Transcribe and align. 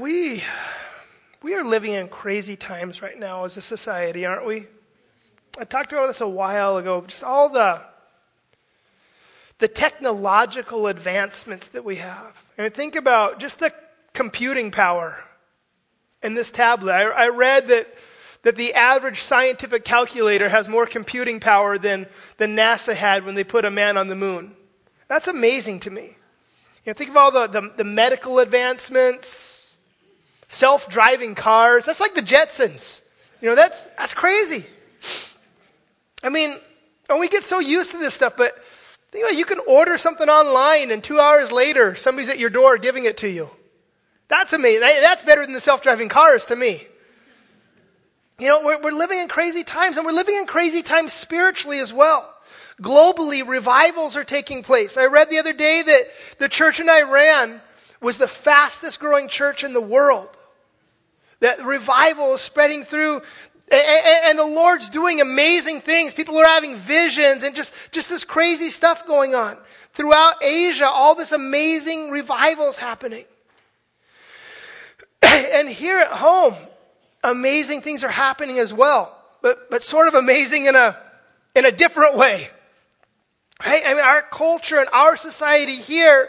we 0.00 0.42
we 1.42 1.54
are 1.54 1.64
living 1.64 1.92
in 1.92 2.08
crazy 2.08 2.56
times 2.56 3.02
right 3.02 3.18
now 3.18 3.44
as 3.44 3.56
a 3.56 3.62
society, 3.62 4.24
aren't 4.24 4.46
we? 4.46 4.66
I 5.58 5.64
talked 5.64 5.92
about 5.92 6.08
this 6.08 6.20
a 6.20 6.28
while 6.28 6.76
ago. 6.76 7.04
Just 7.06 7.24
all 7.24 7.48
the 7.48 7.82
the 9.58 9.68
technological 9.68 10.86
advancements 10.86 11.68
that 11.68 11.84
we 11.84 11.96
have. 11.96 12.44
And 12.58 12.72
think 12.74 12.94
about 12.94 13.40
just 13.40 13.58
the 13.60 13.72
computing 14.12 14.70
power 14.70 15.18
in 16.22 16.34
this 16.34 16.50
tablet. 16.50 16.92
I, 16.92 17.02
I 17.02 17.28
read 17.28 17.68
that 17.68 17.88
that 18.46 18.54
the 18.54 18.74
average 18.74 19.22
scientific 19.22 19.84
calculator 19.84 20.48
has 20.48 20.68
more 20.68 20.86
computing 20.86 21.40
power 21.40 21.78
than, 21.78 22.06
than 22.36 22.54
NASA 22.54 22.94
had 22.94 23.24
when 23.24 23.34
they 23.34 23.42
put 23.42 23.64
a 23.64 23.70
man 23.72 23.96
on 23.96 24.06
the 24.06 24.14
moon. 24.14 24.54
That's 25.08 25.26
amazing 25.26 25.80
to 25.80 25.90
me. 25.90 26.16
You 26.84 26.90
know, 26.90 26.92
think 26.92 27.10
of 27.10 27.16
all 27.16 27.32
the, 27.32 27.48
the, 27.48 27.72
the 27.78 27.82
medical 27.82 28.38
advancements, 28.38 29.65
self 30.48 30.88
driving 30.88 31.34
cars. 31.34 31.86
That's 31.86 32.00
like 32.00 32.14
the 32.14 32.22
Jetsons. 32.22 33.00
You 33.40 33.50
know, 33.50 33.54
that's, 33.54 33.86
that's 33.98 34.14
crazy. 34.14 34.64
I 36.22 36.28
mean, 36.28 36.56
and 37.08 37.20
we 37.20 37.28
get 37.28 37.44
so 37.44 37.58
used 37.58 37.92
to 37.92 37.98
this 37.98 38.14
stuff, 38.14 38.34
but 38.36 38.56
about 39.12 39.32
it, 39.32 39.38
you 39.38 39.44
can 39.44 39.60
order 39.66 39.98
something 39.98 40.28
online 40.28 40.90
and 40.90 41.02
two 41.02 41.20
hours 41.20 41.52
later, 41.52 41.94
somebody's 41.94 42.30
at 42.30 42.38
your 42.38 42.50
door 42.50 42.78
giving 42.78 43.04
it 43.04 43.18
to 43.18 43.28
you. 43.28 43.50
That's 44.28 44.52
amazing. 44.52 44.80
That's 44.80 45.22
better 45.22 45.44
than 45.44 45.52
the 45.52 45.60
self 45.60 45.82
driving 45.82 46.08
cars 46.08 46.46
to 46.46 46.56
me. 46.56 46.86
You 48.38 48.48
know, 48.48 48.62
we're, 48.64 48.80
we're 48.82 48.90
living 48.90 49.18
in 49.20 49.28
crazy 49.28 49.64
times, 49.64 49.96
and 49.96 50.04
we're 50.04 50.12
living 50.12 50.36
in 50.36 50.46
crazy 50.46 50.82
times 50.82 51.12
spiritually 51.12 51.78
as 51.78 51.92
well. 51.92 52.34
Globally, 52.82 53.46
revivals 53.46 54.16
are 54.16 54.24
taking 54.24 54.62
place. 54.62 54.98
I 54.98 55.06
read 55.06 55.30
the 55.30 55.38
other 55.38 55.54
day 55.54 55.82
that 55.82 56.02
the 56.38 56.48
church 56.48 56.78
in 56.78 56.90
Iran 56.90 57.62
was 58.02 58.18
the 58.18 58.28
fastest 58.28 59.00
growing 59.00 59.28
church 59.28 59.64
in 59.64 59.72
the 59.72 59.80
world. 59.80 60.35
That 61.40 61.64
revival 61.64 62.34
is 62.34 62.40
spreading 62.40 62.84
through, 62.84 63.22
and 63.70 64.38
the 64.38 64.46
Lord's 64.46 64.88
doing 64.88 65.20
amazing 65.20 65.80
things. 65.80 66.14
People 66.14 66.38
are 66.38 66.46
having 66.46 66.76
visions 66.76 67.42
and 67.42 67.54
just, 67.54 67.74
just 67.90 68.08
this 68.08 68.24
crazy 68.24 68.70
stuff 68.70 69.06
going 69.06 69.34
on. 69.34 69.58
Throughout 69.92 70.42
Asia, 70.42 70.86
all 70.86 71.14
this 71.14 71.32
amazing 71.32 72.10
revival 72.10 72.68
is 72.68 72.76
happening. 72.76 73.24
and 75.22 75.68
here 75.68 75.98
at 75.98 76.08
home, 76.12 76.54
amazing 77.24 77.80
things 77.80 78.04
are 78.04 78.10
happening 78.10 78.58
as 78.58 78.72
well, 78.72 79.16
but, 79.42 79.70
but 79.70 79.82
sort 79.82 80.08
of 80.08 80.14
amazing 80.14 80.66
in 80.66 80.76
a, 80.76 80.96
in 81.54 81.64
a 81.64 81.72
different 81.72 82.16
way. 82.16 82.50
Right? 83.64 83.82
I 83.86 83.94
mean, 83.94 84.04
our 84.04 84.22
culture 84.22 84.78
and 84.78 84.88
our 84.92 85.16
society 85.16 85.76
here 85.76 86.28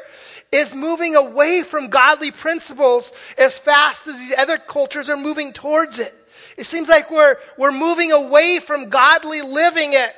is 0.51 0.73
moving 0.73 1.15
away 1.15 1.63
from 1.63 1.89
godly 1.89 2.31
principles 2.31 3.11
as 3.37 3.57
fast 3.57 4.07
as 4.07 4.17
these 4.17 4.35
other 4.37 4.57
cultures 4.57 5.09
are 5.09 5.17
moving 5.17 5.53
towards 5.53 5.99
it. 5.99 6.13
It 6.57 6.65
seems 6.65 6.89
like 6.89 7.11
we're, 7.11 7.37
we're 7.57 7.71
moving 7.71 8.11
away 8.11 8.59
from 8.59 8.89
godly 8.89 9.41
living 9.41 9.95
at, 9.95 10.15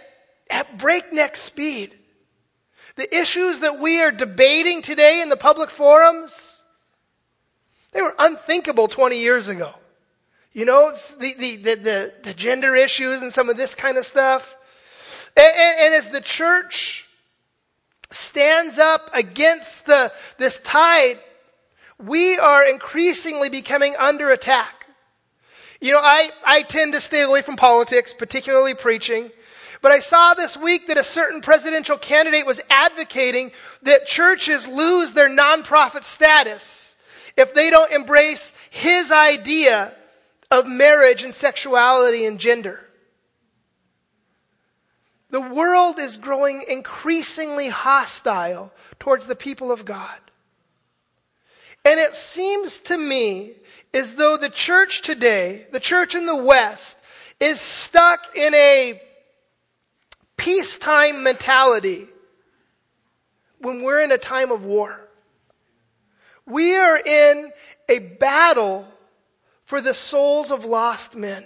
at 0.50 0.78
breakneck 0.78 1.36
speed. 1.36 1.96
The 2.96 3.14
issues 3.16 3.60
that 3.60 3.80
we 3.80 4.02
are 4.02 4.12
debating 4.12 4.82
today 4.82 5.22
in 5.22 5.30
the 5.30 5.38
public 5.38 5.70
forums, 5.70 6.62
they 7.92 8.02
were 8.02 8.16
unthinkable 8.18 8.88
20 8.88 9.20
years 9.20 9.48
ago. 9.48 9.74
You 10.54 10.66
know, 10.66 10.92
the, 11.20 11.34
the, 11.38 11.56
the, 11.58 12.14
the, 12.24 12.34
gender 12.34 12.76
issues 12.76 13.22
and 13.22 13.32
some 13.32 13.50
of 13.50 13.58
this 13.58 13.76
kind 13.76 13.98
of 13.98 14.06
stuff. 14.06 14.56
And, 15.38 15.46
and, 15.46 15.80
and 15.80 15.94
as 15.96 16.10
the 16.10 16.22
church 16.22 17.08
stands 18.12 18.78
up 18.78 19.10
against 19.14 19.86
the, 19.86 20.12
this 20.38 20.60
tide, 20.60 21.20
we 21.98 22.38
are 22.38 22.66
increasingly 22.66 23.50
becoming 23.50 23.96
under 23.98 24.32
attack. 24.32 24.88
You 25.82 25.94
know, 25.94 26.02
I, 26.02 26.30
I 26.46 26.64
tend 26.64 26.94
to 26.94 27.02
stay 27.02 27.22
away 27.22 27.42
from 27.42 27.56
politics, 27.56 28.14
particularly 28.14 28.74
preaching. 28.74 29.32
But 29.82 29.92
I 29.94 30.00
saw 30.00 30.34
this 30.34 30.58
week 30.58 30.88
that 30.88 30.98
a 30.98 31.04
certain 31.04 31.42
presidential 31.42 31.98
candidate 31.98 32.46
was 32.46 32.62
advocating 32.70 33.52
that 33.84 34.06
churches 34.06 34.68
lose 34.68 35.14
their 35.14 35.30
nonprofit 35.30 36.04
status 36.04 36.96
if 37.38 37.54
they 37.54 37.70
don't 37.70 37.92
embrace 37.92 38.52
his 38.70 39.12
idea 39.12 39.94
of 40.52 40.68
marriage 40.68 41.24
and 41.24 41.34
sexuality 41.34 42.26
and 42.26 42.40
gender. 42.40 42.82
The 45.30 45.42
world 45.42 46.00
is 46.00 46.18
growing 46.18 46.64
increasingly 46.68 47.70
hostile 47.70 48.74
towards 49.00 49.28
the 49.28 49.36
people 49.36 49.72
of 49.72 49.86
God. 49.86 50.20
And 51.86 52.00
it 52.00 52.16
seems 52.16 52.80
to 52.82 52.98
me 52.98 53.54
as 53.94 54.16
though 54.16 54.38
the 54.38 54.50
church 54.50 55.02
today, 55.02 55.66
the 55.72 55.80
church 55.80 56.16
in 56.16 56.26
the 56.26 56.36
West, 56.36 56.98
is 57.40 57.62
stuck 57.62 58.36
in 58.36 58.54
a 58.54 59.02
peacetime 60.36 61.24
mentality 61.24 62.08
when 63.60 63.84
we're 63.84 64.02
in 64.02 64.12
a 64.12 64.18
time 64.18 64.52
of 64.52 64.66
war. 64.66 65.00
We 66.46 66.76
are 66.76 66.98
in 66.98 67.52
a 67.88 68.00
battle 68.00 68.88
for 69.64 69.82
the 69.82 69.94
souls 69.94 70.52
of 70.52 70.66
lost 70.66 71.16
men. 71.16 71.46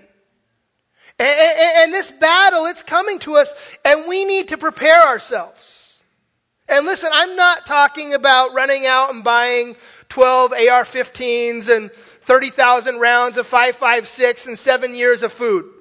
And, 1.24 1.40
and, 1.40 1.78
and, 1.78 1.94
this 1.94 2.12
battle, 2.12 2.66
it's 2.66 2.84
coming 2.84 3.18
to 3.20 3.36
us, 3.36 3.54
and 3.86 4.10
we 4.10 4.26
need 4.26 4.50
to 4.50 4.58
prepare 4.58 5.02
ourselves. 5.02 6.02
And 6.68 6.86
listen, 6.86 7.12
I'm 7.14 7.38
not 7.38 7.66
talking 7.66 8.14
about 8.14 8.54
running 8.54 8.86
out 8.86 9.14
and 9.14 9.24
buying 9.24 9.78
12 10.10 10.52
AR 10.52 10.84
15s 10.84 11.74
and 11.74 11.90
30,000 12.24 13.00
rounds 13.00 13.38
of 13.38 13.50
5.56 13.50 14.48
and 14.48 14.60
seven 14.60 14.96
years 14.96 15.24
of 15.24 15.32
food. 15.32 15.72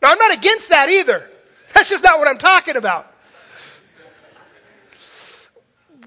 Now, 0.00 0.12
I'm 0.12 0.18
not 0.18 0.32
against 0.32 0.68
that 0.68 0.88
either. 0.88 1.28
That's 1.74 1.90
just 1.90 2.04
not 2.04 2.20
what 2.20 2.28
I'm 2.28 2.38
talking 2.38 2.76
about. 2.76 3.12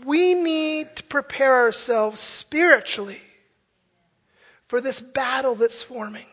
We 0.06 0.36
need 0.36 0.96
to 0.96 1.04
prepare 1.04 1.54
ourselves 1.54 2.22
spiritually 2.22 3.20
for 4.70 4.80
this 4.80 5.02
battle 5.02 5.56
that's 5.56 5.84
forming. 5.84 6.29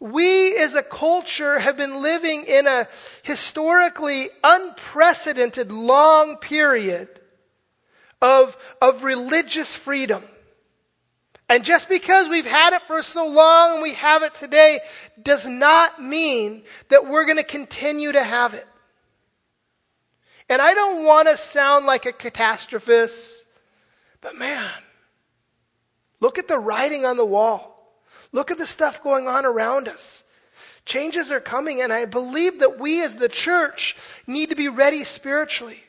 We 0.00 0.56
as 0.58 0.74
a 0.74 0.82
culture 0.82 1.58
have 1.58 1.76
been 1.76 2.02
living 2.02 2.44
in 2.44 2.66
a 2.66 2.86
historically 3.22 4.28
unprecedented 4.44 5.72
long 5.72 6.36
period 6.36 7.08
of, 8.20 8.56
of 8.80 9.04
religious 9.04 9.74
freedom. 9.74 10.22
And 11.48 11.64
just 11.64 11.88
because 11.88 12.28
we've 12.28 12.46
had 12.46 12.74
it 12.74 12.82
for 12.82 13.00
so 13.02 13.26
long 13.26 13.74
and 13.74 13.82
we 13.82 13.94
have 13.94 14.22
it 14.22 14.34
today 14.34 14.80
does 15.22 15.46
not 15.46 16.02
mean 16.02 16.64
that 16.88 17.06
we're 17.06 17.24
going 17.24 17.38
to 17.38 17.44
continue 17.44 18.12
to 18.12 18.22
have 18.22 18.54
it. 18.54 18.66
And 20.48 20.60
I 20.60 20.74
don't 20.74 21.04
want 21.04 21.28
to 21.28 21.36
sound 21.36 21.86
like 21.86 22.04
a 22.06 22.12
catastrophist, 22.12 23.38
but 24.20 24.36
man, 24.36 24.70
Look 26.20 26.38
at 26.38 26.48
the 26.48 26.58
writing 26.58 27.04
on 27.04 27.16
the 27.16 27.24
wall. 27.24 27.75
Look 28.36 28.50
at 28.50 28.58
the 28.58 28.66
stuff 28.66 29.02
going 29.02 29.28
on 29.28 29.46
around 29.46 29.88
us. 29.88 30.22
Changes 30.84 31.32
are 31.32 31.40
coming, 31.40 31.80
and 31.80 31.90
I 31.90 32.04
believe 32.04 32.58
that 32.58 32.78
we 32.78 33.02
as 33.02 33.14
the 33.14 33.30
church 33.30 33.96
need 34.26 34.50
to 34.50 34.54
be 34.54 34.68
ready 34.68 35.04
spiritually. 35.04 35.82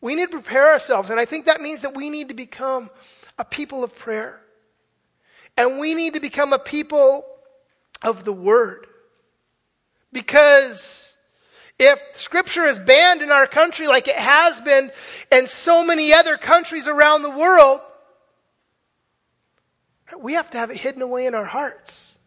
We 0.00 0.16
need 0.16 0.32
to 0.32 0.40
prepare 0.40 0.72
ourselves, 0.72 1.08
and 1.08 1.20
I 1.20 1.26
think 1.26 1.46
that 1.46 1.60
means 1.60 1.82
that 1.82 1.94
we 1.94 2.10
need 2.10 2.30
to 2.30 2.34
become 2.34 2.90
a 3.38 3.44
people 3.44 3.84
of 3.84 3.96
prayer. 3.96 4.40
And 5.56 5.78
we 5.78 5.94
need 5.94 6.14
to 6.14 6.20
become 6.20 6.52
a 6.52 6.58
people 6.58 7.24
of 8.02 8.24
the 8.24 8.32
Word. 8.32 8.88
Because 10.12 11.16
if 11.78 12.00
Scripture 12.12 12.64
is 12.64 12.80
banned 12.80 13.22
in 13.22 13.30
our 13.30 13.46
country 13.46 13.86
like 13.86 14.08
it 14.08 14.16
has 14.16 14.60
been 14.60 14.90
in 15.30 15.46
so 15.46 15.86
many 15.86 16.12
other 16.12 16.36
countries 16.36 16.88
around 16.88 17.22
the 17.22 17.30
world, 17.30 17.82
we 20.20 20.34
have 20.34 20.50
to 20.50 20.58
have 20.58 20.70
it 20.70 20.76
hidden 20.76 21.02
away 21.02 21.26
in 21.26 21.34
our 21.34 21.44
hearts. 21.44 22.18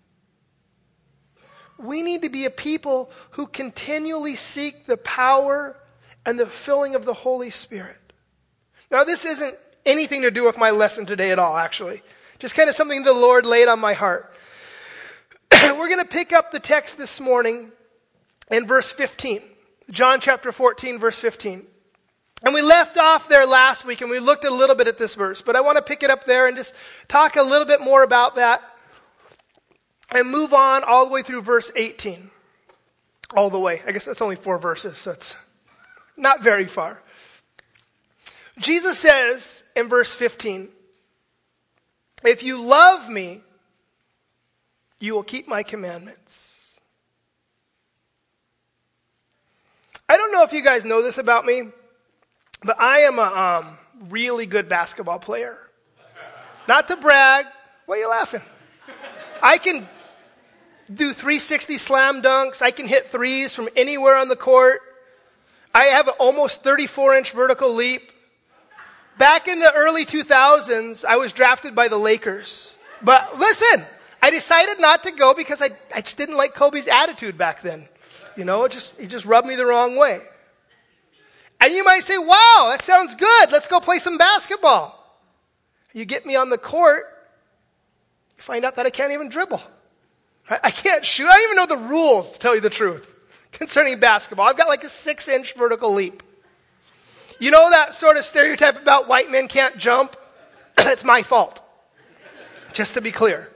We 1.78 2.02
need 2.02 2.22
to 2.24 2.30
be 2.30 2.46
a 2.46 2.50
people 2.50 3.12
who 3.32 3.48
continually 3.48 4.36
seek 4.36 4.86
the 4.86 4.98
power 4.98 5.78
and 6.26 6.40
the 6.40 6.48
filling 6.48 6.96
of 6.96 7.06
the 7.06 7.14
Holy 7.14 7.50
Spirit. 7.50 7.98
Now, 8.92 9.04
this 9.04 9.26
isn't 9.26 9.56
anything 9.86 10.22
to 10.22 10.32
do 10.32 10.44
with 10.44 10.58
my 10.58 10.70
lesson 10.70 11.06
today 11.06 11.32
at 11.32 11.40
all, 11.40 11.58
actually. 11.58 12.02
Just 12.40 12.56
kind 12.56 12.70
of 12.70 12.76
something 12.76 13.04
the 13.04 13.14
Lord 13.14 13.46
laid 13.46 13.68
on 13.68 13.80
my 13.80 13.94
heart. 13.94 14.34
We're 15.52 15.90
going 15.90 16.00
to 16.00 16.06
pick 16.06 16.32
up 16.32 16.52
the 16.52 16.60
text 16.60 16.98
this 16.98 17.20
morning 17.20 17.72
in 18.50 18.68
verse 18.68 18.92
15. 18.92 19.42
John 19.90 20.20
chapter 20.20 20.52
14, 20.52 21.00
verse 21.00 21.20
15. 21.20 21.66
And 22.44 22.54
we 22.54 22.62
left 22.62 22.98
off 22.98 23.30
there 23.30 23.46
last 23.46 23.86
week 23.86 24.02
and 24.02 24.10
we 24.10 24.20
looked 24.20 24.44
a 24.44 24.52
little 24.52 24.76
bit 24.76 24.88
at 24.88 24.98
this 24.98 25.16
verse, 25.16 25.42
but 25.42 25.56
I 25.56 25.62
want 25.62 25.78
to 25.78 25.82
pick 25.82 26.04
it 26.04 26.10
up 26.10 26.26
there 26.26 26.48
and 26.48 26.58
just 26.58 26.76
talk 27.08 27.38
a 27.38 27.42
little 27.42 27.66
bit 27.66 27.80
more 27.80 28.04
about 28.04 28.36
that 28.36 28.62
and 30.12 30.30
move 30.30 30.54
on 30.54 30.84
all 30.84 31.06
the 31.06 31.12
way 31.12 31.24
through 31.24 31.42
verse 31.42 31.72
18. 31.74 32.30
All 33.36 33.50
the 33.50 33.60
way. 33.60 33.82
I 33.88 33.94
guess 33.94 34.06
that's 34.06 34.22
only 34.22 34.36
four 34.36 34.58
verses, 34.58 34.98
so 34.98 35.12
it's 35.12 35.36
not 36.18 36.44
very 36.44 36.66
far. 36.66 37.02
Jesus 38.60 39.00
says 39.00 39.64
in 39.76 39.88
verse 39.88 40.14
15, 40.14 40.70
If 42.24 42.44
you 42.44 42.62
love 42.62 43.10
me, 43.10 43.42
you 45.00 45.14
will 45.14 45.24
keep 45.24 45.48
my 45.48 45.64
commandments. 45.64 46.80
I 50.08 50.18
don't 50.18 50.32
know 50.32 50.44
if 50.44 50.54
you 50.54 50.62
guys 50.62 50.86
know 50.86 51.02
this 51.02 51.18
about 51.18 51.46
me, 51.46 51.70
but 52.64 52.80
I 52.80 53.00
am 53.00 53.20
a 53.20 53.22
um, 53.22 53.78
really 54.10 54.46
good 54.46 54.70
basketball 54.70 55.20
player. 55.20 55.58
Not 56.68 56.88
to 56.88 56.96
brag. 56.96 57.46
Why 57.86 57.96
are 57.96 58.00
you 58.00 58.10
laughing? 58.10 58.42
I 59.42 59.58
can 59.58 59.88
do 60.94 61.14
360 61.14 61.78
slam 61.78 62.22
dunks. 62.22 62.62
I 62.62 62.72
can 62.72 62.88
hit 62.88 63.08
threes 63.08 63.54
from 63.54 63.68
anywhere 63.76 64.16
on 64.16 64.30
the 64.30 64.36
court. 64.36 64.82
I 65.76 65.86
have 65.86 66.08
an 66.08 66.14
almost 66.20 66.64
34 66.64 67.18
inch 67.18 67.32
vertical 67.32 67.74
leap. 67.74 68.12
Back 69.18 69.48
in 69.48 69.60
the 69.60 69.72
early 69.74 70.06
2000s, 70.06 71.06
I 71.06 71.18
was 71.18 71.34
drafted 71.34 71.76
by 71.76 71.88
the 71.88 71.98
Lakers. 71.98 72.76
But 73.02 73.38
listen, 73.38 73.86
I 74.22 74.32
decided 74.32 74.80
not 74.80 75.04
to 75.04 75.12
go 75.12 75.34
because 75.34 75.62
I, 75.62 75.70
I 75.94 76.02
just 76.02 76.18
didn't 76.18 76.38
like 76.38 76.56
Kobe's 76.56 76.88
attitude 76.88 77.38
back 77.38 77.62
then. 77.62 77.88
You 78.36 78.46
know, 78.46 78.64
it 78.64 78.72
just, 78.72 79.00
he 79.00 79.06
just 79.06 79.26
rubbed 79.26 79.48
me 79.48 79.56
the 79.56 79.66
wrong 79.66 79.96
way. 79.96 80.22
And 81.64 81.74
you 81.74 81.86
might 81.86 82.04
say, 82.04 82.18
wow, 82.18 82.68
that 82.72 82.82
sounds 82.82 83.16
good. 83.16 83.52
Let's 83.54 83.70
go 83.70 83.80
play 83.80 83.98
some 83.98 84.18
basketball. 84.18 85.00
You 85.94 86.04
get 86.04 86.26
me 86.26 86.36
on 86.36 86.50
the 86.50 86.58
court, 86.58 87.06
you 88.36 88.44
find 88.44 88.66
out 88.66 88.76
that 88.76 88.86
I 88.86 88.90
can't 88.90 89.14
even 89.14 89.30
dribble. 89.30 89.62
I 90.50 90.72
can't 90.72 91.06
shoot. 91.06 91.26
I 91.26 91.38
don't 91.38 91.44
even 91.44 91.56
know 91.56 91.66
the 91.66 91.90
rules, 91.90 92.34
to 92.34 92.40
tell 92.40 92.54
you 92.54 92.60
the 92.60 92.70
truth, 92.70 93.26
concerning 93.54 93.98
basketball. 93.98 94.46
I've 94.46 94.58
got 94.58 94.68
like 94.68 94.84
a 94.84 94.90
six 94.90 95.30
inch 95.30 95.54
vertical 95.54 95.94
leap. 95.94 96.22
You 97.40 97.52
know 97.52 97.70
that 97.70 97.96
sort 97.96 98.18
of 98.18 98.26
stereotype 98.26 98.82
about 98.82 99.08
white 99.08 99.32
men 99.32 99.48
can't 99.48 99.78
jump? 99.78 100.18
it's 100.80 101.06
my 101.06 101.24
fault. 101.24 101.62
Just 102.74 102.96
to 102.96 103.02
be 103.02 103.12
clear. 103.12 103.50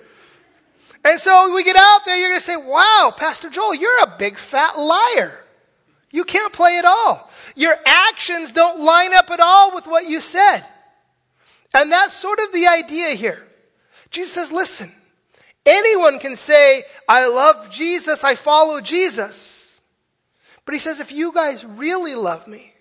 And 1.04 1.20
so 1.20 1.54
we 1.54 1.66
get 1.66 1.76
out 1.76 2.06
there, 2.06 2.16
you're 2.16 2.30
going 2.30 2.40
to 2.40 2.46
say, 2.46 2.56
wow, 2.56 3.14
Pastor 3.18 3.50
Joel, 3.50 3.76
you're 3.76 4.00
a 4.04 4.16
big 4.18 4.38
fat 4.38 4.80
liar. 4.80 5.34
You 6.10 6.24
can't 6.24 6.54
play 6.54 6.78
at 6.78 6.86
all. 6.86 7.27
Your 7.58 7.76
actions 7.88 8.52
don't 8.52 8.82
line 8.82 9.16
up 9.16 9.32
at 9.32 9.40
all 9.40 9.74
with 9.74 9.88
what 9.88 10.06
you 10.06 10.22
said. 10.22 10.64
And 11.74 11.92
that's 11.92 12.16
sort 12.16 12.38
of 12.38 12.54
the 12.54 12.68
idea 12.68 13.10
here. 13.10 13.48
Jesus 14.12 14.32
says, 14.32 14.52
listen, 14.52 14.92
anyone 15.66 16.20
can 16.20 16.36
say, 16.36 16.84
I 17.10 17.28
love 17.28 17.72
Jesus, 17.72 18.24
I 18.24 18.36
follow 18.36 18.80
Jesus. 18.80 19.82
But 20.66 20.76
he 20.76 20.80
says, 20.80 21.00
if 21.00 21.12
you 21.12 21.32
guys 21.32 21.66
really 21.66 22.14
love 22.14 22.48
me, 22.48 22.74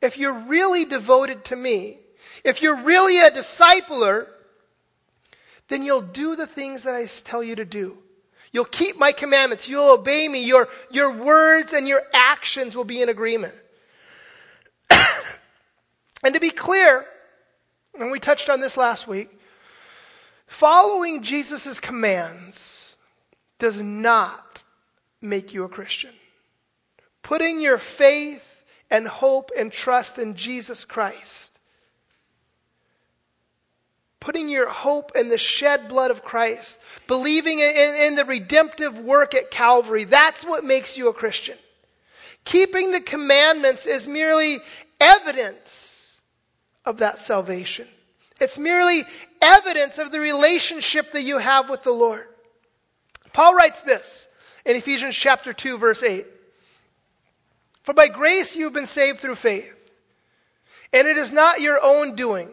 if 0.00 0.16
you're 0.16 0.32
really 0.32 0.84
devoted 0.84 1.44
to 1.46 1.56
me, 1.56 1.98
if 2.44 2.62
you're 2.62 2.76
really 2.76 3.18
a 3.18 3.32
discipler, 3.32 4.28
then 5.66 5.82
you'll 5.82 6.02
do 6.02 6.36
the 6.36 6.46
things 6.46 6.84
that 6.84 6.94
I 6.94 7.06
tell 7.06 7.42
you 7.42 7.56
to 7.56 7.64
do. 7.64 7.98
You'll 8.52 8.64
keep 8.64 8.98
my 8.98 9.12
commandments. 9.12 9.68
You'll 9.68 9.92
obey 9.92 10.28
me. 10.28 10.44
Your, 10.44 10.68
your 10.90 11.10
words 11.10 11.72
and 11.72 11.86
your 11.86 12.02
actions 12.12 12.76
will 12.76 12.84
be 12.84 13.00
in 13.00 13.08
agreement. 13.08 13.54
and 16.22 16.34
to 16.34 16.40
be 16.40 16.50
clear, 16.50 17.06
and 17.98 18.10
we 18.10 18.18
touched 18.18 18.48
on 18.48 18.60
this 18.60 18.76
last 18.76 19.06
week, 19.06 19.30
following 20.46 21.22
Jesus' 21.22 21.78
commands 21.78 22.96
does 23.58 23.80
not 23.80 24.62
make 25.20 25.54
you 25.54 25.64
a 25.64 25.68
Christian. 25.68 26.10
Putting 27.22 27.60
your 27.60 27.78
faith 27.78 28.64
and 28.90 29.06
hope 29.06 29.50
and 29.56 29.70
trust 29.70 30.18
in 30.18 30.34
Jesus 30.34 30.84
Christ 30.84 31.49
putting 34.20 34.48
your 34.50 34.68
hope 34.68 35.12
in 35.16 35.30
the 35.30 35.38
shed 35.38 35.88
blood 35.88 36.10
of 36.10 36.22
Christ, 36.22 36.78
believing 37.06 37.58
in, 37.58 37.94
in, 37.96 38.14
the 38.14 38.26
redemptive 38.26 38.98
work 38.98 39.34
at 39.34 39.50
Calvary, 39.50 40.04
that's 40.04 40.44
what 40.44 40.62
makes 40.62 40.98
you 40.98 41.08
a 41.08 41.14
Christian. 41.14 41.56
Keeping 42.44 42.92
the 42.92 43.00
commandments 43.00 43.86
is 43.86 44.06
merely 44.06 44.58
evidence 45.00 46.20
of 46.84 46.98
that 46.98 47.20
salvation. 47.20 47.88
It's 48.40 48.58
merely 48.58 49.04
evidence 49.40 49.98
of 49.98 50.12
the 50.12 50.20
relationship 50.20 51.12
that 51.12 51.22
you 51.22 51.38
have 51.38 51.68
with 51.68 51.82
the 51.82 51.90
Lord. 51.90 52.26
Paul 53.32 53.54
writes 53.54 53.80
this 53.82 54.28
in 54.64 54.76
Ephesians 54.76 55.16
chapter 55.16 55.52
2 55.52 55.78
verse 55.78 56.02
8. 56.02 56.26
For 57.82 57.94
by 57.94 58.08
grace 58.08 58.56
you 58.56 58.64
have 58.64 58.72
been 58.72 58.86
saved 58.86 59.20
through 59.20 59.36
faith. 59.36 59.72
And 60.92 61.06
it 61.06 61.16
is 61.16 61.32
not 61.32 61.60
your 61.60 61.78
own 61.82 62.16
doing. 62.16 62.50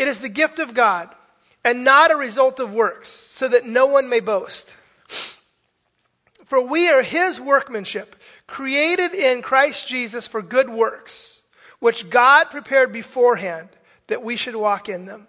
It 0.00 0.08
is 0.08 0.20
the 0.20 0.30
gift 0.30 0.60
of 0.60 0.72
God 0.72 1.10
and 1.62 1.84
not 1.84 2.10
a 2.10 2.16
result 2.16 2.58
of 2.58 2.72
works, 2.72 3.10
so 3.10 3.48
that 3.48 3.66
no 3.66 3.84
one 3.84 4.08
may 4.08 4.20
boast. 4.20 4.72
For 6.46 6.58
we 6.58 6.88
are 6.88 7.02
his 7.02 7.38
workmanship, 7.38 8.16
created 8.46 9.12
in 9.12 9.42
Christ 9.42 9.86
Jesus 9.88 10.26
for 10.26 10.40
good 10.40 10.70
works, 10.70 11.42
which 11.80 12.08
God 12.08 12.44
prepared 12.48 12.92
beforehand 12.92 13.68
that 14.06 14.22
we 14.22 14.36
should 14.36 14.56
walk 14.56 14.88
in 14.88 15.04
them. 15.04 15.28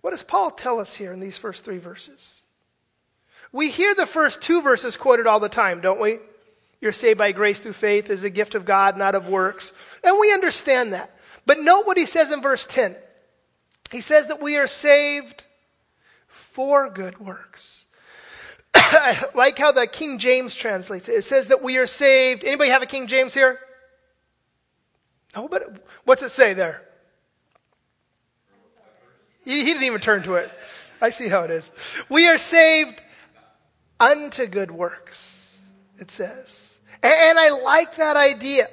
What 0.00 0.10
does 0.10 0.22
Paul 0.22 0.52
tell 0.52 0.78
us 0.78 0.94
here 0.94 1.12
in 1.12 1.18
these 1.18 1.38
first 1.38 1.64
three 1.64 1.78
verses? 1.78 2.44
We 3.50 3.70
hear 3.70 3.92
the 3.92 4.06
first 4.06 4.40
two 4.40 4.62
verses 4.62 4.96
quoted 4.96 5.26
all 5.26 5.40
the 5.40 5.48
time, 5.48 5.80
don't 5.80 6.00
we? 6.00 6.20
You're 6.80 6.92
saved 6.92 7.18
by 7.18 7.32
grace 7.32 7.58
through 7.58 7.72
faith 7.72 8.08
is 8.08 8.22
a 8.22 8.30
gift 8.30 8.54
of 8.54 8.64
God, 8.64 8.96
not 8.96 9.16
of 9.16 9.26
works. 9.26 9.72
And 10.04 10.16
we 10.20 10.32
understand 10.32 10.92
that. 10.92 11.12
But 11.46 11.60
note 11.60 11.86
what 11.86 11.96
he 11.96 12.06
says 12.06 12.32
in 12.32 12.40
verse 12.40 12.66
10. 12.66 12.96
He 13.90 14.00
says 14.00 14.28
that 14.28 14.40
we 14.40 14.56
are 14.56 14.66
saved 14.66 15.44
for 16.26 16.88
good 16.88 17.18
works. 17.18 17.84
I 18.74 19.18
like 19.34 19.58
how 19.58 19.72
the 19.72 19.86
King 19.86 20.18
James 20.18 20.54
translates 20.54 21.08
it. 21.08 21.16
It 21.16 21.22
says 21.22 21.48
that 21.48 21.62
we 21.62 21.76
are 21.78 21.86
saved. 21.86 22.44
Anybody 22.44 22.70
have 22.70 22.82
a 22.82 22.86
King 22.86 23.06
James 23.06 23.34
here? 23.34 23.58
No, 25.34 25.48
but 25.48 25.84
what's 26.04 26.22
it 26.22 26.30
say 26.30 26.52
there? 26.52 26.82
He, 29.44 29.60
he 29.60 29.64
didn't 29.64 29.84
even 29.84 30.00
turn 30.00 30.22
to 30.24 30.34
it. 30.34 30.50
I 31.00 31.10
see 31.10 31.28
how 31.28 31.42
it 31.42 31.50
is. 31.50 31.72
We 32.08 32.28
are 32.28 32.38
saved 32.38 33.02
unto 33.98 34.46
good 34.46 34.70
works, 34.70 35.58
it 35.98 36.10
says. 36.10 36.74
And, 37.02 37.12
and 37.12 37.38
I 37.38 37.50
like 37.50 37.96
that 37.96 38.16
idea. 38.16 38.68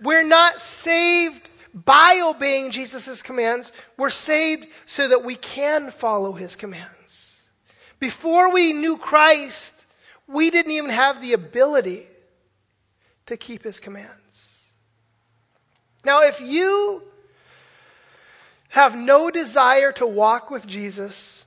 We're 0.00 0.24
not 0.24 0.62
saved 0.62 1.48
by 1.76 2.22
obeying 2.24 2.70
Jesus' 2.70 3.22
commands, 3.22 3.70
we're 3.98 4.08
saved 4.08 4.66
so 4.86 5.08
that 5.08 5.22
we 5.22 5.36
can 5.36 5.90
follow 5.90 6.32
his 6.32 6.56
commands. 6.56 7.42
Before 8.00 8.50
we 8.50 8.72
knew 8.72 8.96
Christ, 8.96 9.74
we 10.26 10.48
didn't 10.50 10.72
even 10.72 10.90
have 10.90 11.20
the 11.20 11.34
ability 11.34 12.06
to 13.26 13.36
keep 13.36 13.62
his 13.62 13.78
commands. 13.78 14.64
Now, 16.02 16.22
if 16.22 16.40
you 16.40 17.02
have 18.70 18.96
no 18.96 19.30
desire 19.30 19.92
to 19.92 20.06
walk 20.06 20.50
with 20.50 20.66
Jesus, 20.66 21.44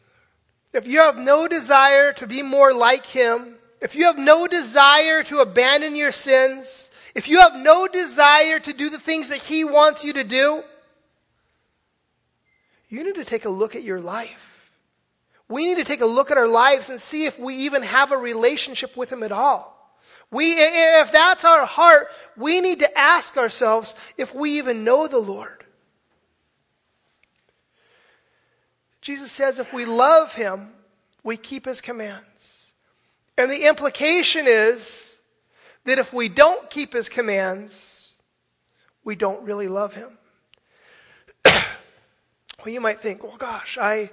if 0.73 0.85
you 0.85 0.99
have 0.99 1.17
no 1.17 1.47
desire 1.47 2.13
to 2.13 2.27
be 2.27 2.43
more 2.43 2.73
like 2.73 3.05
him, 3.05 3.55
if 3.81 3.95
you 3.95 4.05
have 4.05 4.17
no 4.19 4.45
desire 4.45 5.23
to 5.23 5.39
abandon 5.39 5.95
your 5.95 6.11
sins, 6.11 6.91
if 7.15 7.27
you 7.27 7.39
have 7.39 7.55
no 7.55 7.87
desire 7.87 8.59
to 8.59 8.73
do 8.73 8.89
the 8.89 8.99
things 8.99 9.29
that 9.29 9.39
He 9.39 9.63
wants 9.63 10.03
you 10.03 10.13
to 10.13 10.23
do, 10.23 10.63
you 12.89 13.03
need 13.03 13.15
to 13.15 13.25
take 13.25 13.45
a 13.45 13.49
look 13.49 13.75
at 13.75 13.83
your 13.83 13.99
life. 13.99 14.71
We 15.47 15.65
need 15.65 15.77
to 15.77 15.83
take 15.83 16.01
a 16.01 16.05
look 16.05 16.31
at 16.31 16.37
our 16.37 16.47
lives 16.47 16.89
and 16.89 17.01
see 17.01 17.25
if 17.25 17.39
we 17.39 17.55
even 17.55 17.81
have 17.81 18.11
a 18.11 18.17
relationship 18.17 18.95
with 18.95 19.11
Him 19.11 19.23
at 19.23 19.31
all. 19.31 19.75
We, 20.31 20.53
if 20.53 21.11
that's 21.11 21.43
our 21.43 21.65
heart, 21.65 22.07
we 22.37 22.61
need 22.61 22.79
to 22.79 22.97
ask 22.97 23.35
ourselves 23.35 23.95
if 24.17 24.33
we 24.33 24.57
even 24.59 24.83
know 24.83 25.07
the 25.07 25.17
Lord. 25.17 25.63
Jesus 29.01 29.31
says 29.31 29.57
if 29.57 29.73
we 29.73 29.85
love 29.85 30.35
Him, 30.35 30.69
we 31.23 31.35
keep 31.35 31.65
His 31.65 31.81
commands. 31.81 32.71
And 33.37 33.49
the 33.49 33.67
implication 33.67 34.45
is 34.47 35.08
that 35.85 35.97
if 35.97 36.13
we 36.13 36.29
don't 36.29 36.69
keep 36.69 36.93
his 36.93 37.09
commands, 37.09 38.13
we 39.03 39.15
don't 39.15 39.43
really 39.43 39.67
love 39.67 39.93
him. 39.93 40.17
well, 41.45 41.63
you 42.65 42.81
might 42.81 43.01
think, 43.01 43.23
well, 43.23 43.37
gosh, 43.37 43.77
I, 43.77 44.11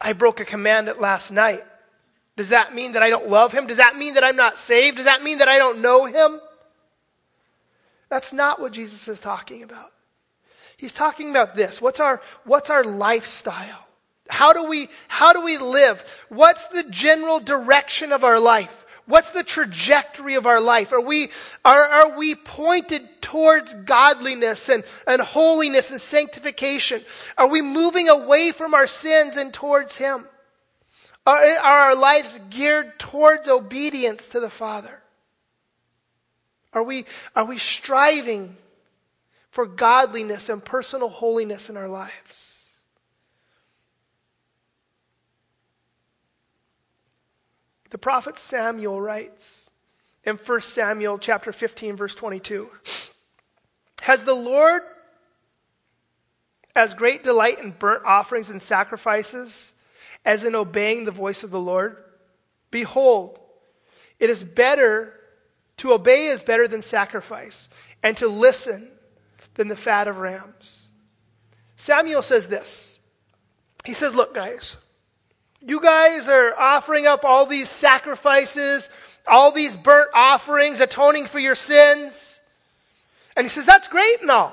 I 0.00 0.12
broke 0.12 0.40
a 0.40 0.44
commandment 0.44 1.00
last 1.00 1.30
night. 1.30 1.62
Does 2.36 2.48
that 2.48 2.74
mean 2.74 2.92
that 2.92 3.02
I 3.02 3.10
don't 3.10 3.28
love 3.28 3.52
him? 3.52 3.66
Does 3.66 3.76
that 3.76 3.96
mean 3.96 4.14
that 4.14 4.24
I'm 4.24 4.36
not 4.36 4.58
saved? 4.58 4.96
Does 4.96 5.04
that 5.04 5.22
mean 5.22 5.38
that 5.38 5.48
I 5.48 5.58
don't 5.58 5.80
know 5.80 6.04
him? 6.04 6.40
That's 8.08 8.32
not 8.32 8.60
what 8.60 8.72
Jesus 8.72 9.08
is 9.08 9.20
talking 9.20 9.62
about. 9.62 9.92
He's 10.76 10.92
talking 10.92 11.30
about 11.30 11.54
this. 11.54 11.80
What's 11.80 12.00
our, 12.00 12.20
what's 12.44 12.70
our 12.70 12.84
lifestyle? 12.84 13.86
How 14.28 14.52
do 14.52 14.64
we, 14.64 14.88
how 15.06 15.32
do 15.32 15.42
we 15.42 15.58
live? 15.58 16.02
What's 16.28 16.66
the 16.66 16.84
general 16.84 17.40
direction 17.40 18.12
of 18.12 18.24
our 18.24 18.40
life? 18.40 18.83
What's 19.06 19.30
the 19.30 19.42
trajectory 19.42 20.34
of 20.34 20.46
our 20.46 20.60
life? 20.60 20.92
Are 20.92 21.00
we, 21.00 21.28
are, 21.64 21.84
are 21.84 22.18
we 22.18 22.34
pointed 22.34 23.02
towards 23.20 23.74
godliness 23.74 24.70
and, 24.70 24.82
and 25.06 25.20
holiness 25.20 25.90
and 25.90 26.00
sanctification? 26.00 27.02
Are 27.36 27.48
we 27.48 27.60
moving 27.60 28.08
away 28.08 28.52
from 28.52 28.72
our 28.72 28.86
sins 28.86 29.36
and 29.36 29.52
towards 29.52 29.96
Him? 29.96 30.26
Are, 31.26 31.36
are 31.36 31.78
our 31.80 31.96
lives 31.96 32.40
geared 32.48 32.98
towards 32.98 33.48
obedience 33.48 34.28
to 34.28 34.40
the 34.40 34.50
Father? 34.50 35.02
Are 36.72 36.82
we, 36.82 37.04
are 37.36 37.44
we 37.44 37.58
striving 37.58 38.56
for 39.50 39.66
godliness 39.66 40.48
and 40.48 40.64
personal 40.64 41.08
holiness 41.08 41.68
in 41.68 41.76
our 41.76 41.88
lives? 41.88 42.53
The 47.94 47.98
prophet 47.98 48.40
Samuel 48.40 49.00
writes 49.00 49.70
in 50.24 50.34
1 50.34 50.60
Samuel 50.62 51.16
chapter 51.16 51.52
15 51.52 51.94
verse 51.94 52.16
22, 52.16 52.68
Has 54.02 54.24
the 54.24 54.34
Lord 54.34 54.82
as 56.74 56.92
great 56.92 57.22
delight 57.22 57.60
in 57.60 57.70
burnt 57.70 58.04
offerings 58.04 58.50
and 58.50 58.60
sacrifices 58.60 59.74
as 60.24 60.42
in 60.42 60.56
obeying 60.56 61.04
the 61.04 61.12
voice 61.12 61.44
of 61.44 61.52
the 61.52 61.60
Lord? 61.60 62.02
Behold, 62.72 63.38
it 64.18 64.28
is 64.28 64.42
better 64.42 65.14
to 65.76 65.92
obey 65.92 66.26
is 66.26 66.42
better 66.42 66.66
than 66.66 66.82
sacrifice, 66.82 67.68
and 68.02 68.16
to 68.16 68.26
listen 68.26 68.88
than 69.54 69.68
the 69.68 69.76
fat 69.76 70.08
of 70.08 70.16
rams. 70.16 70.88
Samuel 71.76 72.22
says 72.22 72.48
this. 72.48 72.98
He 73.84 73.92
says, 73.92 74.16
Look, 74.16 74.34
guys, 74.34 74.74
you 75.66 75.80
guys 75.80 76.28
are 76.28 76.54
offering 76.58 77.06
up 77.06 77.24
all 77.24 77.46
these 77.46 77.68
sacrifices, 77.68 78.90
all 79.26 79.52
these 79.52 79.76
burnt 79.76 80.10
offerings, 80.14 80.80
atoning 80.80 81.26
for 81.26 81.38
your 81.38 81.54
sins. 81.54 82.40
And 83.36 83.44
he 83.44 83.48
says, 83.48 83.66
That's 83.66 83.88
great 83.88 84.20
and 84.20 84.30
all. 84.30 84.52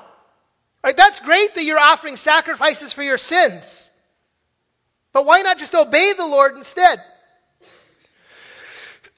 Right? 0.83 0.97
That's 0.97 1.19
great 1.19 1.53
that 1.55 1.63
you're 1.63 1.79
offering 1.79 2.15
sacrifices 2.15 2.93
for 2.93 3.03
your 3.03 3.17
sins. 3.17 3.89
But 5.13 5.25
why 5.25 5.41
not 5.41 5.59
just 5.59 5.75
obey 5.75 6.13
the 6.13 6.25
Lord 6.25 6.55
instead? 6.55 7.01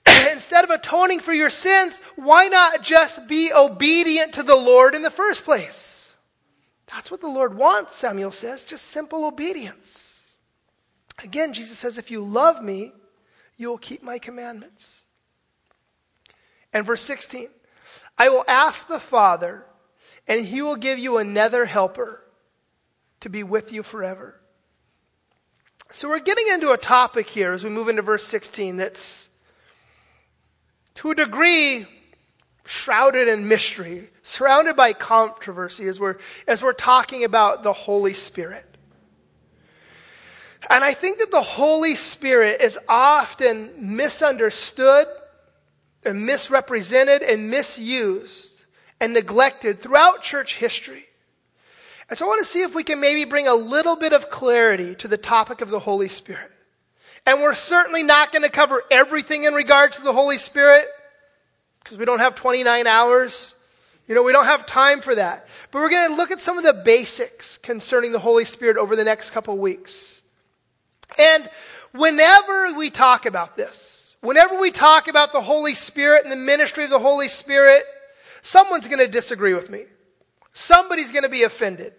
instead 0.31 0.63
of 0.63 0.71
atoning 0.71 1.19
for 1.19 1.33
your 1.33 1.50
sins, 1.50 2.00
why 2.15 2.47
not 2.47 2.81
just 2.81 3.27
be 3.27 3.51
obedient 3.53 4.33
to 4.33 4.43
the 4.43 4.55
Lord 4.55 4.95
in 4.95 5.03
the 5.03 5.12
first 5.12 5.45
place? 5.45 6.12
That's 6.88 7.09
what 7.09 7.21
the 7.21 7.27
Lord 7.27 7.55
wants, 7.55 7.95
Samuel 7.95 8.31
says, 8.31 8.65
just 8.65 8.85
simple 8.85 9.25
obedience. 9.25 10.12
Again, 11.22 11.53
Jesus 11.53 11.77
says, 11.77 11.98
If 11.98 12.12
you 12.12 12.22
love 12.22 12.63
me, 12.63 12.93
you 13.58 13.70
will 13.70 13.77
keep 13.77 14.01
my 14.01 14.20
commandments. 14.20 15.01
And 16.72 16.86
verse 16.86 17.01
16, 17.01 17.50
I 18.17 18.29
will 18.29 18.43
ask 18.48 18.88
the 18.88 19.00
Father, 19.00 19.65
and 20.27 20.43
he 20.43 20.62
will 20.62 20.75
give 20.75 20.98
you 20.98 21.17
another 21.17 21.65
helper 21.65 22.24
to 23.20 23.29
be 23.29 23.43
with 23.43 23.72
you 23.72 23.84
forever. 23.84 24.39
So 25.89 26.10
we're 26.10 26.20
getting 26.20 26.48
into 26.48 26.72
a 26.72 26.77
topic 26.77 27.29
here 27.29 27.53
as 27.53 27.63
we 27.63 27.70
move 27.70 27.89
into 27.89 28.01
verse 28.01 28.25
16 28.25 28.77
that's 28.77 29.29
to 30.96 31.12
a 31.12 31.15
degree, 31.15 31.86
shrouded 32.65 33.27
in 33.27 33.48
mystery, 33.48 34.10
surrounded 34.22 34.75
by 34.75 34.93
controversy 34.93 35.88
as 35.88 36.00
we're, 36.00 36.17
as 36.48 36.63
we're 36.63 36.74
talking 36.74 37.24
about 37.24 37.63
the 37.63 37.74
Holy 37.74 38.13
Spirit. 38.13 38.73
And 40.70 40.84
I 40.84 40.93
think 40.93 41.20
that 41.20 41.32
the 41.32 41.41
Holy 41.41 41.96
Spirit 41.96 42.62
is 42.62 42.79
often 42.88 43.74
misunderstood 43.77 45.08
and 46.05 46.25
misrepresented 46.25 47.22
and 47.22 47.50
misused 47.50 48.62
and 49.00 49.13
neglected 49.13 49.82
throughout 49.82 50.22
church 50.22 50.58
history. 50.58 51.05
And 52.10 52.17
so 52.17 52.25
I 52.25 52.29
want 52.29 52.39
to 52.39 52.46
see 52.46 52.62
if 52.62 52.75
we 52.75 52.84
can 52.84 53.00
maybe 53.00 53.25
bring 53.25 53.48
a 53.48 53.53
little 53.53 53.96
bit 53.96 54.13
of 54.13 54.29
clarity 54.29 54.96
to 54.96 55.08
the 55.08 55.17
topic 55.17 55.62
of 55.62 55.70
the 55.70 55.79
Holy 55.79 56.08
Spirit. 56.08 56.51
And 57.25 57.41
we're 57.41 57.53
certainly 57.53 58.03
not 58.03 58.32
going 58.32 58.43
to 58.43 58.50
cover 58.50 58.84
everything 58.91 59.43
in 59.43 59.53
regards 59.53 59.98
to 59.98 60.03
the 60.03 60.13
Holy 60.13 60.38
Spirit 60.38 60.86
because 61.84 61.98
we 61.98 62.05
don't 62.05 62.20
have 62.20 62.36
29 62.36 62.88
hours. 62.88 63.55
You 64.08 64.15
know, 64.15 64.24
we 64.24 64.34
don't 64.34 64.46
have 64.46 64.65
time 64.65 65.00
for 65.00 65.15
that. 65.15 65.48
But 65.72 65.82
we're 65.82 65.89
going 65.89 66.10
to 66.10 66.15
look 66.15 66.32
at 66.32 66.41
some 66.41 66.58
of 66.58 66.63
the 66.65 66.74
basics 66.74 67.58
concerning 67.58 68.12
the 68.12 68.20
Holy 68.20 68.43
Spirit 68.43 68.75
over 68.75 68.96
the 68.96 69.05
next 69.05 69.32
couple 69.32 69.58
weeks. 69.58 70.22
And 71.17 71.50
whenever 71.91 72.74
we 72.74 72.89
talk 72.89 73.25
about 73.25 73.55
this, 73.55 74.15
whenever 74.22 74.60
we 74.60 74.72
talk 74.72 75.08
about 75.08 75.32
the 75.32 75.41
Holy 75.41 75.75
Spirit 75.75 76.24
and 76.24 76.32
the 76.32 76.38
ministry 76.38 76.84
of 76.84 76.89
the 76.89 77.00
Holy 77.00 77.27
Spirit, 77.27 77.84
someone's 78.41 78.88
going 78.88 79.00
to 79.00 79.08
disagree 79.08 79.53
with 79.53 79.70
me. 79.70 79.86
Somebody's 80.53 81.12
going 81.12 81.24
to 81.24 81.29
be 81.29 81.43
offended. 81.43 81.93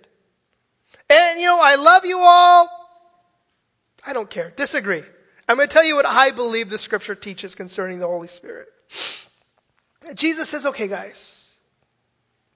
And, 1.10 1.40
you 1.40 1.46
know, 1.46 1.60
I 1.60 1.74
love 1.74 2.04
you 2.04 2.18
all. 2.18 2.68
I 4.06 4.12
don't 4.12 4.30
care. 4.30 4.52
Disagree. 4.56 5.02
I'm 5.48 5.56
going 5.56 5.68
to 5.68 5.72
tell 5.72 5.84
you 5.84 5.96
what 5.96 6.06
I 6.06 6.30
believe 6.30 6.70
the 6.70 6.78
scripture 6.78 7.14
teaches 7.14 7.54
concerning 7.54 7.98
the 7.98 8.06
Holy 8.06 8.28
Spirit. 8.28 8.68
Jesus 10.14 10.48
says, 10.48 10.66
okay, 10.66 10.88
guys, 10.88 11.50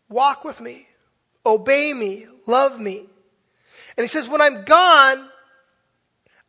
walk 0.09 0.45
with 0.45 0.61
me, 0.61 0.87
obey 1.47 1.93
me, 1.93 2.27
love 2.47 2.79
me. 2.79 3.07
And 3.97 4.05
he 4.05 4.07
says, 4.07 4.29
when 4.29 4.41
I'm 4.41 4.65
gone, 4.65 5.29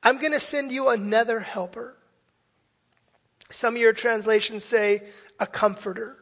I'm 0.02 0.20
going 0.20 0.32
to 0.32 0.40
send 0.40 0.72
you 0.72 0.90
another 0.90 1.40
helper. 1.40 1.96
Some 3.52 3.76
of 3.76 3.82
your 3.82 3.94
translations 3.94 4.64
say 4.64 5.04
a 5.40 5.48
comforter 5.48 6.18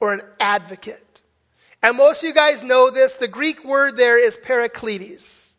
or 0.00 0.12
an 0.12 0.22
advocate. 0.40 1.02
And 1.82 1.96
most 1.96 2.22
of 2.22 2.28
you 2.28 2.34
guys 2.34 2.62
know 2.62 2.90
this. 2.90 3.16
The 3.16 3.28
Greek 3.28 3.64
word 3.64 3.96
there 3.96 4.18
is 4.18 4.36
parakletos. 4.36 5.52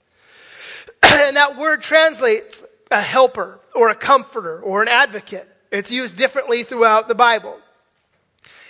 and 1.04 1.38
that 1.38 1.58
word 1.58 1.82
translates 1.82 2.63
a 2.92 3.01
helper 3.01 3.60
or 3.75 3.89
a 3.89 3.96
comforter 3.96 4.60
or 4.60 4.82
an 4.82 4.88
advocate. 4.88 5.48
It's 5.72 5.92
used 5.92 6.18
differently 6.18 6.63
throughout 6.63 7.08
the 7.08 7.16
Bible. 7.16 7.58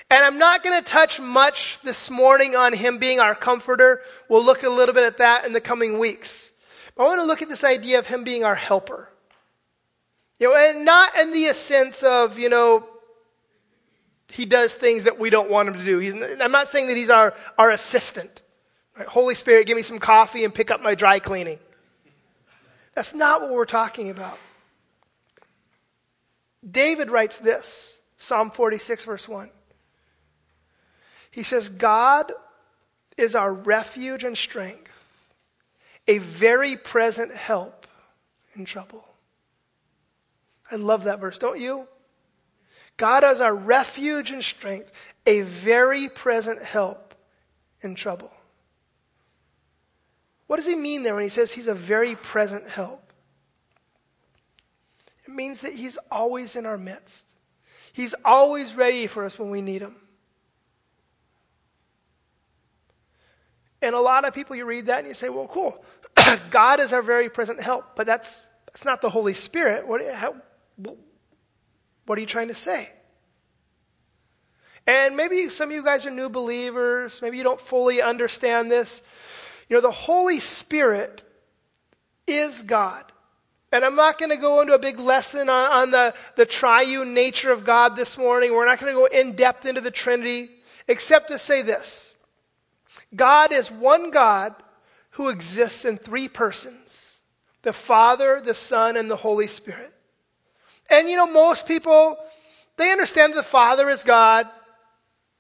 And 0.10 0.24
I'm 0.24 0.38
not 0.38 0.64
going 0.64 0.82
to 0.82 0.86
touch 0.86 1.20
much 1.20 1.80
this 1.84 2.10
morning 2.10 2.56
on 2.56 2.74
him 2.74 2.98
being 2.98 3.20
our 3.20 3.36
comforter. 3.36 4.02
We'll 4.30 4.44
look 4.44 4.64
a 4.64 4.70
little 4.70 4.96
bit 4.96 5.04
at 5.04 5.18
that 5.18 5.46
in 5.46 5.54
the 5.54 5.62
coming 5.62 6.00
weeks. 6.00 6.52
But 6.98 7.04
I 7.04 7.06
want 7.08 7.22
to 7.22 7.26
look 7.26 7.42
at 7.42 7.50
this 7.50 7.64
idea 7.64 8.00
of 8.00 8.08
him 8.08 8.24
being 8.24 8.44
our 8.44 8.56
helper. 8.56 9.08
You 10.40 10.50
know, 10.50 10.56
and 10.56 10.84
not 10.84 11.16
in 11.16 11.32
the 11.32 11.54
sense 11.54 12.04
of, 12.04 12.38
you 12.38 12.50
know, 12.50 12.86
he 14.32 14.46
does 14.46 14.74
things 14.74 15.06
that 15.06 15.18
we 15.18 15.30
don't 15.30 15.50
want 15.50 15.70
him 15.70 15.76
to 15.76 15.86
do. 15.86 16.00
He's, 16.00 16.14
I'm 16.14 16.52
not 16.52 16.68
saying 16.68 16.88
that 16.88 16.98
he's 16.98 17.10
our, 17.10 17.34
our 17.58 17.72
assistant. 17.72 18.42
Right? 18.98 19.08
Holy 19.08 19.36
Spirit, 19.36 19.68
give 19.68 19.78
me 19.78 19.84
some 19.84 20.00
coffee 20.00 20.44
and 20.44 20.54
pick 20.54 20.72
up 20.72 20.82
my 20.82 20.96
dry 20.96 21.20
cleaning. 21.20 21.60
That's 22.94 23.14
not 23.14 23.42
what 23.42 23.52
we're 23.52 23.66
talking 23.66 24.10
about. 24.10 24.38
David 26.70 27.10
writes 27.10 27.38
this 27.38 27.96
Psalm 28.18 28.50
46, 28.50 29.06
verse 29.06 29.30
1. 29.30 29.50
He 31.32 31.44
says, 31.44 31.70
God 31.70 32.32
is 33.16 33.36
our 33.36 33.54
refuge 33.54 34.24
and 34.24 34.38
strength, 34.38 34.87
a 36.08 36.18
very 36.20 36.76
present 36.76 37.34
help 37.34 37.86
in 38.54 38.66
trouble. 38.66 39.08
I 40.72 40.76
love 40.76 41.06
that 41.06 41.20
verse, 41.20 41.38
don't 41.38 41.60
you? 41.60 41.88
God 42.98 43.24
is 43.24 43.42
our 43.42 43.54
refuge 43.54 44.32
and 44.32 44.44
strength, 44.44 44.92
a 45.26 45.42
very 45.42 46.10
present 46.10 46.62
help 46.62 47.14
in 47.82 47.96
trouble. 47.96 48.32
What 50.48 50.58
does 50.58 50.66
he 50.66 50.76
mean 50.76 51.04
there 51.04 51.14
when 51.14 51.24
he 51.24 51.30
says 51.30 51.52
he's 51.52 51.68
a 51.68 51.76
very 51.76 52.16
present 52.16 52.68
help? 52.68 53.14
It 55.26 55.34
means 55.34 55.62
that 55.62 55.74
he's 55.74 55.98
always 56.10 56.56
in 56.56 56.66
our 56.66 56.78
midst. 56.78 57.26
He's 57.92 58.16
always 58.24 58.76
ready 58.76 59.08
for 59.08 59.26
us 59.26 59.38
when 59.38 59.50
we 59.50 59.62
need 59.62 59.82
him. 59.82 59.96
And 63.88 63.96
a 63.96 64.02
lot 64.02 64.26
of 64.26 64.34
people, 64.34 64.54
you 64.58 64.66
read 64.66 64.88
that 64.88 65.00
and 65.00 65.08
you 65.08 65.14
say, 65.14 65.30
well, 65.30 65.48
cool. 65.48 65.82
God 66.52 66.82
is 66.82 66.92
our 66.92 67.02
very 67.02 67.30
present 67.30 67.62
help. 67.62 67.96
But 67.96 68.06
that's, 68.06 68.46
that's 68.66 68.84
not 68.84 69.02
the 69.02 69.10
Holy 69.10 69.32
Spirit. 69.32 69.88
What, 69.88 70.06
how, 70.14 70.36
what 72.06 72.18
are 72.18 72.20
you 72.20 72.28
trying 72.28 72.50
to 72.50 72.56
say? 72.56 72.90
And 74.86 75.16
maybe 75.16 75.48
some 75.48 75.70
of 75.70 75.76
you 75.76 75.86
guys 75.86 76.06
are 76.06 76.12
new 76.12 76.28
believers. 76.28 77.22
Maybe 77.22 77.38
you 77.38 77.46
don't 77.46 77.62
fully 77.62 78.02
understand 78.02 78.70
this. 78.70 79.02
You 79.70 79.78
know, 79.78 79.82
the 79.82 79.92
Holy 79.92 80.42
Spirit 80.42 81.24
is 82.28 82.64
God. 82.64 83.06
And 83.72 83.86
I'm 83.86 83.96
not 83.96 84.18
going 84.18 84.32
to 84.32 84.38
go 84.38 84.60
into 84.60 84.74
a 84.74 84.80
big 84.80 85.00
lesson 85.00 85.48
on, 85.48 85.72
on, 85.72 85.92
the, 85.92 86.14
the 86.36 86.46
triune 86.46 87.14
nature 87.14 87.54
of 87.54 87.64
God 87.64 87.96
this 87.96 88.18
morning. 88.18 88.52
We're 88.52 88.66
not 88.66 88.82
going 88.82 88.94
to 88.94 89.00
go 89.00 89.06
in 89.06 89.32
depth 89.32 89.66
into 89.66 89.80
the 89.80 89.92
Trinity, 89.92 90.50
except 90.90 91.30
to 91.30 91.40
say 91.40 91.62
this 91.62 92.07
God 93.16 93.52
is 93.52 93.72
one 93.72 94.12
God 94.12 94.56
who 95.12 95.30
exists 95.30 95.86
in 95.86 95.98
three 95.98 96.28
persons 96.28 97.20
the 97.64 97.74
Father, 97.74 98.40
the 98.40 98.54
Son, 98.54 98.96
and 98.96 99.12
the 99.12 99.16
Holy 99.16 99.48
Spirit. 99.48 99.94
And 100.90 101.10
you 101.10 101.18
know, 101.18 101.28
most 101.28 101.68
people, 101.68 102.18
They 102.78 102.92
understand 102.92 103.34
that 103.34 103.38
the 103.38 103.44
Father 103.44 103.90
is 103.90 104.04
God. 104.04 104.48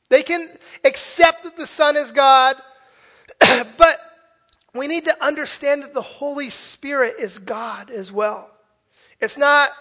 They 0.09 0.23
can 0.23 0.49
accept 0.83 1.43
that 1.43 1.55
the 1.55 1.67
Son 1.67 1.95
is 1.95 2.11
God. 2.11 2.57
but 3.77 3.99
we 4.73 4.87
need 4.87 5.05
to 5.05 5.23
understand 5.23 5.83
that 5.83 5.93
the 5.93 6.01
Holy 6.01 6.49
Spirit 6.49 7.15
is 7.19 7.39
God 7.39 7.89
as 7.89 8.11
well. 8.11 8.49
It's 9.19 9.37
not 9.37 9.71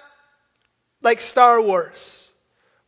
like 1.02 1.21
Star 1.21 1.61
Wars, 1.61 2.25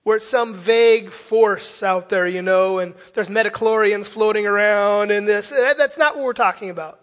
where 0.09 0.17
it's 0.17 0.27
some 0.27 0.55
vague 0.55 1.11
force 1.11 1.83
out 1.83 2.09
there, 2.09 2.27
you 2.27 2.41
know, 2.41 2.79
and 2.79 2.95
there's 3.13 3.29
midi-chlorians 3.29 4.07
floating 4.07 4.47
around 4.47 5.11
and 5.11 5.29
this. 5.29 5.53
Eh, 5.53 5.75
that's 5.77 5.99
not 5.99 6.17
what 6.17 6.25
we're 6.25 6.33
talking 6.33 6.71
about. 6.71 6.99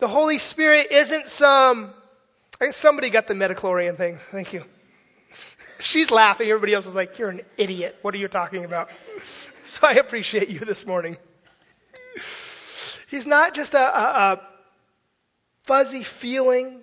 The 0.00 0.08
Holy 0.08 0.38
Spirit 0.40 0.88
isn't 0.90 1.28
some. 1.28 1.94
Somebody 2.72 3.10
got 3.10 3.28
the 3.28 3.36
midi-chlorian 3.36 3.96
thing. 3.96 4.18
Thank 4.32 4.52
you. 4.52 4.64
She's 5.78 6.10
laughing. 6.10 6.48
Everybody 6.48 6.74
else 6.74 6.86
is 6.86 6.96
like, 6.96 7.16
You're 7.16 7.28
an 7.28 7.42
idiot. 7.56 7.96
What 8.02 8.12
are 8.12 8.18
you 8.18 8.26
talking 8.26 8.64
about? 8.64 8.90
So 9.68 9.86
I 9.86 9.92
appreciate 9.92 10.48
you 10.48 10.58
this 10.58 10.84
morning. 10.84 11.16
He's 13.08 13.24
not 13.24 13.54
just 13.54 13.72
a, 13.72 13.78
a, 13.78 14.32
a 14.32 14.40
fuzzy 15.62 16.02
feeling, 16.02 16.82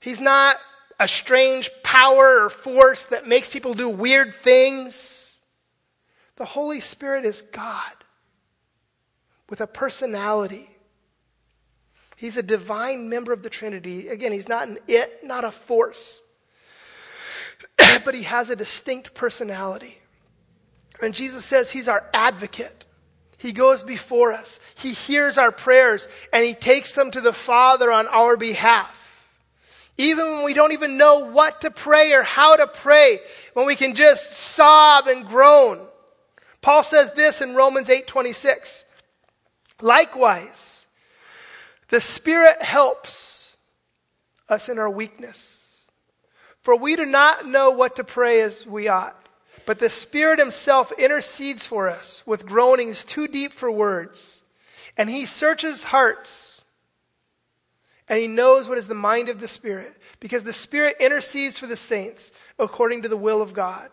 he's 0.00 0.18
not 0.18 0.56
a 1.00 1.08
strange 1.08 1.70
power 1.82 2.44
or 2.44 2.50
force 2.50 3.06
that 3.06 3.26
makes 3.26 3.48
people 3.48 3.72
do 3.72 3.88
weird 3.88 4.34
things. 4.34 5.40
The 6.36 6.44
Holy 6.44 6.80
Spirit 6.80 7.24
is 7.24 7.40
God 7.40 7.92
with 9.48 9.62
a 9.62 9.66
personality. 9.66 10.70
He's 12.16 12.36
a 12.36 12.42
divine 12.42 13.08
member 13.08 13.32
of 13.32 13.42
the 13.42 13.48
Trinity. 13.48 14.08
Again, 14.08 14.30
he's 14.30 14.48
not 14.48 14.68
an 14.68 14.78
it, 14.86 15.10
not 15.24 15.42
a 15.42 15.50
force, 15.50 16.20
but 18.04 18.14
he 18.14 18.24
has 18.24 18.50
a 18.50 18.56
distinct 18.56 19.14
personality. 19.14 19.98
And 21.00 21.14
Jesus 21.14 21.46
says 21.46 21.70
he's 21.70 21.88
our 21.88 22.04
advocate. 22.12 22.84
He 23.38 23.52
goes 23.52 23.82
before 23.82 24.34
us. 24.34 24.60
He 24.76 24.92
hears 24.92 25.38
our 25.38 25.50
prayers 25.50 26.08
and 26.30 26.44
he 26.44 26.52
takes 26.52 26.94
them 26.94 27.10
to 27.12 27.22
the 27.22 27.32
Father 27.32 27.90
on 27.90 28.06
our 28.08 28.36
behalf. 28.36 28.99
Even 30.00 30.32
when 30.32 30.44
we 30.44 30.54
don't 30.54 30.72
even 30.72 30.96
know 30.96 31.30
what 31.30 31.60
to 31.60 31.70
pray 31.70 32.14
or 32.14 32.22
how 32.22 32.56
to 32.56 32.66
pray, 32.66 33.20
when 33.52 33.66
we 33.66 33.76
can 33.76 33.94
just 33.94 34.30
sob 34.32 35.08
and 35.08 35.26
groan. 35.26 35.86
Paul 36.62 36.82
says 36.82 37.12
this 37.12 37.42
in 37.42 37.54
Romans 37.54 37.90
8:26. 37.90 38.84
Likewise, 39.82 40.86
the 41.88 42.00
Spirit 42.00 42.62
helps 42.62 43.54
us 44.48 44.70
in 44.70 44.78
our 44.78 44.88
weakness. 44.88 45.66
For 46.62 46.74
we 46.74 46.96
do 46.96 47.04
not 47.04 47.44
know 47.44 47.68
what 47.68 47.96
to 47.96 48.04
pray 48.04 48.40
as 48.40 48.66
we 48.66 48.88
ought. 48.88 49.16
But 49.66 49.80
the 49.80 49.90
Spirit 49.90 50.38
Himself 50.38 50.92
intercedes 50.92 51.66
for 51.66 51.90
us 51.90 52.22
with 52.24 52.46
groanings 52.46 53.04
too 53.04 53.28
deep 53.28 53.52
for 53.52 53.70
words. 53.70 54.44
And 54.96 55.10
He 55.10 55.26
searches 55.26 55.84
hearts. 55.84 56.59
And 58.10 58.18
He 58.18 58.26
knows 58.26 58.68
what 58.68 58.76
is 58.76 58.88
the 58.88 58.94
mind 58.94 59.28
of 59.28 59.40
the 59.40 59.48
Spirit. 59.48 59.94
Because 60.18 60.42
the 60.42 60.52
Spirit 60.52 60.96
intercedes 60.98 61.58
for 61.58 61.68
the 61.68 61.76
saints 61.76 62.32
according 62.58 63.02
to 63.02 63.08
the 63.08 63.16
will 63.16 63.40
of 63.40 63.54
God. 63.54 63.88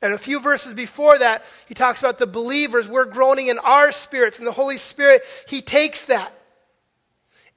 And 0.00 0.14
a 0.14 0.18
few 0.18 0.38
verses 0.38 0.72
before 0.72 1.18
that, 1.18 1.42
he 1.66 1.74
talks 1.74 2.00
about 2.00 2.20
the 2.20 2.28
believers. 2.28 2.86
We're 2.86 3.06
groaning 3.06 3.48
in 3.48 3.58
our 3.58 3.90
spirits. 3.90 4.38
And 4.38 4.46
the 4.46 4.52
Holy 4.52 4.78
Spirit, 4.78 5.22
He 5.48 5.62
takes 5.62 6.04
that. 6.04 6.32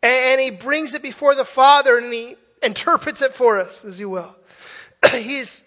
And, 0.01 0.41
He 0.41 0.49
brings 0.49 0.95
it 0.95 1.03
before 1.03 1.35
the 1.35 1.45
Father 1.45 1.99
and 1.99 2.11
He 2.11 2.35
interprets 2.63 3.21
it 3.21 3.33
for 3.33 3.59
us, 3.59 3.85
as 3.85 3.99
you 3.99 4.09
will. 4.09 4.35
He's 5.11 5.61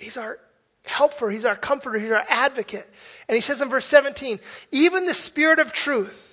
He's 0.00 0.16
our 0.16 0.40
helper, 0.84 1.30
He's 1.30 1.44
our 1.44 1.56
comforter, 1.56 1.98
He's 2.00 2.10
our 2.10 2.24
advocate. 2.28 2.88
And 3.28 3.36
He 3.36 3.40
says 3.40 3.60
in 3.60 3.68
verse 3.68 3.86
17, 3.86 4.40
even 4.72 5.06
the 5.06 5.14
Spirit 5.14 5.60
of 5.60 5.72
truth, 5.72 6.25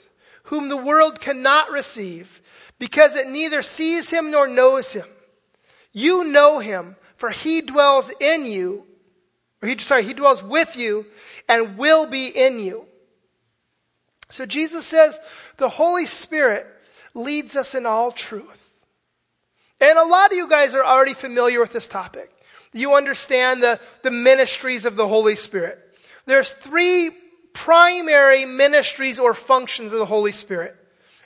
whom 0.43 0.69
the 0.69 0.77
world 0.77 1.19
cannot 1.19 1.71
receive, 1.71 2.41
because 2.79 3.15
it 3.15 3.27
neither 3.27 3.61
sees 3.61 4.09
Him 4.09 4.31
nor 4.31 4.47
knows 4.47 4.93
Him. 4.93 5.07
You 5.91 6.23
know 6.23 6.59
Him, 6.59 6.95
for 7.15 7.29
He 7.29 7.61
dwells 7.61 8.11
in 8.19 8.45
you, 8.45 8.85
or 9.61 9.69
he, 9.69 9.77
sorry, 9.77 10.03
He 10.03 10.13
dwells 10.13 10.43
with 10.43 10.75
you 10.75 11.05
and 11.47 11.77
will 11.77 12.07
be 12.07 12.27
in 12.27 12.59
you. 12.59 12.85
So 14.29 14.45
Jesus 14.45 14.85
says 14.85 15.19
the 15.57 15.69
Holy 15.69 16.05
Spirit 16.05 16.67
leads 17.13 17.55
us 17.55 17.75
in 17.75 17.85
all 17.85 18.11
truth. 18.11 18.75
And 19.79 19.97
a 19.97 20.05
lot 20.05 20.31
of 20.31 20.37
you 20.37 20.49
guys 20.49 20.75
are 20.75 20.83
already 20.83 21.13
familiar 21.13 21.59
with 21.59 21.73
this 21.73 21.87
topic 21.87 22.33
you 22.73 22.95
understand 22.95 23.61
the, 23.61 23.79
the 24.01 24.11
ministries 24.11 24.85
of 24.85 24.95
the 24.95 25.07
Holy 25.07 25.35
Spirit. 25.35 25.79
There's 26.25 26.51
three 26.51 27.11
primary 27.53 28.45
ministries 28.45 29.19
or 29.19 29.33
functions 29.33 29.93
of 29.93 29.99
the 29.99 30.05
Holy 30.05 30.31
Spirit. 30.31 30.75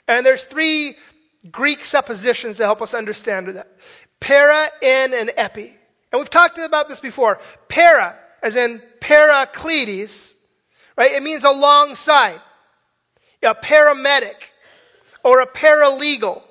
And 0.06 0.24
there's 0.24 0.44
three 0.44 0.96
Greek 1.50 1.84
suppositions 1.84 2.56
to 2.58 2.64
help 2.64 2.82
us 2.82 2.94
understand 2.94 3.48
that. 3.48 3.68
Para, 4.20 4.68
in, 4.82 5.14
and 5.14 5.30
epi. 5.36 5.76
And 6.12 6.18
we've 6.18 6.30
talked 6.30 6.58
about 6.58 6.88
this 6.88 7.00
before. 7.00 7.40
Para, 7.68 8.18
as 8.42 8.56
in 8.56 8.82
parakletos, 9.00 10.34
right? 10.96 11.12
It 11.12 11.22
means 11.22 11.44
alongside. 11.44 12.40
A 13.42 13.54
paramedic 13.54 14.34
or 15.22 15.40
a 15.40 15.46
paralegal 15.46 16.42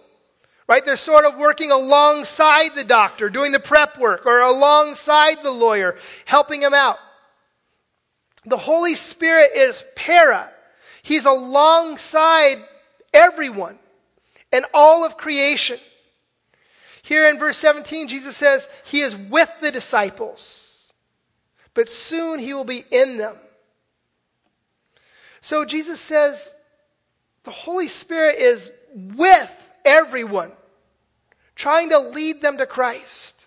right? 0.67 0.85
They're 0.85 0.97
sort 0.97 1.25
of 1.25 1.37
working 1.37 1.71
alongside 1.71 2.75
the 2.75 2.83
doctor, 2.83 3.29
doing 3.29 3.51
the 3.51 3.59
prep 3.59 3.97
work, 3.97 4.25
or 4.25 4.41
alongside 4.41 5.41
the 5.41 5.51
lawyer, 5.51 5.95
helping 6.25 6.61
him 6.61 6.73
out. 6.73 6.97
The 8.47 8.57
Holy 8.57 8.95
Spirit 8.95 9.51
is 9.55 9.83
para. 9.95 10.49
He's 11.03 11.25
alongside 11.25 12.57
everyone 13.13 13.77
and 14.51 14.65
all 14.73 15.05
of 15.05 15.17
creation. 15.17 15.79
Here 17.03 17.27
in 17.27 17.37
verse 17.37 17.57
17, 17.57 18.07
Jesus 18.07 18.35
says, 18.35 18.67
He 18.85 19.01
is 19.01 19.15
with 19.15 19.49
the 19.61 19.71
disciples, 19.71 20.91
but 21.73 21.89
soon 21.89 22.39
He 22.39 22.53
will 22.53 22.65
be 22.65 22.83
in 22.89 23.17
them. 23.17 23.35
So 25.41 25.63
Jesus 25.63 25.99
says, 25.99 26.53
the 27.47 27.51
Holy 27.51 27.87
Spirit 27.87 28.39
is 28.39 28.71
with 28.93 29.69
everyone, 29.85 30.51
trying 31.55 31.91
to 31.91 31.97
lead 31.97 32.41
them 32.41 32.57
to 32.57 32.65
Christ, 32.65 33.45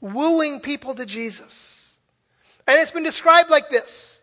wooing 0.00 0.58
people 0.58 0.96
to 0.96 1.06
Jesus. 1.06 1.81
And 2.66 2.78
it's 2.78 2.90
been 2.90 3.02
described 3.02 3.50
like 3.50 3.68
this. 3.68 4.20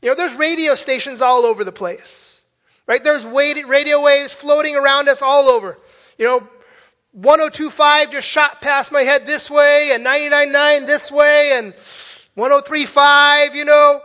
You 0.00 0.10
know, 0.10 0.14
there's 0.14 0.34
radio 0.34 0.74
stations 0.74 1.22
all 1.22 1.44
over 1.44 1.64
the 1.64 1.72
place, 1.72 2.40
right? 2.86 3.02
There's 3.02 3.24
radio 3.24 4.02
waves 4.02 4.34
floating 4.34 4.76
around 4.76 5.08
us 5.08 5.22
all 5.22 5.48
over. 5.48 5.78
You 6.18 6.26
know, 6.26 6.48
1025 7.12 8.10
just 8.10 8.28
shot 8.28 8.60
past 8.60 8.92
my 8.92 9.02
head 9.02 9.26
this 9.26 9.50
way, 9.50 9.92
and 9.92 10.04
999 10.04 10.86
this 10.86 11.10
way, 11.10 11.52
and 11.56 11.72
1035, 12.34 13.54
you 13.54 13.64
know. 13.64 14.00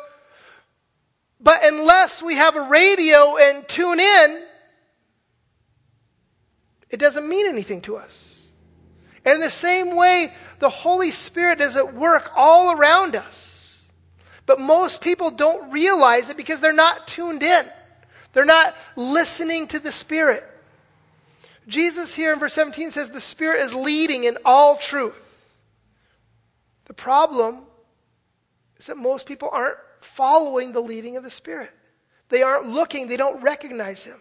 But 1.41 1.63
unless 1.63 2.21
we 2.21 2.35
have 2.35 2.55
a 2.55 2.69
radio 2.69 3.37
and 3.37 3.67
tune 3.67 3.99
in, 3.99 4.43
it 6.89 6.97
doesn't 6.97 7.27
mean 7.27 7.47
anything 7.47 7.81
to 7.81 7.97
us. 7.97 8.47
And 9.25 9.35
in 9.35 9.41
the 9.41 9.49
same 9.49 9.95
way, 9.95 10.33
the 10.59 10.69
Holy 10.69 11.11
Spirit 11.11 11.61
is 11.61 11.75
at 11.75 11.93
work 11.93 12.31
all 12.35 12.71
around 12.71 13.15
us. 13.15 13.58
But 14.49 14.59
most 14.59 15.01
people 15.01 15.29
don't 15.29 15.69
realize 15.69 16.31
it 16.31 16.35
because 16.35 16.59
they're 16.59 16.73
not 16.73 17.07
tuned 17.07 17.43
in. 17.43 17.67
They're 18.33 18.45
not 18.45 18.75
listening 18.95 19.67
to 19.67 19.77
the 19.77 19.91
Spirit. 19.91 20.43
Jesus 21.67 22.15
here 22.15 22.33
in 22.33 22.39
verse 22.39 22.55
17 22.55 22.89
says 22.89 23.11
the 23.11 23.21
Spirit 23.21 23.61
is 23.61 23.75
leading 23.75 24.23
in 24.23 24.39
all 24.43 24.75
truth. 24.77 25.53
The 26.85 26.95
problem 26.95 27.59
is 28.79 28.87
that 28.87 28.97
most 28.97 29.27
people 29.27 29.49
aren't 29.51 29.77
following 30.01 30.71
the 30.71 30.81
leading 30.81 31.15
of 31.15 31.23
the 31.23 31.29
Spirit. 31.29 31.69
They 32.29 32.41
aren't 32.41 32.65
looking, 32.67 33.07
they 33.07 33.17
don't 33.17 33.43
recognize 33.43 34.03
Him. 34.03 34.19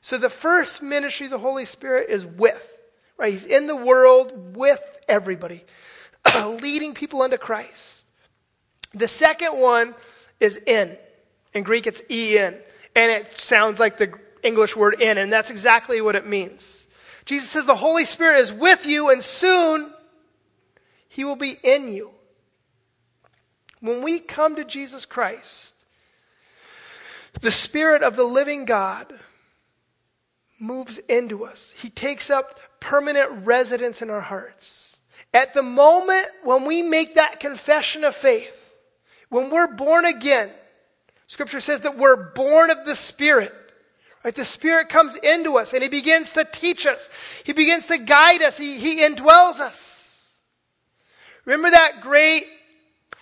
So 0.00 0.18
the 0.18 0.28
first 0.28 0.82
ministry 0.82 1.26
of 1.26 1.30
the 1.30 1.38
Holy 1.38 1.66
Spirit 1.66 2.10
is 2.10 2.26
with, 2.26 2.68
right? 3.16 3.32
He's 3.32 3.46
in 3.46 3.68
the 3.68 3.76
world 3.76 4.56
with 4.56 4.82
everybody, 5.06 5.62
leading 6.44 6.94
people 6.94 7.22
unto 7.22 7.36
Christ. 7.36 7.93
The 8.94 9.08
second 9.08 9.58
one 9.58 9.94
is 10.40 10.56
in. 10.56 10.96
In 11.52 11.62
Greek, 11.62 11.86
it's 11.86 12.02
en, 12.10 12.54
and 12.96 13.12
it 13.12 13.28
sounds 13.38 13.78
like 13.78 13.96
the 13.96 14.12
English 14.42 14.76
word 14.76 15.00
in, 15.00 15.18
and 15.18 15.32
that's 15.32 15.50
exactly 15.50 16.00
what 16.00 16.16
it 16.16 16.26
means. 16.26 16.86
Jesus 17.24 17.48
says 17.48 17.66
the 17.66 17.74
Holy 17.74 18.04
Spirit 18.04 18.40
is 18.40 18.52
with 18.52 18.86
you, 18.86 19.10
and 19.10 19.22
soon 19.22 19.92
he 21.08 21.24
will 21.24 21.36
be 21.36 21.56
in 21.62 21.88
you. 21.88 22.10
When 23.80 24.02
we 24.02 24.18
come 24.18 24.56
to 24.56 24.64
Jesus 24.64 25.06
Christ, 25.06 25.74
the 27.40 27.50
Spirit 27.50 28.02
of 28.02 28.16
the 28.16 28.24
living 28.24 28.64
God 28.64 29.12
moves 30.58 30.98
into 30.98 31.44
us. 31.44 31.72
He 31.76 31.90
takes 31.90 32.30
up 32.30 32.58
permanent 32.80 33.46
residence 33.46 34.02
in 34.02 34.10
our 34.10 34.20
hearts. 34.20 34.98
At 35.32 35.52
the 35.54 35.62
moment 35.62 36.26
when 36.42 36.64
we 36.64 36.82
make 36.82 37.14
that 37.14 37.40
confession 37.40 38.04
of 38.04 38.14
faith, 38.14 38.63
when 39.28 39.50
we're 39.50 39.74
born 39.74 40.04
again, 40.04 40.50
Scripture 41.26 41.60
says 41.60 41.80
that 41.80 41.96
we're 41.98 42.30
born 42.32 42.70
of 42.70 42.84
the 42.84 42.94
Spirit. 42.94 43.52
Right? 44.24 44.34
The 44.34 44.44
Spirit 44.44 44.88
comes 44.88 45.16
into 45.16 45.56
us 45.58 45.72
and 45.72 45.82
He 45.82 45.88
begins 45.88 46.32
to 46.32 46.46
teach 46.50 46.86
us. 46.86 47.10
He 47.44 47.52
begins 47.52 47.86
to 47.88 47.98
guide 47.98 48.42
us. 48.42 48.56
He, 48.56 48.78
he 48.78 49.00
indwells 49.00 49.60
us. 49.60 50.28
Remember 51.44 51.70
that 51.70 52.00
great 52.00 52.46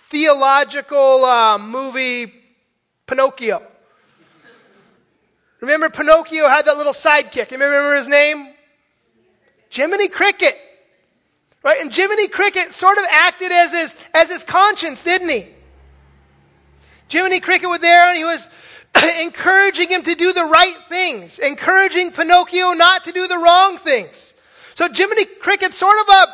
theological 0.09 1.25
uh, 1.25 1.57
movie, 1.57 2.33
Pinocchio? 3.05 3.61
Remember 5.59 5.89
Pinocchio 5.89 6.47
had 6.47 6.65
that 6.65 6.77
little 6.77 6.93
sidekick. 6.93 7.51
You 7.51 7.57
remember 7.57 7.95
his 7.95 8.09
name? 8.09 8.49
Jiminy 9.69 10.09
Cricket. 10.09 10.55
Right? 11.63 11.79
And 11.79 11.93
Jiminy 11.93 12.27
Cricket 12.27 12.73
sort 12.73 12.97
of 12.97 13.05
acted 13.09 13.51
as 13.51 13.71
his, 13.71 13.95
as 14.13 14.29
his 14.29 14.43
conscience, 14.43 15.03
didn't 15.03 15.29
he? 15.29 15.47
Jiminy 17.13 17.39
Cricket 17.39 17.69
was 17.69 17.79
there 17.79 18.09
and 18.09 18.17
he 18.17 18.23
was 18.23 18.49
encouraging 19.21 19.89
him 19.89 20.01
to 20.03 20.15
do 20.15 20.33
the 20.33 20.45
right 20.45 20.77
things, 20.89 21.37
encouraging 21.37 22.11
Pinocchio 22.11 22.73
not 22.73 23.03
to 23.03 23.11
do 23.11 23.27
the 23.27 23.37
wrong 23.37 23.77
things. 23.77 24.33
So 24.73 24.89
Jiminy 24.91 25.25
Cricket's 25.25 25.77
sort 25.77 25.97
of 25.99 26.07
a, 26.09 26.27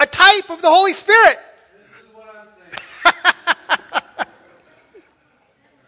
a 0.00 0.06
type 0.06 0.48
of 0.48 0.62
the 0.62 0.70
Holy 0.70 0.94
Spirit. 0.94 1.36
This 1.78 1.90
is 2.02 2.08
what 2.14 2.34
I'm 2.34 2.46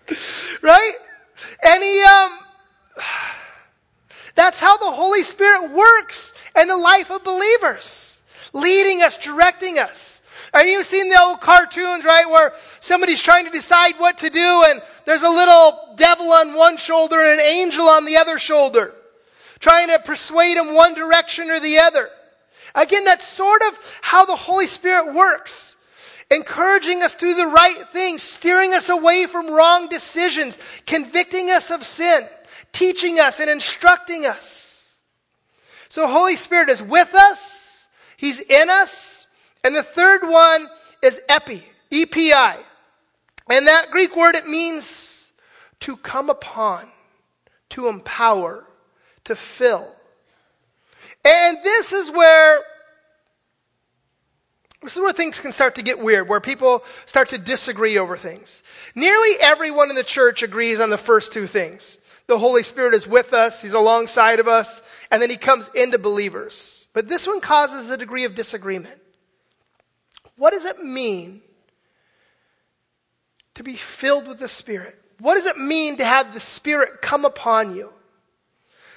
saying. 0.07 0.59
right? 0.62 0.92
And 1.64 1.83
he, 1.83 2.03
um, 2.03 2.38
that's 4.35 4.61
how 4.61 4.77
the 4.77 4.90
Holy 4.90 5.22
Spirit 5.22 5.70
works 5.72 6.35
in 6.61 6.68
the 6.68 6.77
life 6.77 7.11
of 7.11 7.25
believers 7.25 8.20
leading 8.53 9.03
us, 9.03 9.16
directing 9.16 9.79
us. 9.79 10.22
And 10.57 10.71
you've 10.71 10.87
seen 10.87 11.11
the 11.11 11.21
old 11.21 11.42
cartoons, 11.42 12.07
right, 12.07 12.29
where 12.31 12.55
somebody's 12.81 13.23
trying 13.23 13.45
to 13.45 13.51
decide 13.51 13.97
what 13.99 14.16
to 14.19 14.31
do, 14.31 14.64
and 14.69 14.81
there's 15.05 15.23
a 15.23 15.29
little 15.29 15.95
devil 15.97 16.33
on 16.33 16.55
one 16.55 16.79
shoulder 16.79 17.21
and 17.21 17.38
an 17.38 17.47
angel 17.47 17.87
on 17.88 18.07
the 18.07 18.16
other 18.16 18.38
shoulder, 18.38 18.95
trying 19.61 19.88
to 19.88 19.99
persuade 19.99 20.57
him 20.57 20.75
one 20.75 20.95
direction 20.95 21.51
or 21.51 21.61
the 21.61 21.79
other. 21.79 22.09
Again, 22.75 23.05
that's 23.05 23.27
sort 23.27 23.61
of 23.69 23.95
how 24.01 24.25
the 24.25 24.35
Holy 24.35 24.66
Spirit 24.66 25.12
works. 25.12 25.77
Encouraging 26.31 27.03
us 27.03 27.12
to 27.14 27.27
do 27.27 27.35
the 27.35 27.47
right 27.47 27.85
things, 27.92 28.23
steering 28.23 28.73
us 28.73 28.88
away 28.88 29.27
from 29.27 29.51
wrong 29.51 29.88
decisions, 29.88 30.59
convicting 30.87 31.51
us 31.51 31.71
of 31.71 31.85
sin, 31.85 32.27
teaching 32.73 33.21
us 33.21 33.40
and 33.40 33.51
instructing 33.51 34.25
us. 34.25 34.95
So 35.90 36.09
Holy 36.09 36.37
Spirit 36.37 36.71
is 36.71 36.83
with 36.83 37.14
us. 37.14 37.87
He's 38.16 38.40
in 38.40 38.71
us. 38.71 39.25
And 39.66 39.74
the 39.74 39.83
third 39.83 40.22
one 40.22 40.68
is 41.02 41.20
epi, 41.29 41.61
E-P-I. 41.90 42.57
And 43.50 43.66
that 43.66 43.90
Greek 43.90 44.14
word, 44.14 44.37
it 44.37 44.46
means 44.46 45.29
to 45.81 45.96
come 45.96 46.31
upon, 46.31 46.87
to 47.70 47.88
empower, 47.88 48.64
to 49.24 49.35
fill. 49.35 49.92
And 51.24 51.59
this 51.64 51.92
is 51.92 52.12
where 52.12 52.61
this 54.85 54.96
is 54.96 55.02
where 55.02 55.12
things 55.12 55.40
can 55.40 55.50
start 55.50 55.74
to 55.74 55.83
get 55.83 55.98
weird, 55.98 56.29
where 56.29 56.40
people 56.40 56.85
start 57.07 57.31
to 57.31 57.38
disagree 57.38 57.98
over 57.98 58.16
things. 58.16 58.62
Nearly 58.94 59.31
everyone 59.40 59.90
in 59.90 59.96
the 59.96 60.05
church 60.05 60.44
agrees 60.44 60.81
on 60.81 60.90
the 60.90 60.98
first 60.98 61.33
two 61.33 61.48
things. 61.48 61.98
The 62.29 62.38
Holy 62.38 62.62
Spirit 62.62 62.94
is 62.94 63.09
with 63.09 63.33
us, 63.33 63.62
He's 63.62 63.74
alongside 63.74 64.38
of 64.38 64.46
us, 64.46 64.81
and 65.11 65.20
then 65.20 65.29
He 65.31 65.37
comes 65.37 65.68
into 65.74 65.98
believers. 65.98 66.87
But 66.92 67.09
this 67.09 67.26
one 67.26 67.40
causes 67.40 67.90
a 67.90 67.96
degree 67.96 68.22
of 68.22 68.37
disagreement. 68.37 69.00
What 70.37 70.53
does 70.53 70.64
it 70.64 70.83
mean 70.83 71.40
to 73.55 73.62
be 73.62 73.77
filled 73.77 74.29
with 74.29 74.38
the 74.38 74.49
Spirit? 74.49 74.96
What 75.18 75.35
does 75.37 75.46
it 75.46 75.59
mean 75.59 75.96
to 75.96 76.05
have 76.05 76.35
the 76.35 76.40
Spirit 76.40 77.01
come 77.01 77.25
upon 77.25 77.75
you? 77.75 77.92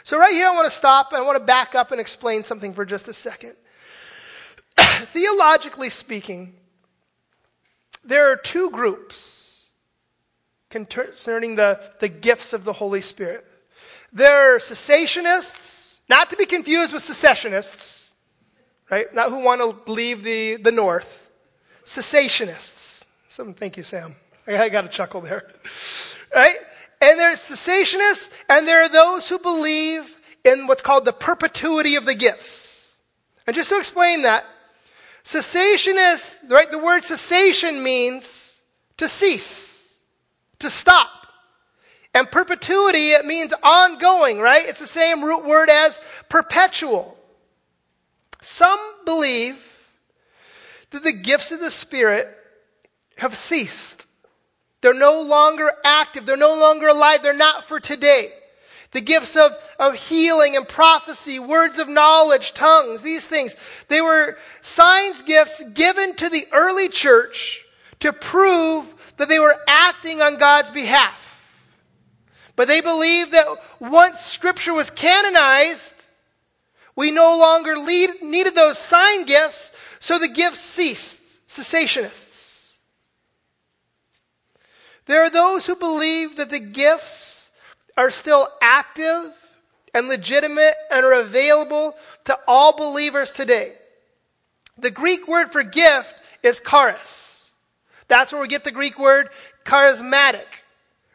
So, 0.04 0.18
right 0.18 0.34
here, 0.34 0.48
I 0.48 0.52
want 0.52 0.66
to 0.66 0.72
stop 0.72 1.12
and 1.12 1.22
I 1.22 1.26
want 1.26 1.38
to 1.38 1.44
back 1.44 1.76
up 1.76 1.92
and 1.92 2.02
explain 2.02 2.44
something 2.44 2.74
for 2.74 2.86
just 2.86 3.08
a 3.08 3.14
second. 3.14 3.54
Theologically 4.78 5.90
speaking, 5.90 6.56
there 8.04 8.32
are 8.32 8.36
two 8.36 8.70
groups 8.72 9.68
concerning 10.70 11.56
the, 11.56 11.80
the 12.00 12.08
gifts 12.08 12.54
of 12.54 12.64
the 12.64 12.74
Holy 12.74 13.02
Spirit. 13.02 13.46
There 14.12 14.56
are 14.56 14.58
cessationists 14.58 16.00
not 16.10 16.30
to 16.32 16.36
be 16.36 16.46
confused 16.46 16.94
with 16.94 17.04
secessionists, 17.04 18.14
right? 18.90 19.14
Not 19.14 19.30
who 19.30 19.40
want 19.40 19.62
to 19.62 19.92
leave 19.92 20.24
the, 20.24 20.56
the 20.56 20.72
North. 20.72 21.29
Cessationists. 21.90 23.04
Some, 23.30 23.56
thank 23.56 23.76
you, 23.76 23.82
Sam. 23.82 24.16
I 24.46 24.70
got 24.70 24.86
a 24.86 24.90
chuckle 24.90 25.22
there. 25.22 25.50
Right? 26.36 26.58
And 27.02 27.20
there's 27.20 27.40
cessationists, 27.40 28.32
and 28.48 28.68
there 28.68 28.84
are 28.84 28.90
those 28.90 29.28
who 29.28 29.40
believe 29.40 30.16
in 30.46 30.68
what's 30.68 30.84
called 30.84 31.06
the 31.06 31.12
perpetuity 31.12 31.96
of 31.96 32.06
the 32.06 32.14
gifts. 32.14 32.96
And 33.48 33.56
just 33.56 33.72
to 33.72 33.80
explain 33.80 34.22
that, 34.22 34.46
cessationists, 35.24 36.52
right, 36.52 36.70
the 36.70 36.78
word 36.78 37.04
cessation 37.04 37.82
means 37.82 38.62
to 38.98 39.08
cease, 39.08 39.92
to 40.60 40.70
stop. 40.70 41.10
And 42.14 42.30
perpetuity, 42.30 43.10
it 43.10 43.26
means 43.26 43.52
ongoing, 43.64 44.38
right? 44.38 44.68
It's 44.68 44.80
the 44.80 44.86
same 44.86 45.24
root 45.24 45.46
word 45.46 45.72
as 45.72 46.00
perpetual. 46.30 47.18
Some 48.40 48.80
believe 49.04 49.69
that 50.92 51.04
the 51.04 51.14
gifts 51.14 51.52
of 51.52 51.60
the 51.60 51.70
Spirit 51.70 52.36
have 53.18 53.36
ceased. 53.36 54.06
They're 54.82 54.94
no 54.94 55.22
longer 55.22 55.72
active. 55.84 56.26
They're 56.26 56.38
no 56.38 56.58
longer 56.58 56.88
alive. 56.88 57.22
They're 57.22 57.34
not 57.34 57.66
for 57.66 57.80
today. 57.80 58.32
The 58.92 59.02
gifts 59.02 59.36
of, 59.36 59.52
of 59.78 59.94
healing 59.94 60.56
and 60.56 60.68
prophecy, 60.68 61.40
words 61.40 61.78
of 61.78 61.88
knowledge, 61.88 62.54
tongues, 62.54 63.04
these 63.04 63.28
things, 63.28 63.56
they 63.88 64.02
were 64.02 64.38
signs 64.62 65.22
gifts 65.22 65.62
given 65.74 66.16
to 66.16 66.30
the 66.30 66.46
early 66.52 66.90
church 66.90 67.66
to 68.00 68.12
prove 68.12 69.14
that 69.18 69.30
they 69.30 69.38
were 69.40 69.58
acting 69.68 70.22
on 70.22 70.38
God's 70.38 70.72
behalf. 70.72 71.26
But 72.56 72.68
they 72.68 72.82
believed 72.82 73.32
that 73.34 73.46
once 73.80 74.22
Scripture 74.22 74.74
was 74.74 74.90
canonized, 74.90 75.94
we 77.00 77.12
no 77.12 77.38
longer 77.38 77.78
lead, 77.78 78.10
needed 78.22 78.56
those 78.56 78.78
sign 78.78 79.24
gifts, 79.24 79.72
so 80.00 80.20
the 80.20 80.28
gifts 80.28 80.60
ceased. 80.60 81.48
Cessationists. 81.48 82.76
There 85.06 85.24
are 85.24 85.30
those 85.30 85.66
who 85.66 85.78
believe 85.78 86.36
that 86.36 86.50
the 86.50 86.60
gifts 86.60 87.52
are 87.96 88.10
still 88.10 88.50
active 88.62 89.32
and 89.94 90.10
legitimate 90.10 90.74
and 90.92 91.06
are 91.06 91.22
available 91.22 91.96
to 92.26 92.38
all 92.46 92.76
believers 92.76 93.32
today. 93.32 93.76
The 94.78 94.92
Greek 94.92 95.26
word 95.26 95.54
for 95.54 95.64
gift 95.64 96.22
is 96.44 96.60
charis. 96.60 97.54
That's 98.10 98.34
where 98.34 98.42
we 98.42 98.50
get 98.50 98.66
the 98.66 98.72
Greek 98.72 99.00
word 99.00 99.30
charismatic. 99.64 100.48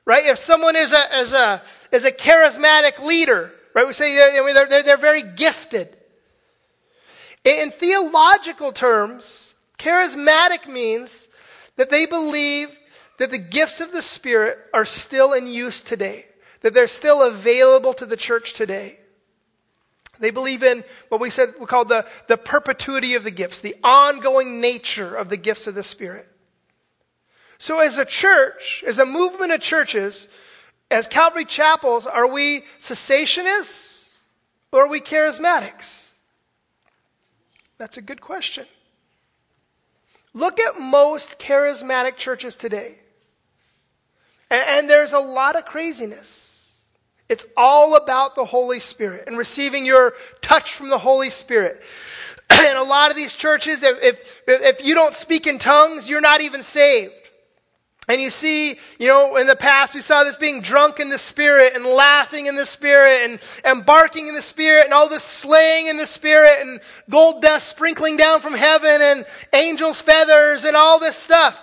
Right? 0.06 0.24
If 0.24 0.38
someone 0.38 0.76
is 0.76 0.94
a, 0.94 1.18
is 1.18 1.34
a, 1.34 1.62
is 1.92 2.06
a 2.06 2.10
charismatic 2.10 3.04
leader, 3.04 3.52
right? 3.74 3.86
We 3.86 3.92
say 3.92 4.14
they're, 4.14 4.66
they're, 4.66 4.82
they're 4.82 4.96
very 4.96 5.22
gifted. 5.22 5.96
In 7.44 7.70
theological 7.70 8.72
terms, 8.72 9.54
charismatic 9.78 10.66
means 10.66 11.28
that 11.76 11.90
they 11.90 12.06
believe 12.06 12.68
that 13.18 13.30
the 13.30 13.38
gifts 13.38 13.80
of 13.80 13.92
the 13.92 14.02
Spirit 14.02 14.58
are 14.72 14.84
still 14.84 15.32
in 15.32 15.46
use 15.46 15.82
today, 15.82 16.26
that 16.60 16.72
they're 16.72 16.86
still 16.86 17.22
available 17.22 17.92
to 17.94 18.06
the 18.06 18.16
church 18.16 18.54
today. 18.54 18.98
They 20.20 20.30
believe 20.30 20.62
in 20.62 20.84
what 21.08 21.20
we 21.20 21.30
said 21.30 21.54
we 21.58 21.66
call 21.66 21.84
the, 21.84 22.06
the 22.28 22.36
perpetuity 22.36 23.14
of 23.14 23.24
the 23.24 23.30
gifts, 23.30 23.58
the 23.58 23.76
ongoing 23.82 24.60
nature 24.60 25.14
of 25.16 25.28
the 25.28 25.36
gifts 25.36 25.66
of 25.66 25.74
the 25.74 25.82
Spirit. 25.82 26.26
So, 27.58 27.80
as 27.80 27.98
a 27.98 28.04
church, 28.04 28.84
as 28.86 28.98
a 28.98 29.06
movement 29.06 29.52
of 29.52 29.60
churches, 29.60 30.28
as 30.90 31.08
Calvary 31.08 31.44
Chapels, 31.44 32.06
are 32.06 32.26
we 32.26 32.62
cessationists 32.78 34.14
or 34.72 34.84
are 34.84 34.88
we 34.88 35.00
charismatics? 35.00 36.10
That's 37.78 37.96
a 37.96 38.02
good 38.02 38.20
question. 38.20 38.66
Look 40.32 40.60
at 40.60 40.80
most 40.80 41.38
charismatic 41.38 42.16
churches 42.16 42.56
today. 42.56 42.96
And, 44.50 44.64
and, 44.68 44.90
there's 44.90 45.12
a 45.12 45.18
lot 45.18 45.56
of 45.56 45.64
craziness. 45.64 46.76
It's 47.28 47.46
all 47.56 47.96
about 47.96 48.34
the 48.34 48.44
Holy 48.44 48.80
Spirit 48.80 49.24
and 49.26 49.38
receiving 49.38 49.86
your 49.86 50.14
touch 50.42 50.74
from 50.74 50.90
the 50.90 50.98
Holy 50.98 51.30
Spirit. 51.30 51.82
in 52.52 52.76
a 52.76 52.82
lot 52.82 53.10
of 53.10 53.16
these 53.16 53.34
churches, 53.34 53.82
if, 53.82 54.02
if, 54.02 54.42
if 54.46 54.84
you 54.84 54.94
don't 54.94 55.14
speak 55.14 55.46
in 55.46 55.58
tongues, 55.58 56.08
you're 56.08 56.20
not 56.20 56.40
even 56.40 56.62
saved. 56.62 57.23
And 58.06 58.20
you 58.20 58.28
see, 58.28 58.78
you 58.98 59.08
know, 59.08 59.36
in 59.36 59.46
the 59.46 59.56
past 59.56 59.94
we 59.94 60.02
saw 60.02 60.24
this 60.24 60.36
being 60.36 60.60
drunk 60.60 61.00
in 61.00 61.08
the 61.08 61.16
spirit 61.16 61.72
and 61.74 61.86
laughing 61.86 62.46
in 62.46 62.54
the 62.54 62.66
spirit 62.66 63.22
and, 63.22 63.40
and 63.64 63.86
barking 63.86 64.28
in 64.28 64.34
the 64.34 64.42
spirit 64.42 64.84
and 64.84 64.92
all 64.92 65.08
this 65.08 65.24
slaying 65.24 65.86
in 65.86 65.96
the 65.96 66.06
spirit 66.06 66.60
and 66.60 66.80
gold 67.08 67.40
dust 67.40 67.68
sprinkling 67.68 68.18
down 68.18 68.40
from 68.40 68.52
heaven 68.52 69.00
and 69.00 69.24
angels' 69.54 70.02
feathers 70.02 70.64
and 70.64 70.76
all 70.76 70.98
this 70.98 71.16
stuff. 71.16 71.58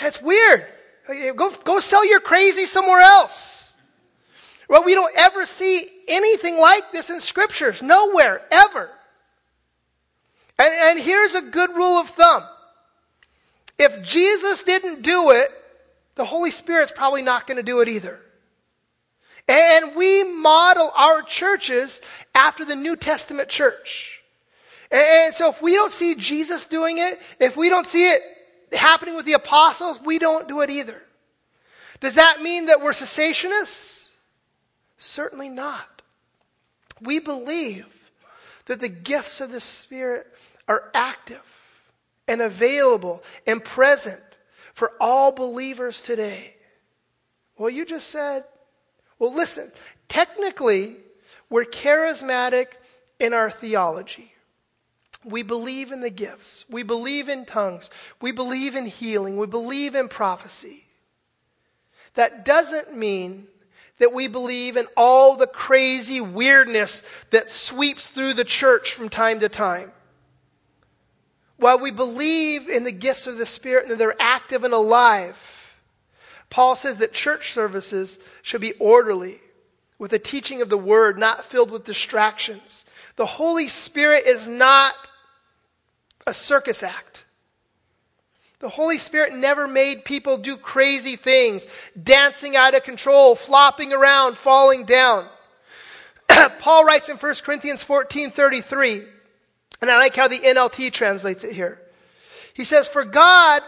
That's 0.00 0.22
weird. 0.22 0.64
Go, 1.36 1.50
go 1.64 1.80
sell 1.80 2.06
your 2.06 2.20
crazy 2.20 2.66
somewhere 2.66 3.00
else. 3.00 3.76
Well, 4.68 4.84
we 4.84 4.94
don't 4.94 5.14
ever 5.16 5.44
see 5.46 5.86
anything 6.06 6.58
like 6.58 6.92
this 6.92 7.10
in 7.10 7.18
scriptures. 7.20 7.82
Nowhere, 7.82 8.40
ever. 8.50 8.88
And, 10.58 10.74
and 10.74 11.00
here's 11.00 11.34
a 11.34 11.42
good 11.42 11.70
rule 11.70 11.98
of 11.98 12.08
thumb. 12.08 12.44
If 13.78 14.02
Jesus 14.02 14.62
didn't 14.62 15.02
do 15.02 15.30
it, 15.30 15.50
the 16.14 16.24
Holy 16.24 16.50
Spirit's 16.50 16.92
probably 16.92 17.22
not 17.22 17.46
going 17.46 17.56
to 17.56 17.62
do 17.62 17.80
it 17.80 17.88
either. 17.88 18.20
And 19.46 19.96
we 19.96 20.24
model 20.24 20.90
our 20.96 21.22
churches 21.22 22.00
after 22.34 22.64
the 22.64 22.76
New 22.76 22.96
Testament 22.96 23.48
church. 23.48 24.22
And 24.90 25.34
so 25.34 25.50
if 25.50 25.60
we 25.60 25.74
don't 25.74 25.92
see 25.92 26.14
Jesus 26.14 26.64
doing 26.64 26.98
it, 26.98 27.20
if 27.40 27.56
we 27.56 27.68
don't 27.68 27.86
see 27.86 28.08
it 28.08 28.22
happening 28.72 29.16
with 29.16 29.26
the 29.26 29.32
apostles, 29.32 30.00
we 30.00 30.18
don't 30.18 30.48
do 30.48 30.60
it 30.60 30.70
either. 30.70 31.02
Does 32.00 32.14
that 32.14 32.42
mean 32.42 32.66
that 32.66 32.80
we're 32.80 32.92
cessationists? 32.92 34.08
Certainly 34.98 35.50
not. 35.50 36.02
We 37.00 37.18
believe 37.18 37.86
that 38.66 38.80
the 38.80 38.88
gifts 38.88 39.40
of 39.40 39.50
the 39.50 39.60
Spirit 39.60 40.26
are 40.68 40.90
active 40.94 41.53
and 42.26 42.40
available 42.40 43.22
and 43.46 43.62
present 43.62 44.20
for 44.72 44.92
all 45.00 45.32
believers 45.32 46.02
today. 46.02 46.54
Well, 47.56 47.70
you 47.70 47.84
just 47.84 48.08
said, 48.08 48.44
well, 49.18 49.32
listen, 49.32 49.70
technically, 50.08 50.96
we're 51.48 51.64
charismatic 51.64 52.66
in 53.20 53.32
our 53.32 53.50
theology. 53.50 54.32
We 55.24 55.42
believe 55.42 55.92
in 55.92 56.00
the 56.00 56.10
gifts. 56.10 56.64
We 56.68 56.82
believe 56.82 57.28
in 57.28 57.46
tongues. 57.46 57.90
We 58.20 58.32
believe 58.32 58.76
in 58.76 58.86
healing. 58.86 59.36
We 59.38 59.46
believe 59.46 59.94
in 59.94 60.08
prophecy. 60.08 60.84
That 62.14 62.44
doesn't 62.44 62.96
mean 62.96 63.46
that 63.98 64.12
we 64.12 64.28
believe 64.28 64.76
in 64.76 64.86
all 64.96 65.36
the 65.36 65.46
crazy 65.46 66.20
weirdness 66.20 67.02
that 67.30 67.50
sweeps 67.50 68.08
through 68.08 68.34
the 68.34 68.44
church 68.44 68.92
from 68.92 69.08
time 69.08 69.40
to 69.40 69.48
time. 69.48 69.92
While 71.56 71.78
we 71.78 71.90
believe 71.90 72.68
in 72.68 72.84
the 72.84 72.92
gifts 72.92 73.26
of 73.26 73.38
the 73.38 73.46
Spirit 73.46 73.84
and 73.84 73.92
that 73.92 73.98
they're 73.98 74.20
active 74.20 74.64
and 74.64 74.74
alive, 74.74 75.74
Paul 76.50 76.74
says 76.74 76.98
that 76.98 77.12
church 77.12 77.52
services 77.52 78.18
should 78.42 78.60
be 78.60 78.72
orderly, 78.74 79.40
with 79.98 80.10
the 80.10 80.18
teaching 80.18 80.60
of 80.60 80.68
the 80.68 80.78
word, 80.78 81.18
not 81.18 81.44
filled 81.44 81.70
with 81.70 81.84
distractions. 81.84 82.84
The 83.16 83.26
Holy 83.26 83.68
Spirit 83.68 84.26
is 84.26 84.48
not 84.48 84.94
a 86.26 86.34
circus 86.34 86.82
act. 86.82 87.24
The 88.58 88.68
Holy 88.68 88.98
Spirit 88.98 89.34
never 89.34 89.68
made 89.68 90.04
people 90.04 90.38
do 90.38 90.56
crazy 90.56 91.16
things, 91.16 91.66
dancing 92.00 92.56
out 92.56 92.74
of 92.74 92.82
control, 92.82 93.36
flopping 93.36 93.92
around, 93.92 94.36
falling 94.36 94.84
down. 94.84 95.26
Paul 96.58 96.84
writes 96.84 97.08
in 97.08 97.16
1 97.16 97.34
Corinthians 97.44 97.84
14 97.84 98.30
33, 98.30 99.02
and 99.80 99.90
I 99.90 99.98
like 99.98 100.16
how 100.16 100.28
the 100.28 100.38
NLT 100.38 100.92
translates 100.92 101.44
it 101.44 101.52
here. 101.52 101.80
He 102.54 102.64
says, 102.64 102.88
For 102.88 103.04
God 103.04 103.62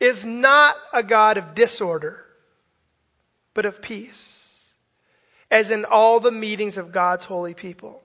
is 0.00 0.24
not 0.24 0.76
a 0.92 1.02
God 1.02 1.36
of 1.36 1.54
disorder, 1.54 2.24
but 3.54 3.66
of 3.66 3.82
peace, 3.82 4.72
as 5.50 5.70
in 5.70 5.84
all 5.84 6.20
the 6.20 6.32
meetings 6.32 6.76
of 6.76 6.92
God's 6.92 7.26
holy 7.26 7.54
people. 7.54 8.02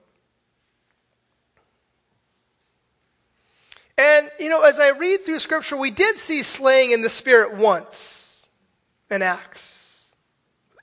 And, 3.97 4.29
you 4.39 4.49
know, 4.49 4.61
as 4.61 4.79
I 4.79 4.89
read 4.89 5.23
through 5.23 5.39
Scripture, 5.39 5.77
we 5.77 5.91
did 5.91 6.17
see 6.17 6.41
slaying 6.41 6.91
in 6.91 7.01
the 7.01 7.09
Spirit 7.09 7.55
once 7.55 8.47
in 9.09 9.21
Acts 9.21 9.83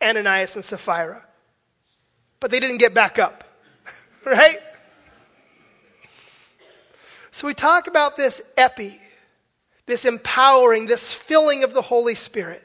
Ananias 0.03 0.55
and 0.55 0.65
Sapphira. 0.65 1.23
But 2.39 2.51
they 2.51 2.61
didn't 2.61 2.79
get 2.79 2.95
back 2.95 3.19
up, 3.19 3.45
right? 4.25 4.59
So 7.40 7.46
we 7.46 7.55
talk 7.55 7.87
about 7.87 8.18
this 8.18 8.42
epi, 8.59 9.00
this 9.87 10.05
empowering, 10.05 10.85
this 10.85 11.11
filling 11.11 11.64
of 11.64 11.72
the 11.72 11.81
Holy 11.81 12.14
Spirit. 12.14 12.62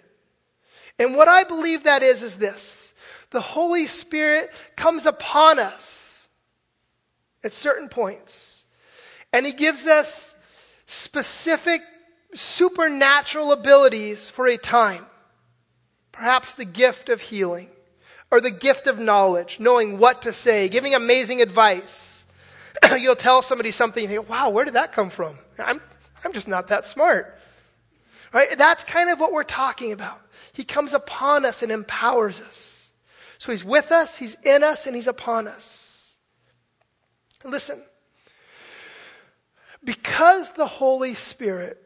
And 0.99 1.15
what 1.15 1.29
I 1.29 1.45
believe 1.45 1.85
that 1.85 2.03
is, 2.03 2.23
is 2.23 2.35
this 2.35 2.93
the 3.29 3.39
Holy 3.39 3.88
Spirit 3.88 4.51
comes 4.75 5.05
upon 5.05 5.59
us 5.59 6.27
at 7.41 7.53
certain 7.53 7.88
points, 7.88 8.65
and 9.31 9.45
He 9.45 9.53
gives 9.53 9.88
us 9.88 10.35
specific 10.88 11.79
supernatural 12.33 13.53
abilities 13.53 14.29
for 14.29 14.45
a 14.45 14.57
time. 14.57 15.05
Perhaps 16.11 16.55
the 16.55 16.65
gift 16.65 17.07
of 17.07 17.21
healing 17.21 17.69
or 18.29 18.41
the 18.41 18.51
gift 18.51 18.88
of 18.88 18.99
knowledge, 18.99 19.57
knowing 19.57 19.99
what 19.99 20.23
to 20.23 20.33
say, 20.33 20.67
giving 20.67 20.93
amazing 20.93 21.41
advice. 21.41 22.24
You'll 23.00 23.15
tell 23.15 23.41
somebody 23.41 23.71
something 23.71 24.04
and 24.04 24.12
think, 24.12 24.30
wow, 24.30 24.50
where 24.50 24.65
did 24.65 24.76
that 24.76 24.93
come 24.93 25.10
from? 25.10 25.38
I'm, 25.60 25.82
I'm 26.24 26.34
just 26.34 26.48
not 26.48 26.69
that 26.69 26.86
smart. 26.86 27.39
Right? 28.34 28.58
That's 28.58 28.84
kind 28.84 29.10
of 29.10 29.19
what 29.19 29.32
we're 29.32 29.43
talking 29.43 29.91
about. 29.91 30.19
He 30.54 30.63
comes 30.63 30.93
upon 30.93 31.45
us 31.45 31.63
and 31.63 31.71
empowers 31.71 32.41
us. 32.41 32.89
So 33.38 33.52
he's 33.52 33.63
with 33.63 33.91
us, 33.91 34.17
he's 34.17 34.36
in 34.43 34.63
us, 34.63 34.88
and 34.88 34.95
he's 34.95 35.08
upon 35.08 35.48
us. 35.48 36.15
Listen, 37.43 37.80
because 39.84 40.54
the 40.54 40.65
Holy 40.65 41.13
Spirit 41.13 41.82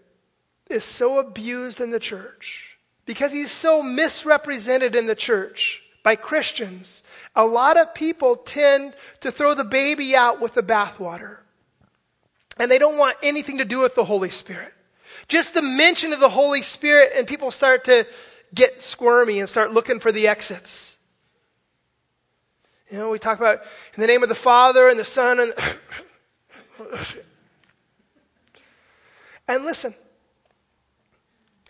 is 0.69 0.85
so 0.85 1.19
abused 1.19 1.81
in 1.81 1.91
the 1.91 1.99
church, 1.99 2.77
because 3.05 3.33
he's 3.33 3.51
so 3.51 3.83
misrepresented 3.83 4.95
in 4.95 5.05
the 5.05 5.15
church 5.15 5.81
by 6.09 6.15
Christians, 6.15 7.03
a 7.35 7.45
lot 7.45 7.77
of 7.77 7.93
people 7.93 8.35
tend 8.35 8.95
to 9.19 9.31
throw 9.31 9.53
the 9.53 9.63
baby 9.63 10.15
out 10.15 10.41
with 10.41 10.55
the 10.55 10.63
bathwater. 10.63 11.37
And 12.57 12.71
they 12.71 12.79
don't 12.79 12.97
want 12.97 13.15
anything 13.21 13.59
to 13.59 13.63
do 13.63 13.81
with 13.81 13.93
the 13.93 14.05
Holy 14.05 14.31
Spirit. 14.31 14.73
Just 15.27 15.53
the 15.53 15.61
mention 15.61 16.11
of 16.11 16.19
the 16.19 16.29
Holy 16.29 16.63
Spirit, 16.63 17.11
and 17.15 17.27
people 17.27 17.51
start 17.51 17.83
to 17.83 18.07
get 18.55 18.81
squirmy 18.81 19.39
and 19.39 19.47
start 19.47 19.71
looking 19.71 19.99
for 19.99 20.11
the 20.11 20.27
exits. 20.27 20.97
You 22.89 22.97
know, 22.97 23.11
we 23.11 23.19
talk 23.19 23.37
about 23.37 23.59
in 23.93 24.01
the 24.01 24.07
name 24.07 24.23
of 24.23 24.29
the 24.29 24.33
Father 24.33 24.89
and 24.89 24.97
the 24.97 25.05
Son 25.05 25.39
and 25.39 25.53
And 29.47 29.63
listen, 29.63 29.93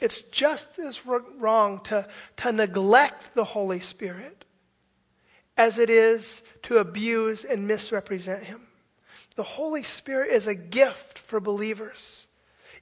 it's 0.02 0.22
just 0.22 0.80
as 0.80 1.06
wrong 1.06 1.82
to, 1.86 2.08
to 2.38 2.52
neglect 2.52 3.34
the 3.36 3.44
Holy 3.44 3.80
Spirit 3.80 4.46
as 5.58 5.78
it 5.78 5.90
is 5.90 6.42
to 6.64 6.78
abuse 6.78 7.44
and 7.44 7.68
misrepresent 7.68 8.44
Him. 8.44 8.62
The 9.36 9.44
Holy 9.44 9.84
Spirit 9.84 10.32
is 10.32 10.48
a 10.48 10.56
gift 10.56 11.20
for 11.20 11.40
believers, 11.40 12.28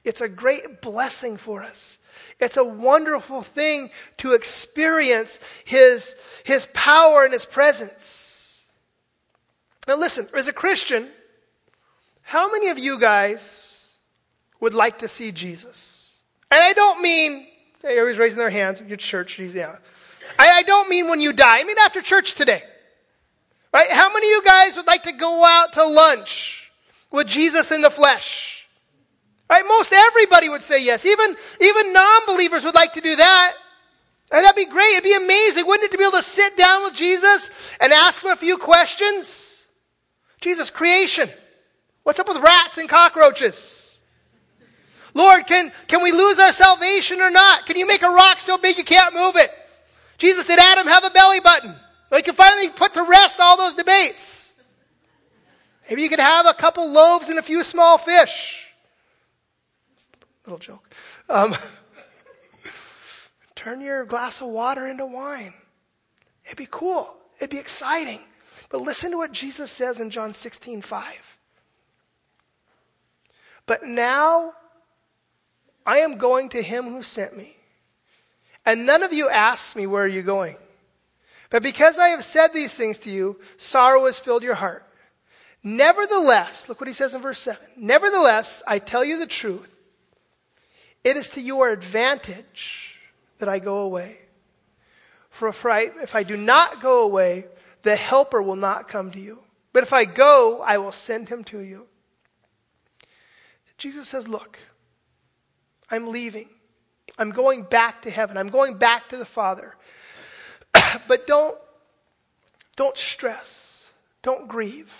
it's 0.03 0.21
a 0.21 0.29
great 0.29 0.81
blessing 0.81 1.37
for 1.37 1.63
us. 1.63 1.97
It's 2.39 2.57
a 2.57 2.63
wonderful 2.63 3.41
thing 3.41 3.89
to 4.17 4.33
experience 4.33 5.39
His, 5.65 6.15
His 6.45 6.67
power 6.73 7.23
and 7.23 7.33
His 7.33 7.45
presence. 7.45 8.63
Now, 9.87 9.95
listen, 9.95 10.27
as 10.35 10.47
a 10.47 10.53
Christian, 10.53 11.09
how 12.21 12.51
many 12.51 12.69
of 12.69 12.77
you 12.77 12.99
guys 12.99 13.77
would 14.59 14.73
like 14.73 14.99
to 14.99 15.07
see 15.07 15.31
Jesus. 15.31 15.96
And 16.49 16.61
I 16.61 16.73
don't 16.73 17.01
mean, 17.01 17.45
everybody's 17.83 18.17
raising 18.17 18.39
their 18.39 18.49
hands, 18.49 18.81
your 18.81 18.97
church, 18.97 19.39
yeah. 19.39 19.77
I, 20.39 20.49
I 20.49 20.63
don't 20.63 20.89
mean 20.89 21.09
when 21.09 21.19
you 21.19 21.33
die. 21.33 21.59
I 21.59 21.63
mean 21.63 21.77
after 21.79 22.01
church 22.01 22.35
today. 22.35 22.63
Right? 23.73 23.91
How 23.91 24.11
many 24.11 24.27
of 24.27 24.31
you 24.31 24.43
guys 24.43 24.77
would 24.77 24.87
like 24.87 25.03
to 25.03 25.11
go 25.11 25.43
out 25.43 25.73
to 25.73 25.85
lunch 25.85 26.71
with 27.11 27.27
Jesus 27.27 27.71
in 27.71 27.81
the 27.81 27.89
flesh? 27.89 28.67
Right? 29.49 29.63
Most 29.67 29.93
everybody 29.93 30.49
would 30.49 30.61
say 30.61 30.83
yes. 30.83 31.05
Even, 31.05 31.35
even 31.61 31.93
non-believers 31.93 32.65
would 32.65 32.75
like 32.75 32.93
to 32.93 33.01
do 33.01 33.15
that. 33.15 33.53
And 34.31 34.43
that'd 34.43 34.55
be 34.55 34.65
great. 34.65 34.91
It'd 34.93 35.03
be 35.03 35.15
amazing, 35.15 35.65
wouldn't 35.65 35.85
it, 35.85 35.91
to 35.91 35.97
be 35.97 36.03
able 36.03 36.17
to 36.17 36.23
sit 36.23 36.57
down 36.57 36.83
with 36.83 36.93
Jesus 36.93 37.49
and 37.79 37.93
ask 37.93 38.23
him 38.23 38.31
a 38.31 38.35
few 38.35 38.57
questions? 38.57 39.65
Jesus, 40.41 40.69
creation. 40.69 41.29
What's 42.03 42.19
up 42.19 42.27
with 42.27 42.37
rats 42.37 42.77
and 42.77 42.89
cockroaches? 42.89 43.86
Lord, 45.17 45.47
can, 45.47 45.71
can 45.87 46.03
we 46.03 46.11
lose 46.11 46.39
our 46.39 46.51
salvation 46.51 47.21
or 47.21 47.31
not? 47.31 47.65
Can 47.65 47.75
you 47.75 47.87
make 47.87 48.03
a 48.03 48.09
rock 48.09 48.39
so 48.39 48.55
big 48.59 48.77
you 48.77 48.83
can't 48.83 49.15
move 49.15 49.35
it? 49.35 49.49
Jesus, 50.19 50.45
did 50.45 50.59
Adam 50.59 50.85
have 50.85 51.03
a 51.03 51.09
belly 51.09 51.39
button? 51.39 51.73
We 52.11 52.21
can 52.21 52.35
finally 52.35 52.69
put 52.69 52.93
to 52.93 53.01
rest 53.01 53.39
all 53.39 53.57
those 53.57 53.73
debates. 53.73 54.53
Maybe 55.89 56.03
you 56.03 56.09
could 56.09 56.19
have 56.19 56.45
a 56.45 56.53
couple 56.53 56.87
loaves 56.87 57.29
and 57.29 57.39
a 57.39 57.41
few 57.41 57.63
small 57.63 57.97
fish. 57.97 58.71
Little 60.45 60.59
joke. 60.59 60.87
Um, 61.27 61.55
turn 63.55 63.81
your 63.81 64.05
glass 64.05 64.39
of 64.39 64.49
water 64.49 64.85
into 64.85 65.07
wine. 65.07 65.55
It'd 66.45 66.57
be 66.57 66.67
cool. 66.69 67.17
It'd 67.37 67.49
be 67.49 67.57
exciting. 67.57 68.19
But 68.69 68.81
listen 68.81 69.09
to 69.11 69.17
what 69.17 69.31
Jesus 69.31 69.71
says 69.71 69.99
in 69.99 70.11
John 70.11 70.35
16, 70.35 70.83
5. 70.83 71.37
But 73.65 73.83
now 73.83 74.53
I 75.87 75.99
am 75.99 76.17
going 76.17 76.49
to 76.49 76.61
him 76.61 76.83
who 76.89 77.01
sent 77.01 77.37
me. 77.37 77.55
And 78.65 78.85
none 78.85 79.03
of 79.03 79.13
you 79.13 79.29
asks 79.29 79.75
me, 79.75 79.87
Where 79.87 80.03
are 80.03 80.07
you 80.07 80.21
going? 80.21 80.57
But 81.49 81.63
because 81.63 81.97
I 81.97 82.09
have 82.09 82.25
said 82.25 82.49
these 82.49 82.73
things 82.73 82.97
to 82.99 83.09
you, 83.09 83.39
sorrow 83.55 84.05
has 84.05 84.19
filled 84.19 84.43
your 84.43 84.55
heart. 84.55 84.83
Nevertheless, 85.63 86.67
look 86.67 86.81
what 86.81 86.89
he 86.89 86.93
says 86.93 87.15
in 87.15 87.21
verse 87.21 87.39
7 87.39 87.61
Nevertheless, 87.77 88.61
I 88.67 88.79
tell 88.79 89.05
you 89.05 89.17
the 89.17 89.25
truth. 89.25 89.73
It 91.05 91.15
is 91.15 91.29
to 91.31 91.41
your 91.41 91.69
advantage 91.69 92.99
that 93.39 93.47
I 93.47 93.59
go 93.59 93.79
away. 93.79 94.17
For 95.29 95.47
if 95.47 95.65
I, 95.65 95.83
if 96.01 96.15
I 96.15 96.23
do 96.23 96.35
not 96.35 96.81
go 96.81 97.03
away, 97.03 97.45
the 97.83 97.95
helper 97.95 98.41
will 98.41 98.57
not 98.57 98.89
come 98.89 99.11
to 99.11 99.19
you. 99.19 99.39
But 99.71 99.83
if 99.83 99.93
I 99.93 100.03
go, 100.03 100.61
I 100.61 100.79
will 100.79 100.91
send 100.91 101.29
him 101.29 101.45
to 101.45 101.59
you. 101.59 101.87
Jesus 103.77 104.09
says, 104.09 104.27
Look, 104.27 104.59
I'm 105.89 106.07
leaving. 106.07 106.49
I'm 107.17 107.31
going 107.31 107.63
back 107.63 108.03
to 108.03 108.09
heaven. 108.09 108.37
I'm 108.37 108.49
going 108.49 108.77
back 108.77 109.09
to 109.09 109.17
the 109.17 109.25
Father. 109.25 109.75
but 111.07 111.27
don't, 111.27 111.57
don't 112.75 112.97
stress. 112.97 113.89
Don't 114.21 114.47
grieve. 114.47 114.93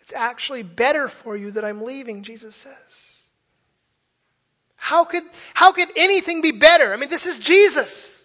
It's 0.00 0.12
actually 0.12 0.62
better 0.62 1.08
for 1.08 1.36
you 1.36 1.50
that 1.52 1.64
I'm 1.64 1.82
leaving, 1.82 2.22
Jesus 2.22 2.54
says. 2.54 3.16
How 4.76 5.04
could, 5.04 5.24
how 5.52 5.72
could 5.72 5.88
anything 5.96 6.42
be 6.42 6.52
better? 6.52 6.92
I 6.92 6.96
mean, 6.96 7.08
this 7.08 7.26
is 7.26 7.40
Jesus. 7.40 8.24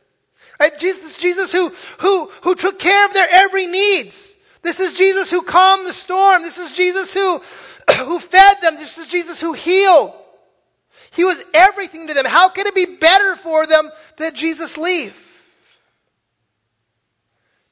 Right? 0.59 0.77
Jesus, 0.77 1.19
Jesus 1.19 1.51
who, 1.51 1.69
who, 1.99 2.29
who 2.43 2.53
took 2.53 2.77
care 2.77 3.05
of 3.07 3.13
their 3.13 3.27
every 3.27 3.65
needs. 3.65 4.35
This 4.61 4.79
is 4.79 4.93
Jesus 4.93 5.31
who 5.31 5.41
calmed 5.41 5.87
the 5.87 5.93
storm. 5.93 6.43
This 6.43 6.59
is 6.59 6.71
Jesus 6.71 7.15
who, 7.15 7.41
who 7.97 8.19
fed 8.19 8.57
them. 8.61 8.75
This 8.75 8.97
is 8.97 9.09
Jesus 9.09 9.41
who 9.41 9.53
healed. 9.53 10.13
He 11.11 11.23
was 11.23 11.43
everything 11.53 12.07
to 12.07 12.13
them. 12.13 12.25
How 12.25 12.49
could 12.49 12.67
it 12.67 12.75
be 12.75 12.97
better 12.99 13.35
for 13.35 13.67
them 13.67 13.89
that 14.17 14.33
Jesus 14.33 14.77
leave? 14.77 15.27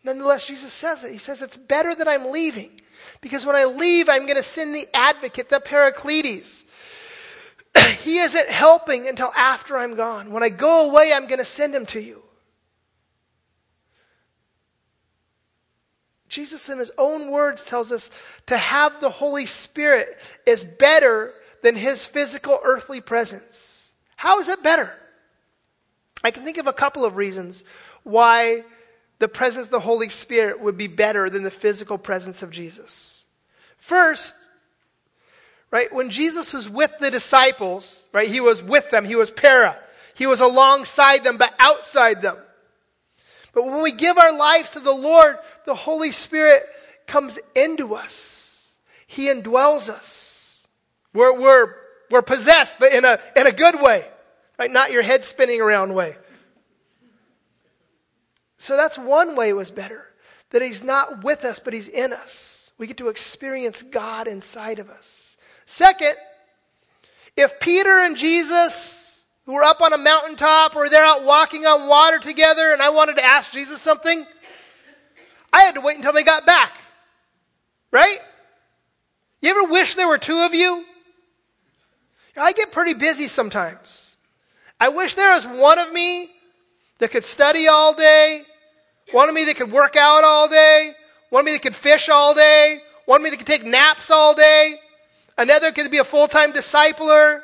Nonetheless, 0.03 0.47
Jesus 0.47 0.73
says 0.73 1.03
it. 1.03 1.11
He 1.11 1.17
says, 1.17 1.41
It's 1.41 1.57
better 1.57 1.93
that 1.93 2.07
I'm 2.07 2.31
leaving. 2.31 2.71
Because 3.21 3.45
when 3.45 3.55
I 3.55 3.65
leave, 3.65 4.09
I'm 4.09 4.23
going 4.23 4.37
to 4.37 4.43
send 4.43 4.73
the 4.73 4.87
advocate, 4.93 5.49
the 5.49 5.59
Paracletus. 5.59 6.63
he 8.01 8.19
isn't 8.19 8.49
helping 8.49 9.07
until 9.07 9.31
after 9.35 9.77
I'm 9.77 9.95
gone. 9.95 10.31
When 10.31 10.43
I 10.43 10.49
go 10.49 10.89
away, 10.89 11.13
I'm 11.13 11.27
going 11.27 11.39
to 11.39 11.45
send 11.45 11.75
him 11.75 11.85
to 11.87 12.01
you. 12.01 12.21
Jesus, 16.29 16.69
in 16.69 16.77
his 16.77 16.91
own 16.97 17.31
words, 17.31 17.63
tells 17.63 17.91
us 17.91 18.09
to 18.45 18.57
have 18.57 19.01
the 19.01 19.09
Holy 19.09 19.45
Spirit 19.45 20.17
is 20.45 20.63
better 20.63 21.33
than 21.63 21.75
his 21.75 22.05
physical 22.05 22.59
earthly 22.63 23.01
presence. 23.01 23.91
How 24.15 24.39
is 24.39 24.47
it 24.47 24.63
better? 24.63 24.93
I 26.23 26.31
can 26.31 26.43
think 26.43 26.57
of 26.57 26.67
a 26.67 26.73
couple 26.73 27.03
of 27.03 27.15
reasons 27.15 27.63
why 28.03 28.63
the 29.17 29.27
presence 29.27 29.65
of 29.65 29.71
the 29.71 29.79
Holy 29.79 30.09
Spirit 30.09 30.59
would 30.61 30.77
be 30.77 30.87
better 30.87 31.29
than 31.29 31.43
the 31.43 31.51
physical 31.51 31.97
presence 31.97 32.43
of 32.43 32.51
Jesus. 32.51 33.23
First, 33.77 34.35
right, 35.71 35.93
when 35.93 36.09
Jesus 36.09 36.53
was 36.53 36.69
with 36.69 36.91
the 36.99 37.11
disciples, 37.11 38.05
right, 38.13 38.29
he 38.29 38.39
was 38.39 38.61
with 38.61 38.89
them, 38.91 39.03
he 39.03 39.15
was 39.15 39.31
para. 39.31 39.77
He 40.13 40.27
was 40.27 40.41
alongside 40.41 41.23
them, 41.23 41.37
but 41.37 41.53
outside 41.59 42.21
them. 42.21 42.37
But 43.59 43.65
when 43.65 43.81
we 43.81 43.91
give 43.91 44.17
our 44.17 44.31
lives 44.31 44.71
to 44.71 44.79
the 44.79 44.93
Lord, 44.93 45.37
the 45.65 45.75
Holy 45.75 46.13
Spirit 46.13 46.63
comes 47.07 47.37
into 47.53 47.93
us. 47.93 48.73
He 49.05 49.25
indwells 49.25 49.89
us. 49.89 50.65
We're, 51.13 51.37
we're, 51.37 51.75
we're 52.09 52.21
possessed, 52.21 52.79
but 52.79 52.93
in 52.93 53.03
a, 53.03 53.19
in 53.35 53.47
a 53.47 53.51
good 53.51 53.81
way, 53.81 54.05
right? 54.57 54.71
Not 54.71 54.93
your 54.93 55.01
head 55.01 55.25
spinning 55.25 55.59
around 55.59 55.93
way. 55.93 56.15
So 58.59 58.77
that's 58.77 58.97
one 58.97 59.35
way 59.35 59.49
it 59.49 59.57
was 59.57 59.71
better. 59.71 60.07
That 60.51 60.61
He's 60.61 60.81
not 60.81 61.25
with 61.25 61.43
us, 61.43 61.59
but 61.59 61.73
He's 61.73 61.89
in 61.89 62.13
us. 62.13 62.71
We 62.77 62.87
get 62.87 62.95
to 62.99 63.09
experience 63.09 63.81
God 63.81 64.29
inside 64.29 64.79
of 64.79 64.89
us. 64.89 65.35
Second, 65.65 66.15
if 67.35 67.59
Peter 67.59 67.99
and 67.99 68.15
Jesus 68.15 69.08
were 69.53 69.63
up 69.63 69.81
on 69.81 69.93
a 69.93 69.97
mountaintop 69.97 70.75
or 70.75 70.89
they're 70.89 71.03
out 71.03 71.23
walking 71.23 71.65
on 71.65 71.87
water 71.87 72.19
together 72.19 72.71
and 72.71 72.81
I 72.81 72.89
wanted 72.89 73.15
to 73.15 73.23
ask 73.23 73.51
Jesus 73.51 73.81
something, 73.81 74.25
I 75.51 75.61
had 75.61 75.75
to 75.75 75.81
wait 75.81 75.97
until 75.97 76.13
they 76.13 76.23
got 76.23 76.45
back. 76.45 76.73
Right? 77.91 78.19
You 79.41 79.49
ever 79.49 79.71
wish 79.71 79.95
there 79.95 80.07
were 80.07 80.17
two 80.17 80.37
of 80.37 80.53
you? 80.53 80.85
I 82.37 82.51
get 82.53 82.71
pretty 82.71 82.93
busy 82.93 83.27
sometimes. 83.27 84.15
I 84.79 84.89
wish 84.89 85.15
there 85.15 85.33
was 85.33 85.45
one 85.45 85.79
of 85.79 85.91
me 85.91 86.29
that 86.99 87.11
could 87.11 87.23
study 87.23 87.67
all 87.67 87.93
day, 87.93 88.43
one 89.11 89.29
of 89.29 89.35
me 89.35 89.45
that 89.45 89.55
could 89.55 89.71
work 89.71 89.95
out 89.95 90.23
all 90.23 90.47
day, 90.47 90.93
one 91.29 91.41
of 91.41 91.45
me 91.45 91.53
that 91.53 91.61
could 91.61 91.75
fish 91.75 92.07
all 92.07 92.33
day, 92.33 92.79
one 93.05 93.21
of 93.21 93.23
me 93.23 93.29
that 93.31 93.37
could 93.37 93.47
take 93.47 93.65
naps 93.65 94.11
all 94.11 94.35
day, 94.35 94.75
another 95.37 95.71
could 95.71 95.89
be 95.89 95.97
a 95.97 96.03
full 96.03 96.27
time 96.27 96.53
discipler, 96.53 97.41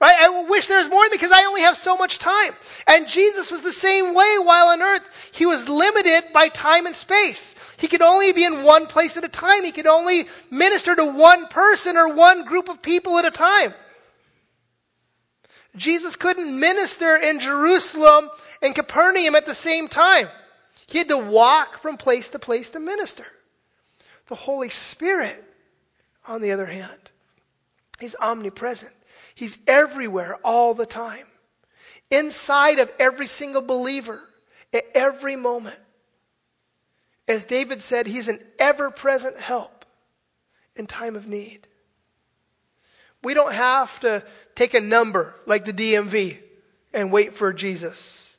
Right? 0.00 0.14
I 0.18 0.46
wish 0.48 0.66
there 0.66 0.78
was 0.78 0.90
more 0.90 1.08
because 1.10 1.32
I 1.32 1.44
only 1.44 1.62
have 1.62 1.78
so 1.78 1.96
much 1.96 2.18
time. 2.18 2.52
And 2.86 3.08
Jesus 3.08 3.50
was 3.50 3.62
the 3.62 3.72
same 3.72 4.14
way 4.14 4.36
while 4.42 4.68
on 4.68 4.82
earth. 4.82 5.30
He 5.34 5.46
was 5.46 5.68
limited 5.68 6.32
by 6.34 6.48
time 6.48 6.84
and 6.84 6.94
space. 6.94 7.54
He 7.78 7.88
could 7.88 8.02
only 8.02 8.32
be 8.32 8.44
in 8.44 8.62
one 8.62 8.86
place 8.86 9.16
at 9.16 9.24
a 9.24 9.28
time. 9.28 9.64
He 9.64 9.72
could 9.72 9.86
only 9.86 10.24
minister 10.50 10.94
to 10.94 11.04
one 11.04 11.46
person 11.48 11.96
or 11.96 12.12
one 12.12 12.44
group 12.44 12.68
of 12.68 12.82
people 12.82 13.18
at 13.18 13.24
a 13.24 13.30
time. 13.30 13.72
Jesus 15.76 16.16
couldn't 16.16 16.58
minister 16.58 17.16
in 17.16 17.38
Jerusalem 17.38 18.30
and 18.60 18.74
Capernaum 18.74 19.34
at 19.34 19.46
the 19.46 19.54
same 19.54 19.88
time. 19.88 20.28
He 20.86 20.98
had 20.98 21.08
to 21.08 21.18
walk 21.18 21.78
from 21.78 21.96
place 21.96 22.28
to 22.30 22.38
place 22.38 22.70
to 22.70 22.80
minister. 22.80 23.26
The 24.28 24.34
Holy 24.34 24.68
Spirit, 24.68 25.42
on 26.26 26.42
the 26.42 26.52
other 26.52 26.66
hand, 26.66 27.10
is 28.00 28.16
omnipresent. 28.20 28.92
He's 29.36 29.58
everywhere 29.66 30.38
all 30.42 30.72
the 30.72 30.86
time, 30.86 31.26
inside 32.10 32.78
of 32.78 32.90
every 32.98 33.26
single 33.26 33.60
believer 33.60 34.22
at 34.72 34.84
every 34.94 35.36
moment. 35.36 35.76
As 37.28 37.44
David 37.44 37.82
said, 37.82 38.06
He's 38.06 38.28
an 38.28 38.40
ever 38.58 38.90
present 38.90 39.36
help 39.36 39.84
in 40.74 40.86
time 40.86 41.16
of 41.16 41.28
need. 41.28 41.68
We 43.22 43.34
don't 43.34 43.52
have 43.52 44.00
to 44.00 44.24
take 44.54 44.72
a 44.72 44.80
number 44.80 45.34
like 45.44 45.66
the 45.66 45.72
DMV 45.72 46.38
and 46.94 47.12
wait 47.12 47.34
for 47.34 47.52
Jesus. 47.52 48.38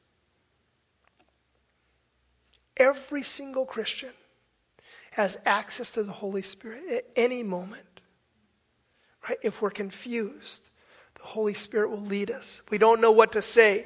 Every 2.76 3.22
single 3.22 3.68
Christian 3.68 4.14
has 5.12 5.38
access 5.46 5.92
to 5.92 6.02
the 6.02 6.12
Holy 6.12 6.42
Spirit 6.42 6.90
at 6.92 7.06
any 7.16 7.44
moment. 7.44 8.02
Right? 9.30 9.38
If 9.44 9.62
we're 9.62 9.70
confused, 9.70 10.72
the 11.28 11.34
Holy 11.34 11.54
Spirit 11.54 11.90
will 11.90 12.00
lead 12.00 12.32
us. 12.32 12.62
we 12.70 12.78
don't 12.78 13.02
know 13.02 13.12
what 13.12 13.34
to 13.34 13.42
say. 13.42 13.86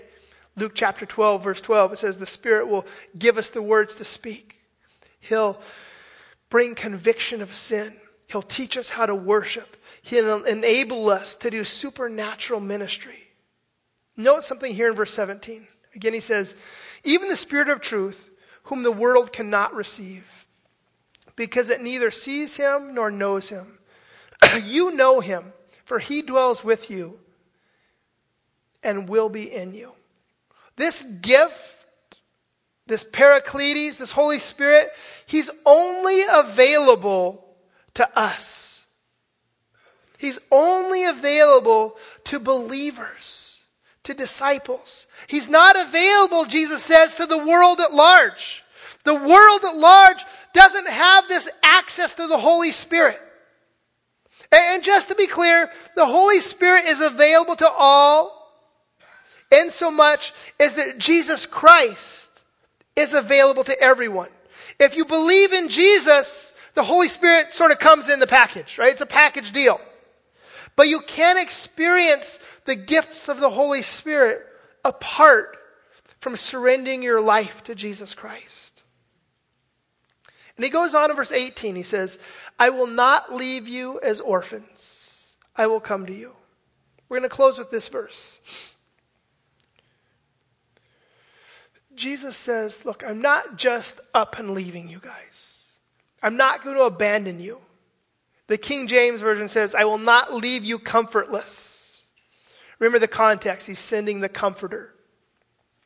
Luke 0.55 0.73
chapter 0.75 1.07
12, 1.07 1.43
verse 1.43 1.59
12, 1.59 1.93
it 1.93 1.97
says, 1.97 2.19
The 2.19 2.27
Spirit 2.27 2.67
will 2.67 2.85
give 3.17 3.39
us 3.39 3.49
the 3.49 3.63
words 3.63 3.95
to 3.95 4.05
speak. 4.05 4.59
He'll 5.19 5.59
bring 6.51 6.75
conviction 6.75 7.41
of 7.41 7.55
sin. 7.55 7.93
He'll 8.27 8.43
teach 8.43 8.77
us 8.77 8.89
how 8.89 9.07
to 9.07 9.15
worship. 9.15 9.75
He'll 10.03 10.43
enable 10.43 11.09
us 11.09 11.35
to 11.37 11.49
do 11.49 11.63
supernatural 11.63 12.59
ministry. 12.59 13.17
Note 14.15 14.43
something 14.43 14.71
here 14.71 14.89
in 14.89 14.95
verse 14.95 15.11
17. 15.11 15.67
Again, 15.95 16.13
he 16.13 16.19
says, 16.19 16.55
Even 17.03 17.27
the 17.27 17.35
Spirit 17.35 17.69
of 17.69 17.81
truth, 17.81 18.29
whom 18.65 18.83
the 18.83 18.91
world 18.91 19.33
cannot 19.33 19.73
receive, 19.73 20.45
because 21.35 21.71
it 21.71 21.81
neither 21.81 22.11
sees 22.11 22.57
him 22.57 22.93
nor 22.93 23.09
knows 23.09 23.49
him. 23.49 23.79
you 24.63 24.91
know 24.91 25.21
him 25.21 25.53
for 25.91 25.99
he 25.99 26.21
dwells 26.21 26.63
with 26.63 26.89
you 26.89 27.19
and 28.83 29.09
will 29.09 29.29
be 29.29 29.51
in 29.53 29.73
you. 29.73 29.91
This 30.75 31.03
gift, 31.03 31.85
this 32.87 33.03
Paracletus, 33.03 33.97
this 33.97 34.11
Holy 34.11 34.39
Spirit, 34.39 34.89
he's 35.25 35.49
only 35.65 36.23
available 36.29 37.45
to 37.95 38.17
us. 38.17 38.83
He's 40.17 40.39
only 40.51 41.05
available 41.05 41.97
to 42.25 42.39
believers, 42.39 43.59
to 44.03 44.13
disciples. 44.13 45.07
He's 45.27 45.49
not 45.49 45.75
available, 45.79 46.45
Jesus 46.45 46.83
says, 46.83 47.15
to 47.15 47.25
the 47.25 47.43
world 47.43 47.79
at 47.79 47.93
large. 47.93 48.63
The 49.03 49.15
world 49.15 49.61
at 49.65 49.75
large 49.75 50.23
doesn't 50.53 50.87
have 50.87 51.27
this 51.27 51.49
access 51.63 52.13
to 52.15 52.27
the 52.27 52.37
Holy 52.37 52.71
Spirit. 52.71 53.19
And 54.51 54.83
just 54.83 55.07
to 55.07 55.15
be 55.15 55.27
clear, 55.27 55.69
the 55.95 56.05
Holy 56.05 56.39
Spirit 56.39 56.85
is 56.85 57.01
available 57.01 57.55
to 57.55 57.69
all 57.69 58.40
in 59.51 59.69
so 59.69 59.91
much 59.91 60.33
as 60.59 60.75
that 60.75 60.97
Jesus 60.97 61.45
Christ 61.45 62.29
is 62.95 63.13
available 63.13 63.63
to 63.65 63.79
everyone. 63.81 64.29
If 64.79 64.95
you 64.95 65.05
believe 65.05 65.53
in 65.53 65.69
Jesus, 65.69 66.53
the 66.73 66.83
Holy 66.83 67.07
Spirit 67.07 67.53
sort 67.53 67.71
of 67.71 67.79
comes 67.79 68.09
in 68.09 68.19
the 68.19 68.27
package, 68.27 68.77
right? 68.77 68.91
It's 68.91 69.01
a 69.01 69.05
package 69.05 69.51
deal. 69.51 69.79
But 70.75 70.87
you 70.87 71.01
can't 71.01 71.39
experience 71.39 72.39
the 72.65 72.75
gifts 72.75 73.27
of 73.27 73.39
the 73.39 73.49
Holy 73.49 73.81
Spirit 73.81 74.45
apart 74.83 75.57
from 76.19 76.35
surrendering 76.35 77.03
your 77.03 77.19
life 77.21 77.63
to 77.65 77.75
Jesus 77.75 78.15
Christ. 78.15 78.81
And 80.55 80.63
he 80.63 80.69
goes 80.69 80.95
on 80.95 81.09
in 81.09 81.15
verse 81.15 81.31
18. 81.31 81.75
He 81.75 81.83
says, 81.83 82.19
I 82.59 82.69
will 82.69 82.87
not 82.87 83.33
leave 83.33 83.67
you 83.67 83.99
as 84.01 84.21
orphans, 84.21 85.35
I 85.55 85.67
will 85.67 85.79
come 85.79 86.05
to 86.05 86.13
you. 86.13 86.33
We're 87.09 87.17
going 87.19 87.29
to 87.29 87.35
close 87.35 87.57
with 87.57 87.71
this 87.71 87.89
verse. 87.89 88.39
Jesus 91.95 92.35
says, 92.35 92.85
Look, 92.85 93.03
I'm 93.05 93.21
not 93.21 93.57
just 93.57 93.99
up 94.13 94.39
and 94.39 94.51
leaving 94.51 94.89
you 94.89 94.99
guys. 94.99 95.63
I'm 96.23 96.37
not 96.37 96.63
going 96.63 96.75
to 96.75 96.83
abandon 96.83 97.39
you. 97.39 97.59
The 98.47 98.57
King 98.57 98.87
James 98.87 99.21
Version 99.21 99.49
says, 99.49 99.73
I 99.73 99.85
will 99.85 99.97
not 99.97 100.33
leave 100.33 100.63
you 100.63 100.77
comfortless. 100.77 102.03
Remember 102.79 102.99
the 102.99 103.07
context. 103.07 103.67
He's 103.67 103.79
sending 103.79 104.19
the 104.19 104.29
comforter. 104.29 104.93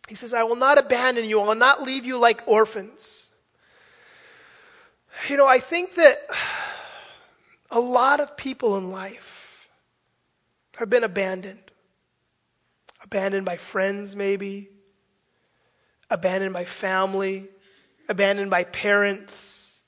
He 0.08 0.16
says, 0.16 0.34
I 0.34 0.44
will 0.44 0.56
not 0.56 0.78
abandon 0.78 1.26
you. 1.26 1.40
I 1.40 1.48
will 1.48 1.56
not 1.56 1.84
leave 1.84 2.06
you 2.06 2.18
like 2.18 2.44
orphans. 2.48 3.30
You 5.28 5.38
know, 5.38 5.48
I 5.48 5.60
think 5.60 5.96
that 5.96 6.20
a 7.72 7.80
lot 7.80 8.20
of 8.20 8.38
people 8.38 8.78
in 8.78 8.92
life 8.92 9.68
have 10.78 10.90
been 10.90 11.04
abandoned. 11.04 11.72
Abandoned 13.04 13.46
by 13.46 13.58
friends, 13.58 14.16
maybe. 14.16 14.70
Abandoned 16.10 16.54
by 16.54 16.66
family. 16.66 17.48
Abandoned 18.10 18.52
by 18.52 18.64
parents. 18.64 19.80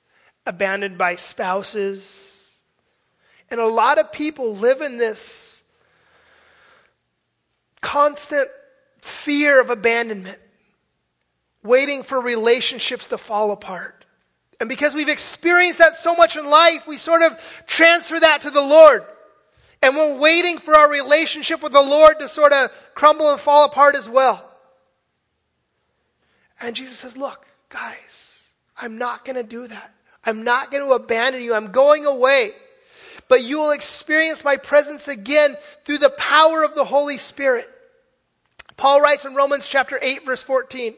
Abandoned 0.45 0.97
by 0.97 1.15
spouses. 1.15 2.33
And 3.49 3.59
a 3.59 3.67
lot 3.67 3.97
of 3.97 4.11
people 4.11 4.55
live 4.55 4.81
in 4.81 4.97
this 4.97 5.61
constant 7.81 8.49
fear 9.01 9.61
of 9.61 9.69
abandonment, 9.69 10.39
waiting 11.63 12.03
for 12.03 12.19
relationships 12.19 13.07
to 13.07 13.17
fall 13.17 13.51
apart. 13.51 14.05
And 14.59 14.67
because 14.67 14.95
we've 14.95 15.07
experienced 15.07 15.79
that 15.79 15.95
so 15.95 16.15
much 16.15 16.35
in 16.35 16.45
life, 16.45 16.87
we 16.87 16.97
sort 16.97 17.21
of 17.21 17.63
transfer 17.67 18.19
that 18.19 18.41
to 18.41 18.49
the 18.49 18.61
Lord. 18.61 19.03
And 19.81 19.95
we're 19.95 20.17
waiting 20.17 20.57
for 20.57 20.75
our 20.75 20.89
relationship 20.89 21.61
with 21.61 21.71
the 21.71 21.81
Lord 21.81 22.19
to 22.19 22.27
sort 22.27 22.51
of 22.51 22.71
crumble 22.95 23.31
and 23.31 23.39
fall 23.39 23.65
apart 23.65 23.95
as 23.95 24.09
well. 24.09 24.43
And 26.59 26.75
Jesus 26.75 26.97
says, 26.97 27.17
Look, 27.17 27.45
guys, 27.69 28.43
I'm 28.77 28.97
not 28.97 29.25
going 29.25 29.35
to 29.35 29.43
do 29.43 29.67
that. 29.67 29.93
I'm 30.23 30.43
not 30.43 30.71
going 30.71 30.83
to 30.83 30.93
abandon 30.93 31.41
you. 31.41 31.53
I'm 31.53 31.71
going 31.71 32.05
away. 32.05 32.51
But 33.29 33.43
you 33.43 33.57
will 33.57 33.71
experience 33.71 34.43
my 34.43 34.57
presence 34.57 35.07
again 35.07 35.57
through 35.83 35.97
the 35.99 36.09
power 36.09 36.63
of 36.63 36.75
the 36.75 36.85
Holy 36.85 37.17
Spirit. 37.17 37.67
Paul 38.77 39.01
writes 39.01 39.25
in 39.25 39.35
Romans 39.35 39.67
chapter 39.67 39.99
8, 40.01 40.25
verse 40.25 40.43
14 40.43 40.93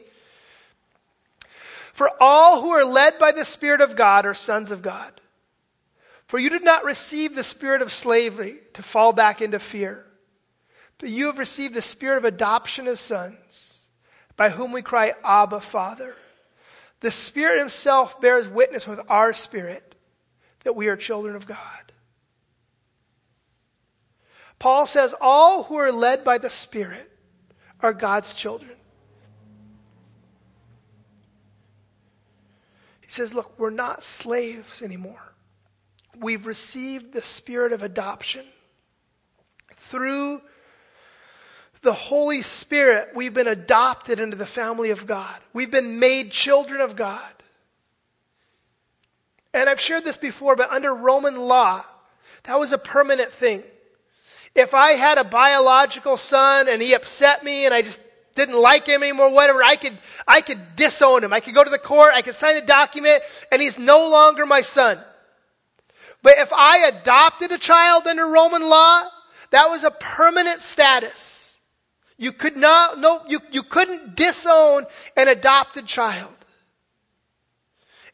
For 1.92 2.10
all 2.20 2.60
who 2.60 2.70
are 2.70 2.84
led 2.84 3.18
by 3.18 3.32
the 3.32 3.44
Spirit 3.44 3.80
of 3.80 3.96
God 3.96 4.26
are 4.26 4.34
sons 4.34 4.70
of 4.70 4.82
God. 4.82 5.12
For 6.30 6.38
you 6.38 6.48
did 6.48 6.64
not 6.64 6.84
receive 6.84 7.34
the 7.34 7.42
spirit 7.42 7.82
of 7.82 7.90
slavery 7.90 8.58
to 8.74 8.84
fall 8.84 9.12
back 9.12 9.42
into 9.42 9.58
fear, 9.58 10.06
but 10.98 11.08
you 11.08 11.26
have 11.26 11.40
received 11.40 11.74
the 11.74 11.82
spirit 11.82 12.18
of 12.18 12.24
adoption 12.24 12.86
as 12.86 13.00
sons, 13.00 13.69
by 14.40 14.48
whom 14.48 14.72
we 14.72 14.80
cry, 14.80 15.12
Abba, 15.22 15.60
Father. 15.60 16.16
The 17.00 17.10
Spirit 17.10 17.58
Himself 17.58 18.22
bears 18.22 18.48
witness 18.48 18.88
with 18.88 18.98
our 19.06 19.34
spirit 19.34 19.94
that 20.64 20.74
we 20.74 20.88
are 20.88 20.96
children 20.96 21.36
of 21.36 21.46
God. 21.46 21.92
Paul 24.58 24.86
says, 24.86 25.14
All 25.20 25.64
who 25.64 25.76
are 25.76 25.92
led 25.92 26.24
by 26.24 26.38
the 26.38 26.48
Spirit 26.48 27.12
are 27.80 27.92
God's 27.92 28.32
children. 28.32 28.72
He 33.02 33.10
says, 33.10 33.34
Look, 33.34 33.58
we're 33.58 33.68
not 33.68 34.02
slaves 34.02 34.80
anymore. 34.80 35.34
We've 36.18 36.46
received 36.46 37.12
the 37.12 37.20
spirit 37.20 37.74
of 37.74 37.82
adoption. 37.82 38.46
Through 39.74 40.40
the 41.82 41.92
Holy 41.92 42.42
Spirit, 42.42 43.10
we've 43.14 43.32
been 43.32 43.48
adopted 43.48 44.20
into 44.20 44.36
the 44.36 44.46
family 44.46 44.90
of 44.90 45.06
God. 45.06 45.34
We've 45.52 45.70
been 45.70 45.98
made 45.98 46.30
children 46.30 46.80
of 46.80 46.94
God. 46.94 47.32
And 49.54 49.68
I've 49.68 49.80
shared 49.80 50.04
this 50.04 50.16
before, 50.16 50.56
but 50.56 50.70
under 50.70 50.94
Roman 50.94 51.36
law, 51.36 51.84
that 52.44 52.58
was 52.58 52.72
a 52.72 52.78
permanent 52.78 53.32
thing. 53.32 53.62
If 54.54 54.74
I 54.74 54.92
had 54.92 55.18
a 55.18 55.24
biological 55.24 56.16
son 56.16 56.68
and 56.68 56.82
he 56.82 56.94
upset 56.94 57.44
me 57.44 57.64
and 57.64 57.74
I 57.74 57.82
just 57.82 58.00
didn't 58.34 58.60
like 58.60 58.86
him 58.86 59.02
anymore, 59.02 59.32
whatever, 59.32 59.62
I 59.62 59.76
could, 59.76 59.96
I 60.26 60.40
could 60.40 60.76
disown 60.76 61.24
him. 61.24 61.32
I 61.32 61.40
could 61.40 61.54
go 61.54 61.64
to 61.64 61.70
the 61.70 61.78
court, 61.78 62.12
I 62.14 62.22
could 62.22 62.34
sign 62.34 62.56
a 62.56 62.66
document, 62.66 63.22
and 63.50 63.60
he's 63.60 63.78
no 63.78 64.08
longer 64.10 64.46
my 64.46 64.60
son. 64.60 64.98
But 66.22 66.34
if 66.38 66.52
I 66.52 66.88
adopted 66.88 67.52
a 67.52 67.58
child 67.58 68.06
under 68.06 68.26
Roman 68.26 68.62
law, 68.62 69.08
that 69.50 69.68
was 69.68 69.84
a 69.84 69.90
permanent 69.90 70.62
status. 70.62 71.49
You 72.20 72.32
could 72.32 72.58
not, 72.58 72.98
no, 72.98 73.22
you, 73.26 73.40
you 73.50 73.62
couldn't 73.62 74.14
disown 74.14 74.84
an 75.16 75.28
adopted 75.28 75.86
child. 75.86 76.36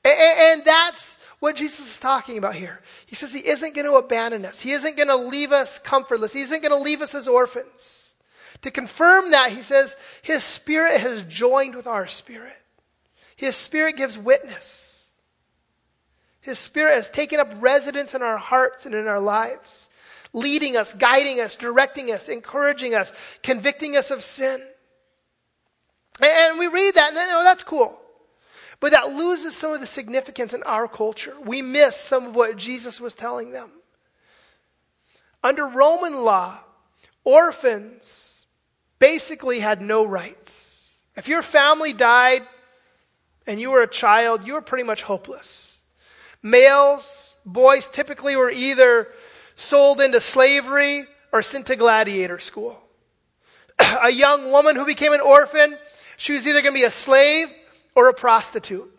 And, 0.05 0.15
and 0.15 0.65
that's 0.65 1.19
what 1.41 1.57
Jesus 1.57 1.91
is 1.91 1.99
talking 1.99 2.39
about 2.39 2.55
here. 2.55 2.81
He 3.07 3.17
says 3.17 3.35
he 3.35 3.45
isn't 3.45 3.75
going 3.75 3.85
to 3.85 3.95
abandon 3.95 4.45
us. 4.45 4.61
He 4.61 4.71
isn't 4.71 4.97
going 4.97 5.09
to 5.09 5.17
leave 5.17 5.51
us 5.51 5.81
comfortless. 5.81 6.33
He 6.33 6.43
isn't 6.43 6.63
going 6.63 6.71
to 6.71 6.79
leave 6.79 7.03
us 7.03 7.17
as 7.17 7.27
orphans. 7.27 8.15
To 8.63 8.71
confirm 8.71 9.33
that, 9.33 9.51
he 9.51 9.63
says 9.63 9.97
his 10.23 10.45
spirit 10.45 11.01
has 11.01 11.25
joined 11.25 11.75
with 11.75 11.89
our 11.89 12.07
spirit. 12.07 12.57
His 13.35 13.57
spirit 13.57 13.97
gives 13.97 14.17
witness. 14.17 15.09
His 16.43 16.61
spirit 16.61 16.95
has 16.95 17.11
taken 17.11 17.41
up 17.41 17.53
residence 17.59 18.15
in 18.15 18.23
our 18.23 18.39
hearts 18.39 18.87
and 18.87 18.95
in 18.95 19.09
our 19.09 19.19
lives, 19.19 19.89
leading 20.37 20.77
us, 20.77 20.93
guiding 20.93 21.41
us, 21.41 21.57
directing 21.57 22.13
us, 22.13 22.29
encouraging 22.29 22.95
us, 22.95 23.11
convicting 23.43 23.97
us 23.97 24.11
of 24.11 24.23
sin. 24.23 24.61
And 26.21 26.59
we 26.59 26.67
read 26.67 26.95
that 26.95 27.09
and 27.09 27.17
then, 27.17 27.29
oh, 27.33 27.43
that's 27.43 27.65
cool. 27.65 27.99
But 28.79 28.93
that 28.93 29.15
loses 29.15 29.57
some 29.57 29.73
of 29.73 29.81
the 29.81 29.87
significance 29.87 30.53
in 30.53 30.63
our 30.65 30.87
culture. 30.87 31.35
We 31.43 31.63
miss 31.63 31.97
some 31.97 32.27
of 32.27 32.37
what 32.37 32.59
Jesus 32.59 33.01
was 33.01 33.15
telling 33.15 33.51
them. 33.51 33.71
Under 35.43 35.67
Roman 35.67 36.23
law, 36.23 36.59
orphans 37.25 38.47
basically 38.99 39.61
had 39.61 39.81
no 39.81 40.05
rights. 40.05 41.01
If 41.17 41.29
your 41.29 41.41
family 41.41 41.95
died 41.95 42.43
and 43.47 43.59
you 43.59 43.71
were 43.71 43.83
a 43.83 43.89
child, 43.89 44.47
you 44.47 44.53
were 44.53 44.61
pretty 44.61 44.85
much 44.85 45.03
hopeless. 45.03 45.81
Males, 46.43 47.37
boys 47.47 47.89
typically 47.89 48.37
were 48.37 48.51
either 48.51 49.09
sold 49.57 50.01
into 50.01 50.21
slavery 50.21 51.07
or 51.33 51.43
sent 51.43 51.67
to 51.67 51.77
gladiator 51.77 52.39
school. 52.39 52.81
a 54.03 54.11
young 54.11 54.53
woman 54.53 54.77
who 54.77 54.85
became 54.85 55.13
an 55.13 55.21
orphan, 55.21 55.77
she 56.17 56.35
was 56.35 56.47
either 56.47 56.63
going 56.63 56.75
to 56.75 56.79
be 56.79 56.85
a 56.85 56.91
slave 56.91 57.49
or 57.97 58.09
a 58.09 58.15
prostitute. 58.15 58.93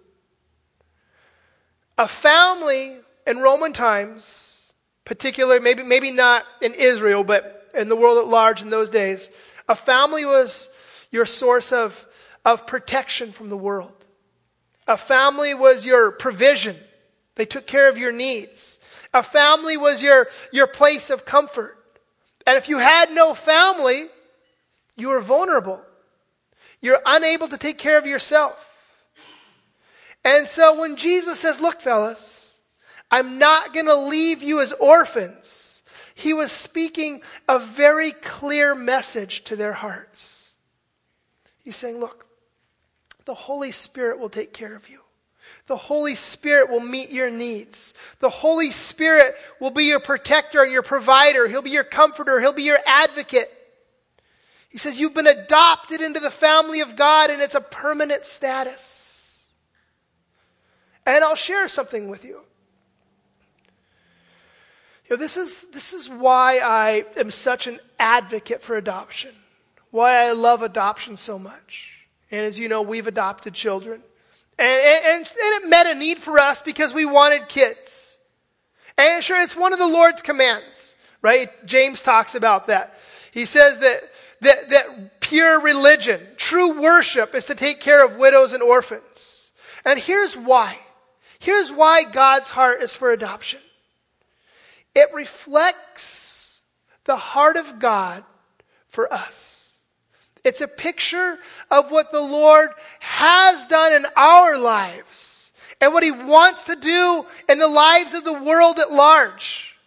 A 1.98 2.08
family 2.08 2.98
in 3.26 3.40
Roman 3.40 3.74
times, 3.74 4.72
particularly, 5.06 5.60
maybe, 5.60 5.84
maybe 5.84 6.12
not 6.12 6.44
in 6.62 6.74
Israel, 6.74 7.24
but 7.24 7.70
in 7.74 7.90
the 7.90 7.96
world 7.96 8.18
at 8.18 8.28
large 8.28 8.62
in 8.62 8.70
those 8.70 8.90
days, 8.90 9.30
a 9.68 9.76
family 9.76 10.26
was 10.26 10.70
your 11.12 11.26
source 11.26 11.72
of, 11.72 12.06
of 12.44 12.68
protection 12.68 13.32
from 13.32 13.50
the 13.50 13.58
world. 13.58 14.06
A 14.88 14.98
family 14.98 15.54
was 15.54 15.86
your 15.86 16.12
provision. 16.12 16.76
They 17.38 17.46
took 17.46 17.68
care 17.68 17.88
of 17.88 17.98
your 17.98 18.12
needs. 18.12 18.80
A 19.14 19.24
family 19.24 19.78
was 19.78 20.04
your, 20.04 20.28
your 20.52 20.68
place 20.68 21.10
of 21.10 21.24
comfort. 21.24 21.78
And 22.46 22.58
if 22.58 22.68
you 22.68 22.80
had 22.80 23.12
no 23.12 23.34
family, 23.34 24.08
you 24.96 25.10
were 25.10 25.22
vulnerable. 25.22 25.82
You're 26.82 27.02
unable 27.06 27.48
to 27.48 27.58
take 27.58 27.78
care 27.78 27.98
of 27.98 28.06
yourself. 28.06 28.64
And 30.26 30.48
so 30.48 30.80
when 30.80 30.96
Jesus 30.96 31.40
says, 31.40 31.62
Look, 31.62 31.80
fellas, 31.80 32.60
I'm 33.12 33.38
not 33.38 33.74
going 33.74 33.86
to 33.86 33.96
leave 33.96 34.42
you 34.44 34.60
as 34.60 34.74
orphans, 34.74 35.84
he 36.16 36.34
was 36.34 36.52
speaking 36.52 37.22
a 37.48 37.60
very 37.60 38.12
clear 38.12 38.74
message 38.74 39.44
to 39.46 39.56
their 39.56 39.74
hearts. 39.74 40.54
He's 41.64 41.78
saying, 41.78 42.00
Look, 42.00 42.26
the 43.26 43.36
Holy 43.36 43.72
Spirit 43.72 44.20
will 44.20 44.30
take 44.30 44.54
care 44.54 44.76
of 44.76 44.90
you. 44.90 45.02
The 45.68 45.78
Holy 45.78 46.16
Spirit 46.16 46.70
will 46.70 46.80
meet 46.80 47.10
your 47.10 47.30
needs. 47.30 47.94
The 48.20 48.30
Holy 48.30 48.72
Spirit 48.72 49.36
will 49.60 49.70
be 49.70 49.84
your 49.84 50.00
protector 50.00 50.64
and 50.64 50.72
your 50.72 50.82
provider. 50.82 51.48
He'll 51.48 51.62
be 51.62 51.72
your 51.72 51.84
comforter. 51.84 52.40
He'll 52.40 52.54
be 52.54 52.64
your 52.64 52.80
advocate. 52.86 53.52
He 54.70 54.78
says 54.78 55.00
you've 55.00 55.14
been 55.14 55.28
adopted 55.28 56.02
into 56.02 56.22
the 56.22 56.30
family 56.30 56.80
of 56.80 56.96
God 56.96 57.30
and 57.30 57.42
it's 57.42 57.56
a 57.56 57.62
permanent 57.62 58.26
status. 58.26 59.46
And 61.06 61.24
I'll 61.24 61.36
share 61.36 61.68
something 61.68 62.10
with 62.10 62.24
you. 62.24 62.42
You 65.10 65.16
know, 65.16 65.18
this 65.18 65.38
is, 65.38 65.64
this 65.72 65.94
is 65.94 66.10
why 66.10 66.60
I 66.60 67.06
am 67.18 67.32
such 67.32 67.68
an 67.68 67.80
advocate 68.00 68.62
for 68.62 68.76
adoption, 68.76 69.34
why 69.92 70.16
I 70.16 70.32
love 70.34 70.62
adoption 70.62 71.16
so 71.16 71.40
much. 71.40 72.08
And 72.30 72.42
as 72.42 72.60
you 72.60 72.68
know, 72.68 72.82
we've 72.82 73.08
adopted 73.08 73.54
children. 73.54 74.04
And, 74.60 74.82
and, 74.82 75.18
and, 75.18 75.64
it 75.64 75.70
met 75.70 75.86
a 75.88 75.96
need 75.96 76.18
for 76.18 76.40
us 76.40 76.62
because 76.62 76.94
we 76.94 77.06
wanted 77.06 77.48
kids. 77.48 78.18
And 78.98 79.24
sure, 79.24 79.40
it's 79.40 79.56
one 79.56 79.74
of 79.74 79.80
the 79.80 79.88
Lord's 79.88 80.24
commands, 80.24 80.96
right? 81.22 81.50
James 81.66 82.02
talks 82.02 82.34
about 82.34 82.68
that. 82.68 82.98
He 83.32 83.46
says 83.46 83.80
that, 83.80 84.02
that, 84.42 84.70
that 84.70 85.20
pure 85.20 85.60
religion, 85.60 86.20
true 86.38 86.82
worship, 86.82 87.36
is 87.36 87.46
to 87.46 87.56
take 87.56 87.80
care 87.80 88.04
of 88.04 88.18
widows 88.18 88.54
and 88.54 88.64
orphans. 88.64 89.52
And 89.86 90.00
here's 90.00 90.36
why. 90.36 90.78
Here's 91.40 91.72
why 91.72 92.04
God's 92.04 92.50
heart 92.50 92.82
is 92.82 92.96
for 92.96 93.12
adoption. 93.12 93.60
It 94.96 95.10
reflects 95.14 96.60
the 97.06 97.16
heart 97.16 97.58
of 97.58 97.78
God 97.78 98.24
for 98.90 99.12
us. 99.14 99.67
It's 100.48 100.62
a 100.62 100.68
picture 100.70 101.38
of 101.70 101.92
what 101.92 102.14
the 102.14 102.22
Lord 102.22 102.70
has 103.02 103.66
done 103.66 103.92
in 103.92 104.06
our 104.16 104.58
lives 104.58 105.52
and 105.82 105.94
what 105.94 106.04
He 106.04 106.12
wants 106.12 106.64
to 106.64 106.78
do 106.78 107.26
in 107.50 107.60
the 107.60 107.68
lives 107.68 108.14
of 108.14 108.24
the 108.24 108.42
world 108.42 108.80
at 108.80 108.90
large. 108.90 109.78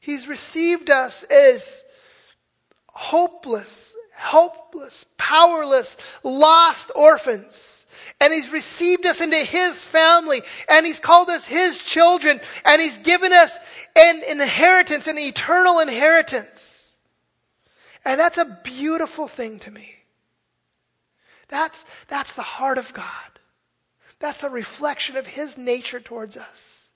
He's 0.00 0.26
received 0.26 0.88
us 0.88 1.24
as 1.24 1.84
hopeless, 2.86 3.94
helpless, 4.14 5.04
powerless, 5.18 5.98
lost 6.24 6.90
orphans. 6.96 7.84
And 8.18 8.32
he's 8.32 8.50
received 8.50 9.04
us 9.04 9.20
into 9.20 9.36
his 9.36 9.86
family 9.86 10.40
and 10.70 10.86
he's 10.86 11.00
called 11.00 11.28
us 11.28 11.46
his 11.46 11.84
children 11.84 12.40
and 12.64 12.80
he's 12.80 12.96
given 12.96 13.30
us 13.30 13.58
an 13.94 14.22
inheritance, 14.26 15.06
an 15.06 15.18
eternal 15.18 15.80
inheritance. 15.80 16.77
And 18.08 18.18
that's 18.18 18.38
a 18.38 18.58
beautiful 18.64 19.28
thing 19.28 19.58
to 19.58 19.70
me. 19.70 19.94
That's, 21.48 21.84
that's 22.08 22.32
the 22.32 22.40
heart 22.40 22.78
of 22.78 22.94
God. 22.94 23.04
That's 24.18 24.42
a 24.42 24.48
reflection 24.48 25.18
of 25.18 25.26
His 25.26 25.58
nature 25.58 26.00
towards 26.00 26.34
us. 26.34 26.88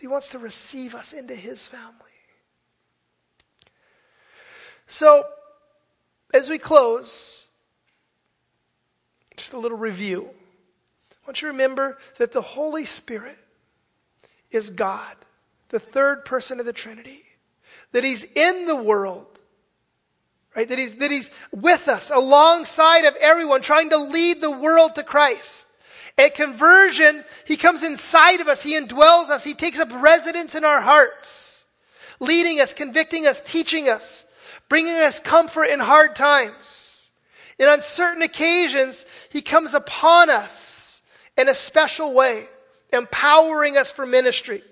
He 0.00 0.06
wants 0.06 0.28
to 0.28 0.38
receive 0.38 0.94
us 0.94 1.12
into 1.12 1.34
His 1.34 1.66
family. 1.66 1.90
So, 4.86 5.24
as 6.32 6.48
we 6.48 6.56
close, 6.56 7.48
just 9.36 9.54
a 9.54 9.58
little 9.58 9.76
review. 9.76 10.28
I 11.10 11.26
want 11.26 11.42
you 11.42 11.48
to 11.48 11.52
remember 11.52 11.98
that 12.18 12.30
the 12.30 12.42
Holy 12.42 12.84
Spirit 12.84 13.38
is 14.52 14.70
God, 14.70 15.16
the 15.70 15.80
third 15.80 16.24
person 16.24 16.60
of 16.60 16.66
the 16.66 16.72
Trinity, 16.72 17.24
that 17.90 18.04
He's 18.04 18.22
in 18.22 18.68
the 18.68 18.76
world 18.76 19.37
Right? 20.56 20.68
That 20.68 20.78
he's, 20.78 20.94
that 20.96 21.10
he's 21.10 21.30
with 21.52 21.88
us, 21.88 22.10
alongside 22.10 23.04
of 23.04 23.14
everyone, 23.20 23.60
trying 23.60 23.90
to 23.90 23.98
lead 23.98 24.40
the 24.40 24.50
world 24.50 24.94
to 24.96 25.02
Christ. 25.02 25.68
At 26.16 26.34
conversion, 26.34 27.24
he 27.46 27.56
comes 27.56 27.84
inside 27.84 28.40
of 28.40 28.48
us, 28.48 28.60
he 28.60 28.78
indwells 28.78 29.30
us, 29.30 29.44
he 29.44 29.54
takes 29.54 29.78
up 29.78 29.88
residence 30.02 30.56
in 30.56 30.64
our 30.64 30.80
hearts, 30.80 31.64
leading 32.18 32.60
us, 32.60 32.74
convicting 32.74 33.26
us, 33.26 33.40
teaching 33.40 33.88
us, 33.88 34.24
bringing 34.68 34.94
us 34.94 35.20
comfort 35.20 35.66
in 35.66 35.78
hard 35.78 36.16
times. 36.16 37.08
And 37.60 37.68
on 37.68 37.82
certain 37.82 38.22
occasions, 38.22 39.06
he 39.30 39.42
comes 39.42 39.74
upon 39.74 40.28
us 40.28 41.02
in 41.36 41.48
a 41.48 41.54
special 41.54 42.14
way, 42.14 42.46
empowering 42.92 43.76
us 43.76 43.92
for 43.92 44.04
ministry. 44.04 44.62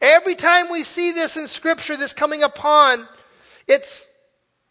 Every 0.00 0.34
time 0.34 0.66
we 0.70 0.82
see 0.82 1.12
this 1.12 1.36
in 1.36 1.46
Scripture, 1.46 1.96
this 1.96 2.12
coming 2.12 2.42
upon, 2.42 3.06
it's 3.68 4.10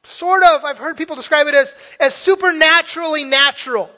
sort 0.04 0.44
of, 0.44 0.66
I've 0.66 0.78
heard 0.78 0.98
people 0.98 1.16
describe 1.16 1.48
it 1.48 1.56
as, 1.56 1.76
as 2.00 2.14
supernaturally 2.14 3.24
natural. 3.24 3.90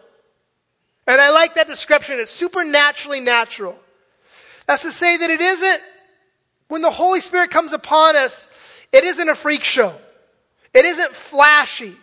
And 1.07 1.19
I 1.19 1.31
like 1.31 1.55
that 1.55 1.67
description. 1.67 2.19
It's 2.19 2.31
supernaturally 2.31 3.19
natural. 3.19 3.77
That's 4.65 4.83
to 4.83 4.91
say 4.91 5.17
that 5.17 5.29
it 5.29 5.41
isn't, 5.41 5.81
when 6.67 6.81
the 6.81 6.91
Holy 6.91 7.21
Spirit 7.21 7.51
comes 7.51 7.73
upon 7.73 8.15
us, 8.15 8.49
it 8.91 9.03
isn't 9.03 9.29
a 9.29 9.35
freak 9.35 9.63
show. 9.63 9.93
It 10.73 10.85
isn't 10.85 11.11
flashy. 11.11 11.95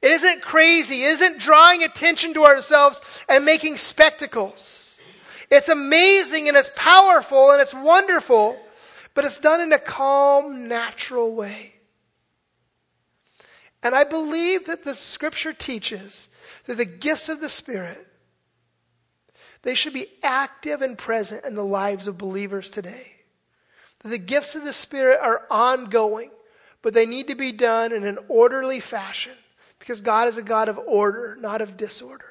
It 0.00 0.10
isn't 0.10 0.42
crazy. 0.42 1.02
It 1.02 1.08
isn't 1.08 1.38
drawing 1.38 1.82
attention 1.82 2.34
to 2.34 2.44
ourselves 2.44 3.00
and 3.28 3.44
making 3.44 3.76
spectacles. 3.76 5.00
It's 5.50 5.68
amazing 5.68 6.48
and 6.48 6.56
it's 6.56 6.70
powerful 6.76 7.50
and 7.50 7.60
it's 7.60 7.74
wonderful, 7.74 8.58
but 9.14 9.24
it's 9.24 9.38
done 9.38 9.60
in 9.60 9.72
a 9.72 9.78
calm, 9.78 10.68
natural 10.68 11.34
way. 11.34 11.74
And 13.82 13.94
I 13.94 14.04
believe 14.04 14.66
that 14.66 14.84
the 14.84 14.94
scripture 14.94 15.52
teaches 15.52 16.28
that 16.66 16.76
the 16.76 16.84
gifts 16.84 17.28
of 17.28 17.40
the 17.40 17.48
Spirit, 17.48 18.06
they 19.62 19.74
should 19.74 19.92
be 19.92 20.08
active 20.22 20.82
and 20.82 20.98
present 20.98 21.44
in 21.44 21.54
the 21.54 21.64
lives 21.64 22.06
of 22.06 22.18
believers 22.18 22.70
today. 22.70 23.12
That 24.00 24.08
the 24.08 24.18
gifts 24.18 24.54
of 24.54 24.64
the 24.64 24.72
Spirit 24.72 25.20
are 25.22 25.42
ongoing, 25.50 26.30
but 26.82 26.94
they 26.94 27.06
need 27.06 27.28
to 27.28 27.34
be 27.34 27.52
done 27.52 27.92
in 27.92 28.04
an 28.04 28.18
orderly 28.28 28.80
fashion 28.80 29.34
because 29.78 30.00
God 30.00 30.28
is 30.28 30.38
a 30.38 30.42
God 30.42 30.68
of 30.68 30.78
order, 30.78 31.36
not 31.40 31.62
of 31.62 31.76
disorder. 31.76 32.24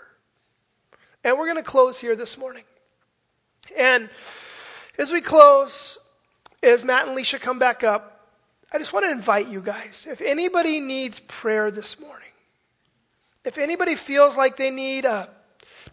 And 1.24 1.38
we're 1.38 1.46
going 1.46 1.58
to 1.58 1.64
close 1.64 2.00
here 2.00 2.16
this 2.16 2.38
morning. 2.38 2.64
And 3.76 4.10
as 4.98 5.12
we 5.12 5.22
close, 5.22 5.98
as 6.64 6.86
Matt 6.86 7.04
and 7.04 7.12
Alicia 7.12 7.40
come 7.40 7.60
back 7.60 7.84
up, 7.84 8.17
I 8.72 8.78
just 8.78 8.94
want 8.94 9.06
to 9.06 9.12
invite 9.12 9.48
you 9.48 9.62
guys. 9.62 10.08
If 10.10 10.22
anybody 10.22 10.80
needs 10.80 11.20
prayer 11.20 11.72
this 11.72 12.00
morning, 12.00 12.28
if 13.46 13.58
anybody 13.58 13.96
feels 13.96 14.38
like 14.38 14.58
they 14.58 14.72
need 14.72 15.06
a 15.06 15.30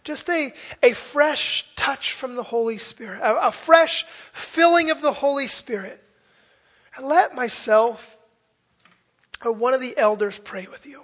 just 0.03 0.29
a, 0.29 0.53
a 0.83 0.93
fresh 0.93 1.65
touch 1.75 2.11
from 2.11 2.35
the 2.35 2.43
Holy 2.43 2.77
Spirit, 2.77 3.21
a, 3.21 3.47
a 3.47 3.51
fresh 3.51 4.05
filling 4.33 4.91
of 4.91 5.01
the 5.01 5.13
Holy 5.13 5.47
Spirit, 5.47 6.03
let 7.01 7.33
myself 7.33 8.15
or 9.43 9.51
one 9.51 9.73
of 9.73 9.81
the 9.81 9.97
elders 9.97 10.37
pray 10.37 10.67
with 10.69 10.85
you. 10.85 11.01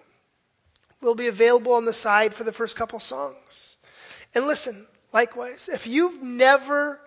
We'll 1.02 1.16
be 1.16 1.28
available 1.28 1.74
on 1.74 1.86
the 1.86 1.94
side 1.94 2.34
for 2.34 2.44
the 2.44 2.52
first 2.52 2.76
couple 2.76 3.00
songs. 3.00 3.78
And 4.36 4.46
listen, 4.46 4.86
likewise, 5.14 5.70
if 5.72 5.88
you've 5.88 6.22
never 6.22 7.00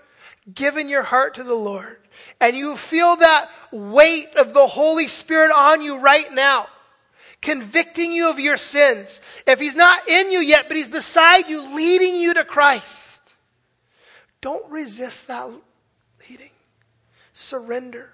given 0.52 0.88
your 0.88 1.02
heart 1.02 1.34
to 1.34 1.42
the 1.42 1.54
Lord, 1.54 1.98
and 2.40 2.56
you 2.56 2.76
feel 2.76 3.16
that 3.16 3.48
weight 3.70 4.36
of 4.36 4.52
the 4.52 4.66
Holy 4.66 5.08
Spirit 5.08 5.50
on 5.50 5.82
you 5.82 5.98
right 5.98 6.30
now, 6.32 6.66
convicting 7.40 8.12
you 8.12 8.30
of 8.30 8.38
your 8.38 8.56
sins. 8.56 9.20
If 9.46 9.60
He's 9.60 9.76
not 9.76 10.08
in 10.08 10.30
you 10.30 10.40
yet, 10.40 10.66
but 10.68 10.76
He's 10.76 10.88
beside 10.88 11.48
you, 11.48 11.74
leading 11.74 12.16
you 12.16 12.34
to 12.34 12.44
Christ, 12.44 13.22
don't 14.40 14.70
resist 14.70 15.28
that 15.28 15.50
leading. 16.28 16.50
Surrender. 17.32 18.10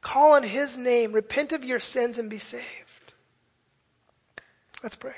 Call 0.00 0.32
on 0.32 0.42
His 0.42 0.76
name, 0.76 1.12
repent 1.12 1.52
of 1.52 1.64
your 1.64 1.78
sins, 1.78 2.18
and 2.18 2.28
be 2.28 2.38
saved. 2.38 2.64
Let's 4.82 4.96
pray. 4.96 5.14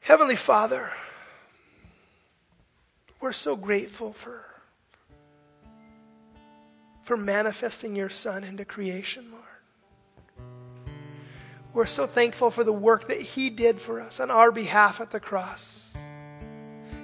Heavenly 0.00 0.36
Father, 0.36 0.92
we're 3.20 3.32
so 3.32 3.54
grateful 3.54 4.14
for 4.14 4.53
for 7.04 7.16
manifesting 7.16 7.94
your 7.94 8.08
Son 8.08 8.42
into 8.42 8.64
creation, 8.64 9.30
Lord. 9.30 9.42
We're 11.74 11.86
so 11.86 12.06
thankful 12.06 12.50
for 12.50 12.64
the 12.64 12.72
work 12.72 13.08
that 13.08 13.20
He 13.20 13.50
did 13.50 13.80
for 13.80 14.00
us 14.00 14.20
on 14.20 14.30
our 14.30 14.50
behalf 14.50 15.00
at 15.00 15.10
the 15.10 15.20
cross. 15.20 15.92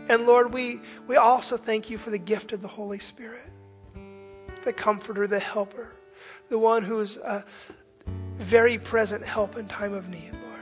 And 0.09 0.27
Lord, 0.27 0.55
we, 0.55 0.81
we 1.07 1.17
also 1.17 1.57
thank 1.57 1.91
you 1.91 1.99
for 1.99 2.11
the 2.11 2.19
gift 2.19 2.53
of 2.53 2.63
the 2.63 2.69
Holy 2.69 2.99
Spirit, 2.99 3.47
the 4.65 4.73
comforter, 4.73 5.27
the 5.27 5.39
helper, 5.39 5.93
the 6.49 6.59
one 6.59 6.83
who 6.83 6.99
is 7.01 7.17
a 7.19 7.45
very 8.39 8.79
present 8.79 9.25
help 9.25 9.59
in 9.59 9.69
time 9.69 9.93
of 9.93 10.09
need, 10.09 10.33
Lord. 10.33 10.61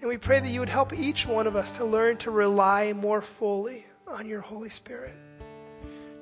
And 0.00 0.08
we 0.08 0.18
pray 0.18 0.38
that 0.38 0.48
you 0.48 0.60
would 0.60 0.68
help 0.68 0.92
each 0.92 1.26
one 1.26 1.46
of 1.46 1.56
us 1.56 1.72
to 1.72 1.84
learn 1.84 2.18
to 2.18 2.30
rely 2.30 2.92
more 2.92 3.22
fully 3.22 3.86
on 4.06 4.28
your 4.28 4.42
Holy 4.42 4.70
Spirit, 4.70 5.14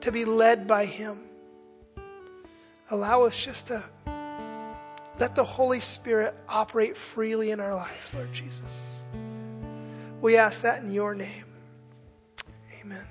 to 0.03 0.13
be 0.13 0.25
led 0.25 0.69
by 0.69 0.85
Him 0.85 1.19
allow 2.93 3.23
us 3.23 3.43
just 3.43 3.69
to 3.69 3.83
let 5.19 5.35
the 5.35 5.43
Holy 5.45 5.81
Spirit 5.81 6.35
operate 6.47 6.97
freely 6.97 7.51
in 7.51 7.59
our 7.59 7.75
lives, 7.75 8.13
Lord 8.15 8.33
Jesus. 8.33 8.97
We 10.21 10.37
ask 10.37 10.61
that 10.61 10.83
in 10.83 10.93
your 10.93 11.15
name. 11.15 11.47
Amen. 12.81 13.07